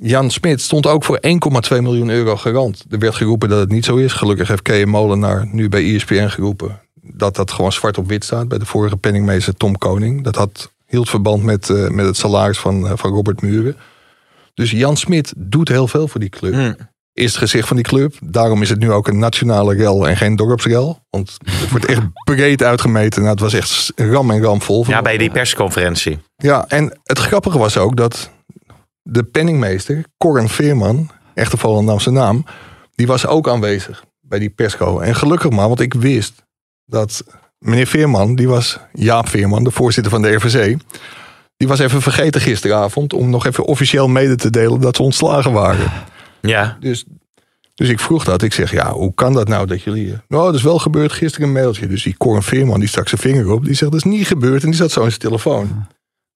Jan 0.00 0.30
Smit 0.30 0.60
stond 0.60 0.86
ook 0.86 1.04
voor 1.04 1.18
1,2 1.20 1.82
miljoen 1.82 2.08
euro 2.08 2.36
garant. 2.36 2.84
Er 2.90 2.98
werd 2.98 3.14
geroepen 3.14 3.48
dat 3.48 3.60
het 3.60 3.70
niet 3.70 3.84
zo 3.84 3.96
is. 3.96 4.12
Gelukkig 4.12 4.48
heeft 4.48 4.62
K. 4.62 4.86
Molenaar 4.86 5.48
nu 5.52 5.68
bij 5.68 5.94
ESPN 5.94 6.28
geroepen 6.28 6.80
dat 7.02 7.36
dat 7.36 7.50
gewoon 7.50 7.72
zwart 7.72 7.98
op 7.98 8.08
wit 8.08 8.24
staat 8.24 8.48
bij 8.48 8.58
de 8.58 8.66
vorige 8.66 8.96
penningmeester 8.96 9.54
Tom 9.54 9.78
Koning. 9.78 10.24
Dat 10.24 10.34
had, 10.34 10.72
hield 10.86 11.10
verband 11.10 11.42
met, 11.42 11.70
eh, 11.70 11.88
met 11.88 12.06
het 12.06 12.16
salaris 12.16 12.58
van, 12.58 12.86
eh, 12.86 12.92
van 12.96 13.10
Robert 13.10 13.42
Muren. 13.42 13.76
Dus 14.54 14.70
Jan 14.70 14.96
Smit 14.96 15.32
doet 15.36 15.68
heel 15.68 15.88
veel 15.88 16.08
voor 16.08 16.20
die 16.20 16.28
club. 16.28 16.52
Hmm. 16.52 16.76
Is 17.12 17.24
het 17.24 17.36
gezicht 17.36 17.68
van 17.68 17.76
die 17.76 17.84
club. 17.84 18.14
Daarom 18.22 18.62
is 18.62 18.70
het 18.70 18.78
nu 18.78 18.92
ook 18.92 19.08
een 19.08 19.18
nationale 19.18 19.74
rel 19.74 20.08
en 20.08 20.16
geen 20.16 20.36
dorpsrel. 20.36 21.00
Want 21.10 21.36
het 21.44 21.70
wordt 21.70 21.86
echt 21.86 22.00
breed 22.24 22.62
uitgemeten. 22.62 23.20
Nou, 23.20 23.32
het 23.32 23.40
was 23.40 23.54
echt 23.54 23.92
ram 23.96 24.30
en 24.30 24.42
ram 24.42 24.62
vol. 24.62 24.84
Ja, 24.88 25.02
bij 25.02 25.18
die 25.18 25.30
persconferentie. 25.30 26.18
Ja, 26.36 26.64
en 26.68 26.98
het 27.04 27.18
grappige 27.18 27.58
was 27.58 27.76
ook 27.76 27.96
dat 27.96 28.30
de 29.10 29.22
penningmeester, 29.24 30.04
Corin 30.18 30.48
Veerman, 30.48 31.10
echte 31.34 31.56
Volendamse 31.56 32.10
naam, 32.10 32.44
die 32.94 33.06
was 33.06 33.26
ook 33.26 33.48
aanwezig 33.48 34.04
bij 34.20 34.38
die 34.38 34.50
persco. 34.50 34.98
En 34.98 35.14
gelukkig 35.14 35.50
maar, 35.50 35.68
want 35.68 35.80
ik 35.80 35.94
wist 35.94 36.42
dat 36.84 37.24
meneer 37.58 37.86
Veerman, 37.86 38.34
die 38.34 38.48
was 38.48 38.78
Jaap 38.92 39.28
Veerman, 39.28 39.64
de 39.64 39.70
voorzitter 39.70 40.12
van 40.12 40.22
de 40.22 40.34
RVC, 40.34 40.76
die 41.56 41.68
was 41.68 41.78
even 41.78 42.02
vergeten 42.02 42.40
gisteravond 42.40 43.12
om 43.12 43.30
nog 43.30 43.46
even 43.46 43.64
officieel 43.64 44.08
mede 44.08 44.36
te 44.36 44.50
delen 44.50 44.80
dat 44.80 44.96
ze 44.96 45.02
ontslagen 45.02 45.52
waren. 45.52 45.90
Ja. 46.40 46.76
Dus, 46.80 47.04
dus 47.74 47.88
ik 47.88 48.00
vroeg 48.00 48.24
dat. 48.24 48.42
Ik 48.42 48.52
zeg, 48.52 48.70
ja, 48.72 48.92
hoe 48.92 49.14
kan 49.14 49.32
dat 49.32 49.48
nou 49.48 49.66
dat 49.66 49.82
jullie... 49.82 50.12
eh, 50.12 50.18
Nou, 50.28 50.44
dat 50.44 50.54
is 50.54 50.62
wel 50.62 50.78
gebeurd 50.78 51.12
gisteren 51.12 51.46
een 51.46 51.52
mailtje. 51.54 51.86
Dus 51.86 52.02
die 52.02 52.16
Corin 52.16 52.42
Veerman, 52.42 52.80
die 52.80 52.88
stak 52.88 53.08
zijn 53.08 53.20
vinger 53.20 53.50
op. 53.50 53.64
Die 53.64 53.74
zegt, 53.74 53.92
dat 53.92 54.04
is 54.04 54.10
niet 54.10 54.26
gebeurd. 54.26 54.62
En 54.62 54.68
die 54.70 54.78
zat 54.78 54.90
zo 54.90 55.02
in 55.02 55.08
zijn 55.08 55.20
telefoon. 55.20 55.86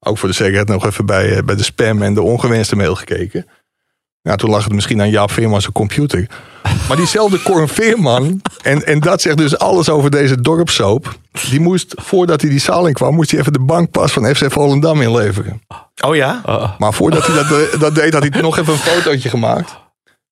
Ook 0.04 0.18
voor 0.18 0.28
de 0.28 0.34
zekerheid 0.34 0.68
nog 0.68 0.86
even 0.86 1.06
bij, 1.06 1.36
eh, 1.36 1.42
bij 1.42 1.54
de 1.54 1.62
spam 1.62 2.02
en 2.02 2.14
de 2.14 2.22
ongewenste 2.22 2.76
mail 2.76 2.94
gekeken. 2.94 3.46
Ja, 4.20 4.36
toen 4.36 4.50
lag 4.50 4.64
het 4.64 4.72
misschien 4.72 5.00
aan 5.00 5.10
Jaap 5.10 5.30
Veerman 5.30 5.60
zijn 5.60 5.72
computer. 5.72 6.26
Maar 6.88 6.96
diezelfde 6.96 7.42
Corin 7.42 7.68
Veerman, 7.68 8.40
en, 8.62 8.86
en 8.86 9.00
dat 9.00 9.20
zegt 9.20 9.36
dus 9.36 9.58
alles 9.58 9.88
over 9.88 10.10
deze 10.10 10.40
dorpssoap. 10.40 11.18
Die 11.50 11.60
moest, 11.60 11.94
voordat 11.96 12.40
hij 12.40 12.50
die 12.50 12.58
zaal 12.60 12.86
in 12.86 12.92
kwam, 12.92 13.14
moest 13.14 13.30
hij 13.30 13.40
even 13.40 13.52
de 13.52 13.60
bankpas 13.60 14.12
van 14.12 14.34
FC 14.34 14.52
Volendam 14.52 15.00
inleveren. 15.00 15.62
Oh 16.04 16.16
ja? 16.16 16.40
Maar 16.78 16.92
voordat 16.92 17.26
hij 17.26 17.36
dat, 17.36 17.80
dat 17.80 17.94
deed, 17.94 18.12
had 18.12 18.22
hij 18.22 18.42
nog 18.42 18.58
even 18.58 18.72
een 18.72 18.78
fotootje 18.78 19.28
gemaakt 19.28 19.80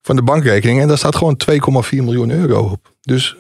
van 0.03 0.17
de 0.17 0.23
bankrekening. 0.23 0.81
En 0.81 0.89
daar 0.89 0.99
staat 0.99 1.17
gewoon 1.17 1.41
2,4 1.51 1.59
miljoen 1.91 2.31
euro 2.31 2.63
op. 2.63 2.95
Dus 3.01 3.37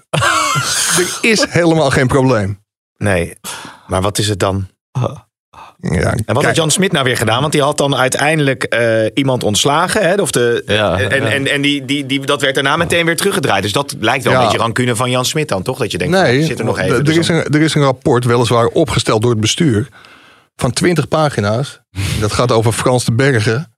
er 0.99 1.19
is 1.21 1.47
helemaal 1.49 1.91
geen 1.91 2.07
probleem. 2.07 2.59
Nee. 2.97 3.35
Maar 3.87 4.03
wat 4.03 4.19
is 4.19 4.29
het 4.29 4.39
dan? 4.39 4.69
Ja, 5.81 5.91
En 5.91 6.01
wat 6.01 6.35
kijk, 6.35 6.45
had 6.47 6.57
Jan 6.57 6.71
Smit 6.71 6.93
nou 6.93 7.05
weer 7.05 7.17
gedaan? 7.17 7.41
Want 7.41 7.53
die 7.53 7.63
had 7.63 7.79
dan 7.79 7.97
uiteindelijk 7.97 8.65
eh, 8.65 9.05
iemand 9.15 9.45
ontslagen. 9.45 10.09
Hè? 10.09 10.15
Of 10.15 10.31
de, 10.31 10.63
Ja, 10.67 10.99
en 10.99 11.23
ja. 11.23 11.31
en, 11.31 11.47
en 11.47 11.61
die, 11.61 11.85
die, 11.85 12.07
die, 12.07 12.21
dat 12.27 12.41
werd 12.41 12.55
daarna 12.55 12.77
meteen 12.77 13.07
weer 13.07 13.17
teruggedraaid. 13.17 13.63
Dus 13.63 13.73
dat 13.73 13.95
lijkt 14.01 14.25
wel 14.25 14.33
Ja. 14.33 14.39
een 14.39 14.45
beetje 14.45 14.59
rancune 14.61 14.97
van 14.97 15.11
Jan 15.11 15.25
Smit 15.25 15.49
dan, 15.49 15.63
toch? 15.63 15.79
Dat 15.79 15.91
je 15.93 15.99
denkt, 15.99 16.15
nee, 16.15 16.37
nee, 16.39 16.45
zit 16.47 16.59
er 16.59 16.65
nog 16.65 16.79
even. 16.79 16.97
er, 16.97 17.05
dus 17.05 17.17
is 17.17 17.29
een, 17.29 17.45
er 17.45 17.61
is 17.61 17.75
een 17.75 17.83
rapport, 17.83 18.25
weliswaar 18.25 18.67
opgesteld 18.67 19.23
door 19.23 19.31
het 19.31 19.41
bestuur, 19.41 19.89
van 20.57 20.73
20 20.73 21.09
pagina's. 21.09 21.81
Dat 22.21 22.33
gaat 22.33 22.53
over 22.53 22.73
Frans 22.73 23.05
de 23.05 23.13
Bergen, 23.13 23.75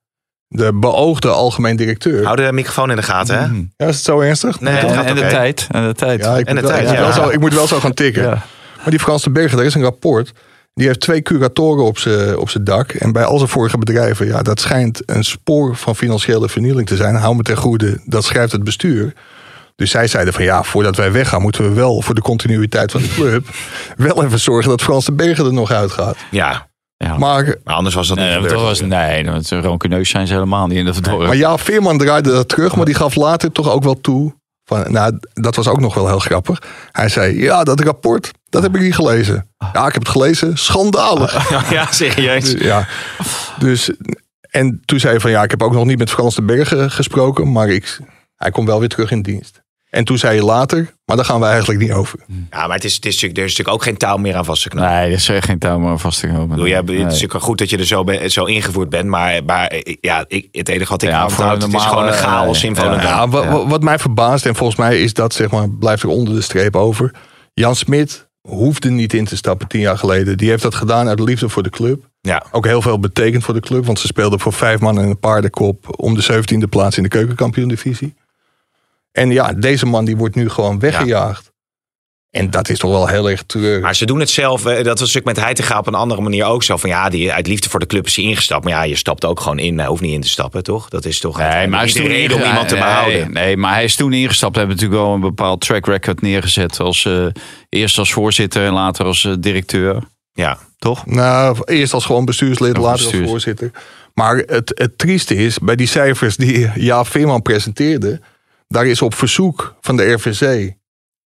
de 0.47 0.73
beoogde 0.73 1.29
algemeen 1.29 1.75
directeur. 1.75 2.23
Hou 2.25 2.35
de 2.35 2.51
microfoon 2.51 2.89
in 2.89 2.95
de 2.95 3.03
gaten, 3.03 3.37
hè? 3.37 3.43
Ja, 3.85 3.89
is 3.89 3.95
het 3.95 4.05
zo 4.05 4.19
ernstig? 4.19 4.59
Nee, 4.59 4.73
het 4.73 4.83
En, 4.89 4.95
gaat 4.95 5.05
en 5.05 5.15
de 5.15 5.27
tijd. 5.27 5.67
En 5.71 5.87
de 5.87 5.93
tijd. 5.93 6.23
Ja, 6.23 6.37
ik, 6.37 6.47
En 6.47 6.53
moet 6.53 6.63
de 6.63 6.69
wel, 6.69 6.77
tijd, 6.77 6.81
ik, 6.91 6.97
moet 6.97 6.97
ja. 7.07 7.13
wel 7.13 7.23
zo, 7.23 7.29
ik 7.29 7.39
moet 7.39 7.53
wel 7.53 7.67
zo 7.67 7.79
gaan 7.79 7.93
tikken. 7.93 8.23
Ja. 8.23 8.29
Maar 8.77 8.89
die 8.89 8.99
Frans 8.99 9.23
de 9.23 9.29
Bergen, 9.29 9.57
daar 9.57 9.65
is 9.65 9.75
een 9.75 9.81
rapport. 9.81 10.31
Die 10.73 10.87
heeft 10.87 10.99
twee 10.99 11.21
curatoren 11.21 11.83
op 11.85 11.97
zijn 11.97 12.37
op 12.37 12.49
zijn 12.49 12.63
dak. 12.63 12.91
En 12.91 13.11
bij 13.11 13.23
al 13.23 13.37
zijn 13.37 13.49
vorige 13.49 13.77
bedrijven, 13.77 14.25
ja, 14.27 14.41
dat 14.41 14.59
schijnt 14.59 15.01
een 15.05 15.23
spoor 15.23 15.75
van 15.75 15.95
financiële 15.95 16.49
vernieling 16.49 16.87
te 16.87 16.95
zijn. 16.95 17.15
Hou 17.15 17.35
me 17.35 17.43
ten 17.43 17.57
goede, 17.57 18.01
dat 18.05 18.23
schrijft 18.23 18.51
het 18.51 18.63
bestuur. 18.63 19.13
Dus 19.75 19.91
zij 19.91 20.07
zeiden 20.07 20.33
van 20.33 20.43
ja, 20.43 20.63
voordat 20.63 20.95
wij 20.95 21.11
weggaan, 21.11 21.41
moeten 21.41 21.63
we 21.63 21.73
wel 21.73 22.01
voor 22.01 22.15
de 22.15 22.21
continuïteit 22.21 22.91
van 22.91 23.01
de 23.01 23.09
club 23.13 23.47
wel 23.97 24.23
even 24.23 24.39
zorgen 24.39 24.69
dat 24.69 24.81
Frans 24.81 25.05
de 25.05 25.11
Bergen 25.11 25.45
er 25.45 25.53
nog 25.53 25.71
uitgaat. 25.71 26.17
Ja, 26.31 26.67
Ja. 26.97 27.17
Maar, 27.17 27.55
maar 27.63 27.73
anders 27.75 27.95
was 27.95 28.07
dat 28.07 28.17
Nee, 28.17 28.39
niet 28.39 28.49
dat 28.49 28.61
was, 28.61 28.81
nee, 28.81 29.23
dat- 29.23 29.49
rancuneus 29.51 30.09
zijn 30.09 30.27
ze 30.27 30.33
helemaal 30.33 30.67
niet 30.67 30.77
in 30.77 30.85
dat 30.85 31.03
dorp. 31.03 31.27
maar 31.27 31.35
ja, 31.35 31.57
Veerman 31.57 31.97
draaide 31.97 32.31
dat 32.31 32.49
terug, 32.49 32.75
maar 32.75 32.85
die 32.85 32.95
gaf 32.95 33.15
later 33.15 33.51
toch 33.51 33.71
ook 33.71 33.83
wel 33.83 34.01
toe. 34.01 34.33
Van, 34.65 34.91
nou, 34.91 35.19
dat 35.33 35.55
was 35.55 35.67
ook 35.67 35.79
nog 35.79 35.93
wel 35.93 36.07
heel 36.07 36.19
grappig. 36.19 36.61
Hij 36.91 37.09
zei, 37.09 37.41
ja, 37.41 37.63
dat 37.63 37.79
rapport, 37.79 38.31
dat 38.49 38.61
heb 38.61 38.75
ik 38.75 38.81
niet 38.81 38.95
gelezen. 38.95 39.49
Ja, 39.73 39.87
ik 39.87 39.93
heb 39.93 40.01
het 40.01 40.11
gelezen, 40.11 40.57
schandalig. 40.57 41.49
ja, 41.69 41.91
serieus. 41.91 42.51
Ja. 42.51 42.87
Dus, 43.59 43.91
en 44.49 44.81
toen 44.85 44.99
zei 44.99 45.11
hij 45.11 45.21
van 45.21 45.31
ja, 45.31 45.43
ik 45.43 45.51
heb 45.51 45.63
ook 45.63 45.73
nog 45.73 45.85
niet 45.85 45.97
met 45.97 46.09
Frans 46.09 46.35
de 46.35 46.41
Bergen 46.41 46.91
gesproken, 46.91 47.51
maar 47.51 47.69
ik, 47.69 47.99
hij 48.35 48.51
komt 48.51 48.67
wel 48.67 48.79
weer 48.79 48.89
terug 48.89 49.11
in 49.11 49.21
dienst. 49.21 49.61
En 49.93 50.03
toen 50.03 50.17
zei 50.17 50.37
hij 50.37 50.45
later, 50.45 50.93
maar 51.05 51.15
daar 51.15 51.25
gaan 51.25 51.39
we 51.39 51.45
eigenlijk 51.45 51.79
niet 51.79 51.91
over. 51.91 52.19
Ja, 52.49 52.67
maar 52.67 52.75
het 52.75 52.83
is, 52.83 52.95
het 52.95 53.05
is 53.05 53.13
natuurlijk, 53.13 53.39
er 53.39 53.45
is 53.45 53.49
natuurlijk 53.49 53.77
ook 53.77 53.83
geen 53.83 53.97
touw 53.97 54.17
meer 54.17 54.35
aan 54.35 54.45
vastgeknoopt. 54.45 54.87
Nee, 54.87 55.05
er 55.05 55.11
is 55.11 55.29
echt 55.29 55.45
geen 55.45 55.59
touw 55.59 55.79
meer 55.79 55.89
aan 55.89 55.99
vast 55.99 56.19
te 56.19 56.27
knopen. 56.27 56.47
bedoel, 56.47 56.65
Het 56.65 56.89
is 56.89 56.97
natuurlijk 57.03 57.43
goed 57.43 57.57
dat 57.57 57.69
je 57.69 57.77
er 57.77 57.85
zo, 57.85 58.03
ben- 58.03 58.31
zo 58.31 58.45
ingevoerd 58.45 58.89
bent. 58.89 59.09
Maar, 59.09 59.43
maar 59.45 59.73
ja, 60.01 60.25
ik, 60.27 60.47
het 60.51 60.69
enige 60.69 60.91
wat 60.91 61.01
ik 61.01 61.09
Ja, 61.09 61.23
het 61.23 61.73
is 61.73 61.83
gewoon 61.83 62.07
een 62.07 62.13
chaos 62.13 62.63
in 62.63 62.73
ja, 62.73 62.81
Volendam. 63.29 63.69
Wat 63.69 63.83
mij 63.83 63.99
verbaast, 63.99 64.45
en 64.45 64.55
volgens 64.55 64.79
mij 64.79 65.01
is 65.01 65.13
dat, 65.13 65.33
zeg 65.33 65.51
maar, 65.51 65.69
blijft 65.69 66.03
er 66.03 66.09
onder 66.09 66.35
de 66.35 66.41
streep 66.41 66.75
over. 66.75 67.11
Jan 67.53 67.75
Smit 67.75 68.27
hoefde 68.41 68.89
niet 68.89 69.13
in 69.13 69.25
te 69.25 69.35
stappen 69.35 69.67
tien 69.67 69.81
jaar 69.81 69.97
geleden. 69.97 70.37
Die 70.37 70.49
heeft 70.49 70.63
dat 70.63 70.75
gedaan 70.75 71.07
uit 71.07 71.19
liefde 71.19 71.49
voor 71.49 71.63
de 71.63 71.69
club. 71.69 72.03
Ja. 72.21 72.43
Ook 72.51 72.65
heel 72.65 72.81
veel 72.81 72.99
betekend 72.99 73.43
voor 73.43 73.53
de 73.53 73.59
club, 73.59 73.85
want 73.85 73.99
ze 73.99 74.07
speelden 74.07 74.39
voor 74.39 74.53
vijf 74.53 74.79
man 74.79 74.99
en 74.99 75.05
een 75.07 75.19
paardenkop 75.19 75.99
om 75.99 76.13
de 76.15 76.21
zeventiende 76.21 76.67
plaats 76.67 76.97
in 76.97 77.03
de 77.03 77.09
keukenkampioen-divisie. 77.09 78.13
En 79.13 79.31
ja, 79.31 79.53
deze 79.53 79.85
man 79.85 80.05
die 80.05 80.17
wordt 80.17 80.35
nu 80.35 80.49
gewoon 80.49 80.79
weggejaagd. 80.79 81.51
En 82.29 82.49
dat 82.49 82.69
is 82.69 82.79
toch 82.79 82.91
wel 82.91 83.07
heel 83.07 83.29
erg 83.29 83.43
treurig. 83.43 83.81
Maar 83.81 83.95
ze 83.95 84.05
doen 84.05 84.19
het 84.19 84.29
zelf. 84.29 84.65
eh, 84.65 84.75
Dat 84.75 84.85
was 84.85 84.99
natuurlijk 84.99 85.25
met 85.25 85.39
Heitinga 85.39 85.77
op 85.77 85.87
een 85.87 85.93
andere 85.93 86.21
manier 86.21 86.45
ook 86.45 86.63
zo. 86.63 86.77
Van 86.77 86.89
ja, 86.89 87.09
die, 87.09 87.31
uit 87.31 87.47
liefde 87.47 87.69
voor 87.69 87.79
de 87.79 87.85
club 87.85 88.05
is 88.05 88.15
hij 88.15 88.25
ingestapt. 88.25 88.63
Maar 88.63 88.73
ja, 88.73 88.83
je 88.83 88.95
stapt 88.95 89.25
ook 89.25 89.39
gewoon 89.39 89.59
in. 89.59 89.77
Hij 89.77 89.87
hoeft 89.87 90.01
niet 90.01 90.13
in 90.13 90.21
te 90.21 90.27
stappen, 90.29 90.63
toch? 90.63 90.89
Dat 90.89 91.05
is 91.05 91.19
toch 91.19 91.37
Nee, 91.37 91.67
maar 91.67 91.79
hij 91.79 91.87
is 91.87 91.93
niet 91.93 92.03
toen 92.03 92.11
de 92.11 92.17
reden 92.17 92.37
om 92.37 92.43
iemand 92.43 92.67
te 92.67 92.73
nee, 92.75 92.83
behouden. 92.83 93.31
Nee, 93.33 93.57
maar 93.57 93.73
hij 93.73 93.83
is 93.83 93.95
toen 93.95 94.13
ingestapt. 94.13 94.53
We 94.53 94.59
hebben 94.59 94.77
natuurlijk 94.77 95.03
wel 95.03 95.13
een 95.13 95.21
bepaald 95.21 95.61
track 95.61 95.85
record 95.85 96.21
neergezet. 96.21 96.79
Als, 96.79 97.05
eh, 97.05 97.25
eerst 97.69 97.97
als 97.97 98.13
voorzitter 98.13 98.65
en 98.65 98.73
later 98.73 99.05
als 99.05 99.25
eh, 99.25 99.33
directeur. 99.39 100.03
Ja. 100.33 100.57
Toch? 100.77 101.05
Nou, 101.05 101.57
eerst 101.65 101.93
als 101.93 102.05
gewoon 102.05 102.25
bestuurslid, 102.25 102.75
Ja, 102.75 102.81
later 102.81 103.05
als 103.05 103.29
voorzitter. 103.29 103.71
Maar 104.13 104.35
het, 104.37 104.71
het 104.75 104.97
trieste 104.97 105.35
is, 105.35 105.57
bij 105.59 105.75
die 105.75 105.87
cijfers 105.87 106.35
die 106.37 106.69
Jaap 106.75 107.07
Veerman 107.07 107.41
presenteerde... 107.41 108.21
Daar 108.73 108.87
is 108.87 109.01
op 109.01 109.13
verzoek 109.13 109.75
van 109.81 109.97
de 109.97 110.11
RVC 110.11 110.73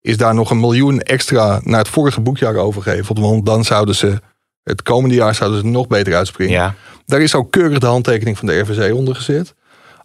is 0.00 0.16
daar 0.16 0.34
nog 0.34 0.50
een 0.50 0.60
miljoen 0.60 1.00
extra 1.00 1.60
naar 1.62 1.78
het 1.78 1.88
vorige 1.88 2.20
boekjaar 2.20 2.54
overgeheveld. 2.56 3.18
Want 3.18 3.46
dan 3.46 3.64
zouden 3.64 3.94
ze 3.94 4.20
het 4.62 4.82
komende 4.82 5.14
jaar 5.14 5.34
zouden 5.34 5.60
ze 5.60 5.66
nog 5.66 5.86
beter 5.86 6.14
uitspringen. 6.14 6.54
Ja. 6.54 6.74
Daar 7.04 7.20
is 7.20 7.34
ook 7.34 7.50
keurig 7.50 7.78
de 7.78 7.86
handtekening 7.86 8.38
van 8.38 8.46
de 8.46 8.58
RVC 8.58 8.94
onder 8.94 9.14
gezet. 9.14 9.54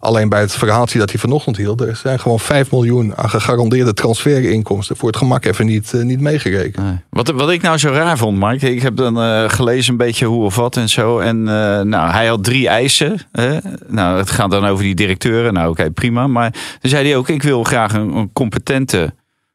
Alleen 0.02 0.28
bij 0.28 0.40
het 0.40 0.52
verhaaltje 0.52 0.98
dat 0.98 1.10
hij 1.10 1.20
vanochtend 1.20 1.56
hield, 1.56 1.80
er 1.80 1.96
zijn 1.96 2.20
gewoon 2.20 2.40
5 2.40 2.70
miljoen 2.70 3.16
aan 3.16 3.30
gegarandeerde 3.30 3.92
transferinkomsten 3.94 4.96
voor 4.96 5.08
het 5.08 5.16
gemak 5.16 5.44
even 5.44 5.66
niet, 5.66 5.94
eh, 5.94 6.02
niet 6.02 6.20
meegerekend. 6.20 6.84
Nee. 6.86 6.96
Wat, 7.10 7.28
wat 7.28 7.50
ik 7.50 7.62
nou 7.62 7.78
zo 7.78 7.90
raar 7.90 8.18
vond, 8.18 8.38
Mark. 8.38 8.62
Ik 8.62 8.82
heb 8.82 8.96
dan 8.96 9.20
eh, 9.20 9.48
gelezen 9.48 9.92
een 9.92 9.98
beetje 9.98 10.26
hoe 10.26 10.44
of 10.44 10.56
wat 10.56 10.76
en 10.76 10.88
zo. 10.88 11.18
En 11.18 11.38
eh, 11.48 11.80
nou, 11.80 12.10
hij 12.10 12.26
had 12.26 12.44
drie 12.44 12.68
eisen. 12.68 13.20
Hè? 13.32 13.58
Nou, 13.88 14.18
het 14.18 14.30
gaat 14.30 14.50
dan 14.50 14.64
over 14.64 14.84
die 14.84 14.94
directeuren. 14.94 15.52
Nou, 15.52 15.70
oké, 15.70 15.90
prima. 15.90 16.26
Maar 16.26 16.50
toen 16.50 16.90
zei 16.90 17.06
hij 17.06 17.16
ook, 17.16 17.28
ik 17.28 17.42
wil 17.42 17.64
graag 17.64 17.92
een, 17.92 18.16
een 18.16 18.32
competente 18.32 19.14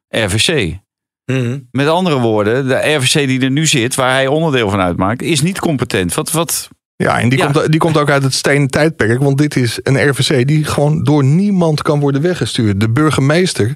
RVC. 0.10 0.78
Mhm. 1.26 1.60
Met 1.72 1.88
andere 1.88 2.20
woorden, 2.20 2.68
de 2.68 2.94
RVC 2.96 3.28
die 3.28 3.42
er 3.42 3.52
nu 3.52 3.66
zit, 3.66 3.96
waar 3.96 4.12
hij 4.12 4.28
onderdeel 4.28 4.70
van 4.70 4.80
uitmaakt, 4.80 5.22
is 5.22 5.42
niet 5.42 5.60
competent. 5.60 6.14
Wat, 6.14 6.32
wat, 6.32 6.70
Ja, 6.98 7.20
en 7.20 7.30
die, 7.30 7.40
Ja. 7.40 7.52
Komt, 7.52 7.72
die 7.72 7.80
komt 7.80 7.98
ook 7.98 8.10
uit 8.10 8.24
het 8.24 8.34
stenen 8.34 8.68
tijdperk. 8.68 9.20
Want 9.20 9.38
dit 9.38 9.56
is 9.56 9.80
een 9.84 10.10
RVC 10.10 10.48
die 10.48 10.64
gewoon 10.66 11.04
door 11.04 11.24
niemand 11.24 11.82
kan 11.82 12.00
worden 12.00 12.22
weggestuurd. 12.22 12.80
De 12.80 12.90
burgemeester. 12.90 13.74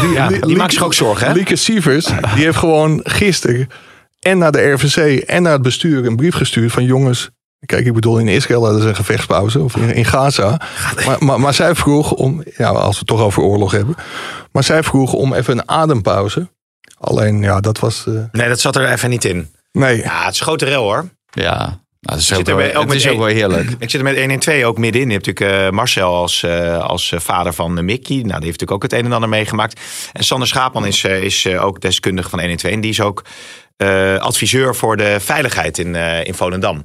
Die, 0.00 0.08
Ja, 0.12 0.28
die 0.28 0.56
maakt 0.56 0.72
zich 0.72 0.84
ook 0.84 0.94
zorgen, 0.94 1.26
hè? 1.26 1.32
Lieke 1.32 1.56
Sievers, 1.56 2.04
die 2.06 2.44
heeft 2.44 2.56
gewoon 2.58 3.00
gisteren 3.04 3.66
en 4.20 4.38
naar 4.38 4.52
de 4.52 4.70
RVC 4.70 5.18
en 5.22 5.42
naar 5.42 5.52
het 5.52 5.62
bestuur 5.62 6.06
een 6.06 6.16
brief 6.16 6.34
gestuurd 6.34 6.72
van 6.72 6.84
jongens. 6.84 7.30
Kijk, 7.66 7.86
ik 7.86 7.92
bedoel, 7.94 8.18
in 8.18 8.28
Israël 8.28 8.64
hadden 8.64 8.82
ze 8.82 8.88
een 8.88 8.94
gevechtspauze. 8.96 9.60
Of 9.60 9.76
in, 9.76 9.94
in 9.94 10.04
Gaza. 10.04 10.60
Maar, 11.06 11.16
maar, 11.24 11.40
maar 11.40 11.54
zij 11.54 11.74
vroeg 11.74 12.12
om, 12.12 12.42
ja, 12.56 12.68
als 12.68 12.92
we 12.92 12.98
het 12.98 13.06
toch 13.06 13.20
over 13.20 13.42
oorlog 13.42 13.72
hebben. 13.72 13.94
Maar 14.52 14.64
zij 14.64 14.82
vroeg 14.82 15.12
om 15.12 15.34
even 15.34 15.58
een 15.58 15.68
adempauze. 15.68 16.48
Alleen, 16.98 17.42
ja, 17.42 17.60
dat 17.60 17.78
was. 17.78 18.04
eh, 18.06 18.14
Nee, 18.32 18.48
dat 18.48 18.60
zat 18.60 18.76
er 18.76 18.88
even 18.92 19.10
niet 19.10 19.24
in. 19.24 19.48
nee. 19.72 19.96
Ja, 19.96 20.24
het 20.24 20.32
is 20.34 20.40
een 20.40 20.46
grote 20.46 20.64
rel 20.64 20.82
hoor. 20.82 21.08
ja, 21.30 21.80
nou, 22.00 22.18
dat 22.18 22.18
is 22.18 22.26
Zit 22.26 22.38
ook, 22.38 22.46
wel, 22.46 22.56
bij- 22.56 22.76
ook 22.76 22.84
het 22.86 22.94
is 22.94 23.08
ook 23.08 23.18
wel 23.18 23.26
heerlijk. 23.26 23.70
Ik 23.78 23.90
zit 23.90 23.94
er 24.00 24.02
met 24.02 24.16
1 24.16 24.30
en 24.30 24.38
2 24.38 24.66
ook 24.66 24.78
middenin. 24.78 25.08
Je 25.08 25.14
hebt 25.14 25.26
natuurlijk 25.26 25.66
eh, 25.66 25.70
Marcel 25.70 26.14
als, 26.14 26.42
eh, 26.42 26.78
als 26.78 27.12
eh, 27.12 27.20
vader 27.20 27.52
van 27.52 27.78
eh, 27.78 27.84
Mickey. 27.84 28.14
Nou, 28.16 28.22
die 28.26 28.32
heeft 28.32 28.60
natuurlijk 28.60 28.72
ook 28.72 28.82
het 28.82 28.92
een 28.92 29.04
en 29.04 29.12
ander 29.12 29.28
meegemaakt. 29.28 29.80
En 30.12 30.24
Sander 30.24 30.48
Schaapman 30.48 30.86
is, 30.86 31.04
is 31.04 31.46
ook 31.46 31.80
deskundige 31.80 32.28
van 32.28 32.40
1 32.40 32.50
en 32.50 32.56
2. 32.56 32.72
En 32.72 32.80
die 32.80 32.90
is 32.90 33.00
ook 33.00 33.24
adviseur 34.18 34.74
voor 34.76 34.96
de 34.96 35.16
veiligheid 35.20 35.78
in, 35.78 35.94
in 36.24 36.34
Volendam. 36.34 36.84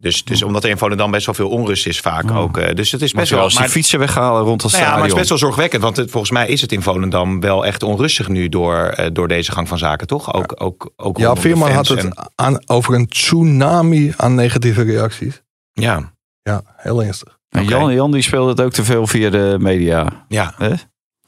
Dus, 0.00 0.24
dus 0.24 0.42
omdat 0.42 0.64
er 0.64 0.70
in 0.70 0.78
Volendam 0.78 1.10
best 1.10 1.26
wel 1.26 1.34
veel 1.34 1.48
onrust 1.48 1.86
is 1.86 2.00
vaak 2.00 2.30
ook. 2.30 2.56
eh, 2.58 2.74
dus 2.74 2.92
het 2.92 3.02
is 3.02 3.12
Best 3.12 3.30
wel... 3.30 3.40
als 3.40 3.52
die 3.52 3.60
maar- 3.60 3.68
fietsen 3.70 3.98
weghalen 3.98 4.42
rond 4.42 4.62
het 4.62 4.72
nou 4.72 4.84
ja, 4.84 4.88
maar 4.90 4.98
het 4.98 5.04
stadion. 5.10 5.22
is 5.22 5.28
best 5.28 5.40
wel 5.40 5.48
zorgwekkend. 5.50 5.82
Want 5.82 5.96
het, 5.96 6.10
volgens 6.10 6.32
mij 6.32 6.48
is 6.48 6.60
het 6.60 6.72
in 6.72 6.82
Volendam 6.82 7.40
wel 7.40 7.66
echt 7.66 7.82
onrustig 7.82 8.28
nu 8.28 8.48
door, 8.48 8.76
eh, 8.76 9.06
door 9.12 9.28
deze 9.28 9.52
gang 9.52 9.68
van 9.68 9.78
zaken, 9.78 10.06
toch? 10.06 10.34
Ook, 10.34 10.54
ook, 10.62 10.92
ook 10.96 11.18
Ja, 11.18 11.36
Veerman 11.36 11.70
had 11.70 11.88
het 11.88 11.98
en- 12.04 12.30
aan, 12.34 12.68
over 12.68 12.94
een 12.94 13.08
tsunami 13.08 14.12
aan 14.16 14.34
negatieve 14.34 14.82
reacties. 14.82 15.42
ja, 15.72 16.12
Ja, 16.42 16.62
heel 16.76 17.02
ernstig. 17.02 17.38
En 17.48 17.64
Jan, 17.64 17.94
Jan 17.94 18.10
die 18.10 18.22
speelde 18.22 18.50
het 18.50 18.60
ook 18.60 18.72
te 18.72 18.84
veel 18.84 19.06
via 19.06 19.30
de 19.30 19.56
media. 19.58 20.24
ja, 20.28 20.54
Hè? 20.56 20.72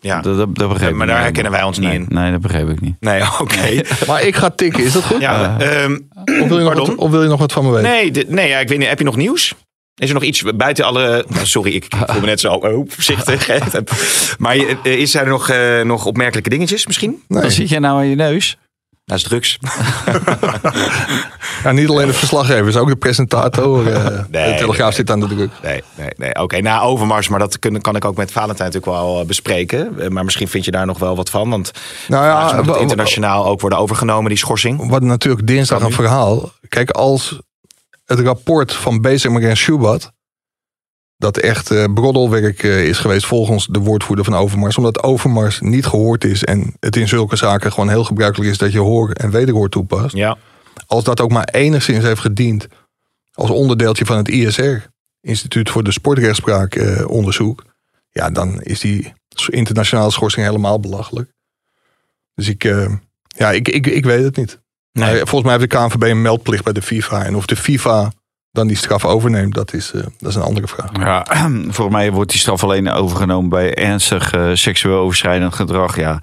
Ja. 0.00 0.20
Dat, 0.20 0.36
dat, 0.36 0.54
dat 0.54 0.68
begreep 0.68 0.94
maar 0.94 1.06
daar 1.06 1.20
herkennen 1.20 1.52
wij 1.52 1.62
ons 1.62 1.78
niet 1.78 1.88
nee, 1.88 1.98
in. 1.98 2.06
Nee, 2.08 2.30
dat 2.30 2.40
begreep 2.40 2.68
ik 2.68 2.80
niet. 2.80 2.96
Nee, 3.00 3.22
oké. 3.40 3.80
Maar 4.06 4.22
ik 4.22 4.36
ga 4.36 4.50
tikken, 4.50 4.84
is 4.84 4.92
dat 4.92 5.04
goed? 5.04 5.20
Ja, 5.20 5.58
ehm, 5.58 5.98
Of, 6.42 6.48
wil 6.48 6.58
je 6.58 6.64
nog 6.64 6.64
Pardon? 6.64 6.86
wat, 6.86 6.96
of 6.96 7.10
wil 7.10 7.22
je 7.22 7.28
nog 7.28 7.38
wat 7.38 7.52
van 7.52 7.64
me 7.64 7.70
weten? 7.70 7.90
nee, 7.90 8.26
nee 8.28 8.48
ja, 8.48 8.58
ik 8.58 8.68
weet 8.68 8.78
niet. 8.78 8.88
Heb 8.88 8.98
je 8.98 9.04
nog 9.04 9.16
nieuws? 9.16 9.54
Is 9.94 10.08
er 10.08 10.14
nog 10.14 10.22
iets 10.22 10.42
buiten 10.54 10.84
alle... 10.84 11.24
sorry, 11.42 11.74
ik 11.74 11.86
voel 11.88 12.20
me 12.20 12.26
net 12.26 12.40
zo 12.40 12.52
oh, 12.52 12.84
voorzichtig. 12.88 13.48
maar 14.38 14.56
eh, 14.56 14.98
is 14.98 15.14
er 15.14 15.26
nog, 15.26 15.48
eh, 15.48 15.80
nog 15.80 16.06
opmerkelijke 16.06 16.50
dingetjes 16.50 16.86
misschien? 16.86 17.22
Nee. 17.28 17.42
Wat 17.42 17.52
zit 17.52 17.68
jij 17.68 17.78
nou 17.78 17.98
aan 17.98 18.06
je 18.06 18.14
neus? 18.14 18.58
Dat 19.10 19.18
is 19.18 19.22
drugs. 19.24 19.58
Ja, 21.64 21.72
niet 21.72 21.88
alleen 21.88 22.06
de 22.06 22.12
verslaggevers, 22.12 22.76
ook 22.76 22.88
de 22.88 22.96
presentator. 22.96 23.92
eh, 23.92 24.04
Nee, 24.30 24.52
de 24.52 24.58
Telegraaf 24.58 24.86
nee. 24.88 24.92
zit 24.96 25.10
aan 25.10 25.20
de 25.20 25.26
druk. 25.26 25.50
Nee, 25.62 25.82
nee, 25.96 26.08
nee. 26.16 26.34
Oké, 26.34 26.60
na 26.60 26.80
Overmars, 26.80 27.28
maar 27.28 27.38
dat 27.38 27.58
kun- 27.58 27.80
kan 27.80 27.96
ik 27.96 28.04
ook 28.04 28.16
met 28.16 28.32
Valentijn 28.32 28.70
natuurlijk 28.70 28.98
wel 29.02 29.20
eh, 29.20 29.26
bespreken. 29.26 30.00
Eh, 30.00 30.08
Maar 30.08 30.24
misschien 30.24 30.48
vind 30.48 30.64
je 30.64 30.70
daar 30.70 30.86
nog 30.86 30.98
wel 30.98 31.16
wat 31.16 31.30
van. 31.30 31.50
Want 31.50 31.70
Nou 32.08 32.24
ja, 32.24 32.56
moet 32.56 32.66
het 32.66 32.76
internationaal 32.76 33.46
ook 33.46 33.60
worden 33.60 33.78
overgenomen, 33.78 34.28
die 34.28 34.38
schorsing. 34.38 34.88
wat 34.90 35.02
natuurlijk 35.02 35.46
dinsdag 35.46 35.82
een 35.82 35.92
verhaal. 35.92 36.50
Kijk, 36.68 36.90
als 36.90 37.38
het 38.04 38.20
rapport 38.20 38.72
van 38.72 39.00
Bezemer 39.00 39.48
en 39.48 39.56
Schubert... 39.56 40.10
dat 41.20 41.36
echt 41.36 41.70
eh, 41.70 41.84
broddelwerk 41.94 42.62
eh, 42.62 42.84
is 42.84 42.98
geweest 42.98 43.26
volgens 43.26 43.66
de 43.66 43.78
woordvoerder 43.78 44.24
van 44.24 44.34
Overmars... 44.34 44.76
omdat 44.76 45.02
Overmars 45.02 45.60
niet 45.60 45.86
gehoord 45.86 46.24
is... 46.24 46.44
en 46.44 46.76
het 46.78 46.96
in 46.96 47.08
zulke 47.08 47.36
zaken 47.36 47.72
gewoon 47.72 47.88
heel 47.88 48.04
gebruikelijk 48.04 48.50
is... 48.50 48.58
dat 48.58 48.72
je 48.72 48.78
hoor 48.78 49.10
en 49.10 49.30
wederhoor 49.30 49.68
toepast. 49.68 50.14
Ja. 50.14 50.36
als 50.86 51.04
dat 51.04 51.20
ook 51.20 51.30
maar 51.30 51.48
enigszins 51.52 52.04
heeft 52.04 52.20
gediend 52.20 52.68
als 53.32 53.50
onderdeeltje 53.50 54.06
van 54.06 54.16
het 54.16 54.28
ISR, 54.28 54.76
Instituut 55.20 55.70
voor 55.70 55.84
de 55.84 55.92
Sportrechtspraak 55.92 56.74
eh, 56.74 57.08
onderzoek, 57.08 57.64
ja, 58.10 58.30
dan 58.30 58.62
is 58.62 58.80
die 58.80 59.12
internationale 59.48 60.10
schorsing 60.10 60.46
helemaal 60.46 60.80
belachelijk. 60.80 61.32
Dus 62.34 62.48
ik, 62.48 62.62
ja, 63.26 63.50
ik, 63.50 63.68
ik, 63.68 63.86
ik 63.86 64.04
weet 64.04 64.24
het 64.24 64.36
niet. 64.36 64.60
Nee. 64.92 65.16
Volgens 65.16 65.42
mij 65.42 65.56
heeft 65.56 65.70
de 65.70 65.76
KNVB 65.76 66.02
een 66.02 66.22
meldplicht 66.22 66.64
bij 66.64 66.72
de 66.72 66.82
FIFA. 66.82 67.24
En 67.24 67.36
of 67.36 67.46
de 67.46 67.56
FIFA 67.56 68.12
dan 68.52 68.66
die 68.66 68.76
straf 68.76 69.04
overneemt, 69.04 69.54
dat 69.54 69.72
is, 69.72 69.92
eh, 69.92 70.02
dat 70.18 70.30
is 70.30 70.34
een 70.34 70.42
andere 70.42 70.68
vraag. 70.68 70.90
Ja, 70.92 71.26
volgens 71.76 71.96
mij 71.96 72.12
wordt 72.12 72.30
die 72.30 72.40
straf 72.40 72.64
alleen 72.64 72.90
overgenomen 72.90 73.50
bij 73.50 73.74
ernstig 73.74 74.32
eh, 74.32 74.50
seksueel 74.52 74.98
overschrijdend 74.98 75.54
gedrag. 75.54 75.96
Ja. 75.96 76.18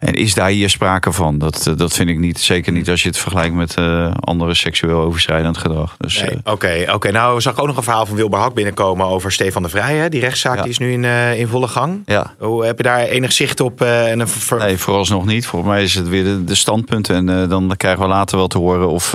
En 0.00 0.14
is 0.14 0.34
daar 0.34 0.48
hier 0.48 0.70
sprake 0.70 1.12
van? 1.12 1.38
Dat, 1.38 1.66
eh, 1.66 1.76
dat 1.76 1.92
vind 1.92 2.08
ik 2.08 2.18
niet. 2.18 2.40
Zeker 2.40 2.72
niet 2.72 2.90
als 2.90 3.02
je 3.02 3.08
het 3.08 3.18
vergelijkt 3.18 3.54
met 3.54 3.74
eh, 3.74 4.10
andere 4.20 4.54
seksueel 4.54 5.00
overschrijdend 5.00 5.58
gedrag. 5.58 5.94
Dus, 5.98 6.20
Nee, 6.20 6.30
eh, 6.44 6.52
Oké, 6.52 6.84
oké. 6.92 7.10
nou 7.10 7.40
zag 7.40 7.52
ik 7.52 7.60
ook 7.60 7.66
nog 7.66 7.76
een 7.76 7.82
verhaal 7.82 8.06
van 8.06 8.16
Wilbur 8.16 8.38
Hak 8.38 8.54
binnenkomen 8.54 9.06
over 9.06 9.32
Stefan 9.32 9.62
de 9.62 9.68
Vrij. 9.68 9.96
Hè? 9.96 10.08
Die 10.08 10.20
rechtszaak 10.20 10.56
Ja. 10.56 10.62
die 10.62 10.70
is 10.70 10.78
nu 10.78 10.92
in, 10.92 11.04
in 11.38 11.46
volle 11.48 11.68
gang. 11.68 12.02
ja. 12.06 12.34
Hoe, 12.38 12.64
heb 12.64 12.76
je 12.76 12.82
daar 12.82 12.98
enig 13.00 13.32
zicht 13.32 13.60
op? 13.60 13.80
eh, 13.82 14.10
en 14.10 14.20
een 14.20 14.28
ver- 14.28 14.58
Nee, 14.58 14.76
vooralsnog 14.78 15.26
niet. 15.26 15.46
Volgens 15.46 15.72
mij 15.72 15.82
is 15.82 15.94
het 15.94 16.08
weer 16.08 16.24
de, 16.24 16.44
de 16.44 16.54
standpunt. 16.54 17.08
En 17.10 17.26
dan 17.48 17.74
krijgen 17.76 18.02
we 18.02 18.08
later 18.08 18.36
wel 18.36 18.46
te 18.48 18.58
horen 18.58 18.88
of 18.88 19.12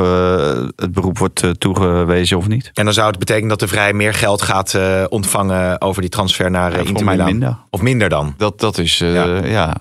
het 0.75 0.91
beroep 0.91 1.17
wordt 1.17 1.43
toegewezen 1.57 2.37
of 2.37 2.47
niet. 2.47 2.71
En 2.73 2.85
dan 2.85 2.93
zou 2.93 3.07
het 3.09 3.19
betekenen 3.19 3.49
dat 3.49 3.59
de 3.59 3.67
Vrij 3.67 3.93
meer 3.93 4.13
geld 4.13 4.41
gaat 4.41 4.77
ontvangen 5.09 5.81
over 5.81 6.01
die 6.01 6.09
transfer 6.09 6.51
naar 6.51 6.71
Ja, 6.71 6.77
Inter 6.77 7.05
Milan. 7.05 7.25
minder. 7.25 7.57
Of 7.69 7.81
minder 7.81 8.09
dan? 8.09 8.33
Dat, 8.37 8.59
dat 8.59 8.77
is, 8.77 8.97
Ja. 8.97 9.45
ja, 9.45 9.73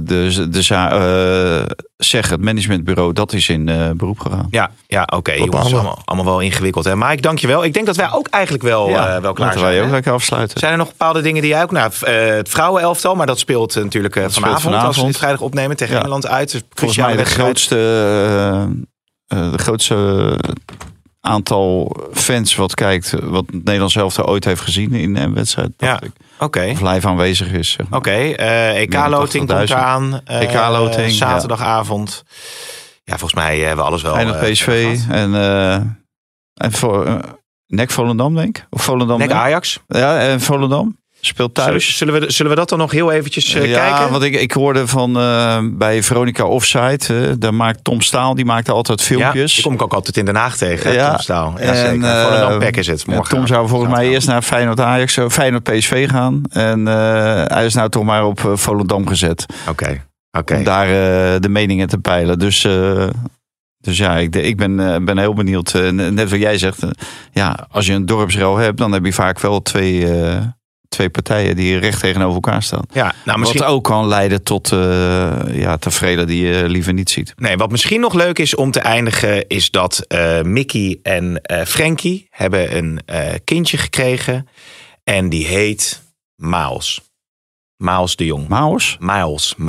de, 0.00 0.41
de, 0.50 0.62
za- 0.62 0.90
eh, 0.90 1.66
zeg 1.96 2.30
het 2.30 2.40
managementbureau, 2.40 3.12
dat 3.12 3.32
is 3.32 3.48
in 3.48 3.68
eh, 3.68 3.90
beroep 3.90 4.20
gegaan. 4.20 4.46
Ja, 4.50 4.70
ja 4.86 5.08
oké. 5.16 5.32
jongens, 5.32 5.50
Bepaalde. 5.50 5.74
allemaal, 5.74 6.02
allemaal 6.04 6.24
wel 6.32 6.40
ingewikkeld. 6.40 6.84
Hè? 6.84 6.96
Mike, 6.96 7.20
dankjewel. 7.20 7.64
Ik 7.64 7.74
denk 7.74 7.86
dat 7.86 7.96
wij 7.96 8.12
ook 8.12 8.26
eigenlijk 8.28 8.64
wel, 8.64 8.88
eh, 8.88 8.94
wel 8.94 9.32
klaar 9.32 9.46
laten 9.46 9.60
zijn. 9.60 9.72
wij 9.72 9.80
ook 9.80 9.86
hè? 9.86 9.92
lekker 9.92 10.12
afsluiten. 10.12 10.58
Zijn 10.58 10.72
er 10.72 10.78
nog 10.78 10.88
bepaalde 10.88 11.20
dingen 11.20 11.42
die 11.42 11.50
jij 11.50 11.62
ook... 11.62 11.70
Nou, 11.70 11.92
eh, 12.00 12.26
het 12.26 12.48
vrouwenelftal, 12.48 13.14
maar 13.14 13.26
dat 13.26 13.38
speelt 13.38 13.74
natuurlijk 13.74 14.16
eh, 14.16 14.22
speelt 14.28 14.34
vanavond, 14.60 14.74
Als 14.84 14.96
we 14.96 15.04
dit 15.04 15.16
vrijdag 15.16 15.40
opnemen 15.40 15.76
tegen 15.76 15.94
Ja. 15.94 16.00
Engeland 16.00 16.26
uit. 16.26 16.50
Dus 16.52 16.62
Volgens 16.74 16.98
mij 16.98 17.10
de 17.10 17.16
wedstrijd. 17.16 17.46
grootste, 17.48 17.74
de 19.26 19.58
grootste 19.58 20.36
aantal 21.22 21.96
fans 22.12 22.54
wat 22.54 22.74
kijkt, 22.74 23.14
wat 23.22 23.44
het 23.46 23.64
Nederlands 23.64 23.96
elftal 23.96 24.26
ooit 24.26 24.44
heeft 24.44 24.60
gezien 24.60 24.92
in 24.92 25.16
een 25.16 25.34
wedstrijd. 25.34 25.70
Ja. 25.78 26.00
Oké. 26.38 26.68
Of 26.70 26.80
live 26.80 27.08
aanwezig 27.08 27.52
is. 27.52 27.70
zeg 27.70 27.88
maar. 27.88 27.98
Oké, 27.98 28.10
eh, 28.10 28.80
EK-loting 28.80 29.46
komt 29.48 29.58
80.000. 29.68 29.70
eraan. 29.70 30.20
Eh, 30.24 30.40
EK-loting. 30.40 31.10
Zaterdagavond. 31.10 32.24
Ja. 33.04 33.18
volgens 33.18 33.34
mij 33.34 33.58
hebben 33.58 33.76
we 33.76 33.90
alles 33.90 34.02
wel. 34.02 34.14
Feyenoord 34.14 34.38
eh, 34.38 34.50
PSV 34.50 34.98
en, 35.08 35.34
eh 35.34 35.74
en 36.54 36.72
voor, 36.72 37.06
eh, 37.06 37.18
NEC 37.66 37.90
Volendam 37.90 38.34
denk 38.34 38.58
ik. 38.58 38.66
Of 38.70 38.82
Volendam 38.82 39.18
Nek? 39.18 39.30
Ajax. 39.30 39.78
Ja, 39.88 40.18
en 40.18 40.40
Volendam 40.40 40.96
speelt 41.26 41.54
thuis. 41.54 41.96
Zullen, 41.96 42.20
we, 42.20 42.30
zullen 42.30 42.50
we 42.52 42.58
dat 42.58 42.68
dan 42.68 42.78
nog 42.78 42.90
heel 42.92 43.12
eventjes 43.12 43.54
eh, 43.54 43.64
ja, 43.70 43.88
kijken? 43.88 44.10
want 44.10 44.22
ik, 44.22 44.34
ik 44.34 44.52
hoorde 44.52 44.86
van 44.86 45.18
eh, 45.18 45.58
bij 45.62 46.02
Veronica 46.02 46.44
Offside, 46.44 46.98
eh, 47.08 47.32
daar 47.38 47.54
maakt 47.54 47.84
Tom 47.84 48.00
Staal, 48.00 48.34
die 48.34 48.44
maakte 48.44 48.72
altijd 48.72 49.02
filmpjes. 49.02 49.50
Ja, 49.50 49.54
die 49.54 49.64
kom 49.64 49.72
ik 49.74 49.82
ook 49.82 49.92
altijd 49.92 50.16
in 50.16 50.24
Den 50.24 50.34
Haag 50.36 50.56
tegen. 50.56 50.90
hè, 50.90 50.96
Ja. 50.96 51.10
Tom 51.10 51.18
Staal. 51.20 51.54
Ja, 51.58 51.64
En, 51.64 51.76
zeker. 51.76 52.22
Volendam 52.22 52.58
Pack 52.58 52.76
is 52.76 52.86
het. 52.86 53.02
Ja, 53.06 53.14
Morgen 53.14 53.36
Tom 53.36 53.46
zou 53.46 53.68
volgens 53.68 53.92
mij 53.94 54.08
eerst 54.08 54.26
naar 54.26 54.42
Feyenoord 54.42 54.80
Ajax, 54.80 55.18
Feyenoord 55.28 55.62
PSV 55.62 56.08
gaan. 56.08 56.42
En 56.50 56.86
hij 56.86 57.64
is 57.64 57.74
nou 57.74 57.88
toch 57.88 58.04
maar 58.04 58.24
op 58.24 58.50
Volendam 58.54 59.06
gezet. 59.06 59.46
Oké, 59.68 60.04
oké. 60.38 60.54
Om 60.56 60.64
daar 60.64 60.86
de 61.40 61.48
meningen 61.48 61.88
te 61.88 61.98
peilen. 61.98 62.38
Dus, 62.38 62.68
dus 63.78 63.98
ja, 63.98 64.16
ik, 64.16 64.36
ik 64.36 64.56
ben, 64.56 65.04
ben 65.04 65.18
heel 65.18 65.34
benieuwd. 65.34 65.72
Net 65.92 66.30
wat 66.30 66.40
jij 66.40 66.58
zegt. 66.58 66.78
ja, 67.32 67.66
als 67.70 67.86
je 67.86 67.92
een 67.92 68.06
dorpsruil 68.06 68.56
hebt, 68.56 68.78
dan 68.78 68.92
heb 68.92 69.04
je 69.04 69.12
vaak 69.12 69.40
wel 69.40 69.62
twee, 69.62 70.06
twee 70.92 71.10
partijen 71.10 71.56
die 71.56 71.78
recht 71.78 72.00
tegenover 72.00 72.34
elkaar 72.34 72.62
staan. 72.62 72.84
Ja, 72.92 73.14
nou, 73.24 73.38
misschien... 73.38 73.60
Wat 73.60 73.68
ook 73.68 73.84
kan 73.84 74.06
leiden 74.06 74.42
tot 74.42 74.72
uh, 74.72 74.80
ja, 75.50 75.76
tevreden 75.76 76.26
die 76.26 76.46
je 76.46 76.68
liever 76.68 76.92
niet 76.92 77.10
ziet. 77.10 77.32
Nee, 77.36 77.56
wat 77.56 77.70
misschien 77.70 78.00
nog 78.00 78.14
leuk 78.14 78.38
is 78.38 78.54
om 78.54 78.70
te 78.70 78.80
eindigen, 78.80 79.48
is 79.48 79.70
dat 79.70 80.04
uh, 80.08 80.40
Mickey 80.42 80.98
en 81.02 81.40
uh, 81.52 81.62
Frankie 81.64 82.26
hebben 82.30 82.76
een 82.76 83.00
kindje 83.44 83.76
gekregen. 83.76 84.48
En 85.04 85.28
die 85.28 85.46
heet 85.46 86.02
Miles. 86.36 87.00
Miles 87.76 88.16
de 88.16 88.24
Jong. 88.24 88.48
Maus, 88.48 88.96
Miles. 89.00 89.54
Oh, 89.58 89.66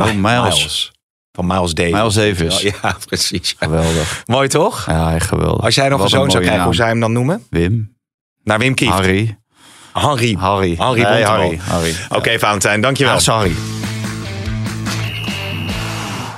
Van 1.31 1.47
Miles 1.47 1.73
Davis. 1.73 1.91
Miles 1.91 2.13
Davis. 2.13 2.61
Ja, 2.61 2.71
ja 2.81 2.97
precies. 3.05 3.55
Geweldig. 3.57 4.23
Mooi 4.25 4.47
toch? 4.47 4.85
Ja, 4.85 5.19
geweldig. 5.19 5.65
Als 5.65 5.75
jij 5.75 5.89
nog 5.89 6.01
een 6.01 6.09
zoon 6.09 6.31
zou 6.31 6.43
krijgen, 6.43 6.65
hoe 6.65 6.75
zou 6.75 6.87
je 6.87 6.93
hem 6.93 7.01
dan 7.01 7.11
noemen? 7.11 7.43
Wim. 7.49 7.97
Naar 8.43 8.59
Wim 8.59 8.73
Kieft. 8.73 8.91
Harry. 8.91 9.37
Harry. 9.93 10.35
Harry. 10.39 10.75
Harry. 10.77 11.59
Harry. 11.63 11.95
Oké, 12.09 12.17
okay, 12.17 12.39
Valentijn, 12.39 12.81
dankjewel. 12.81 13.13
Ah, 13.13 13.25
Haagse 13.25 13.31
Harry. 13.31 13.55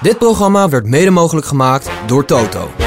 Dit 0.01 0.17
programma 0.17 0.69
werd 0.69 0.85
mede 0.85 1.09
mogelijk 1.09 1.47
gemaakt 1.47 1.89
door 2.05 2.25
Toto. 2.25 2.84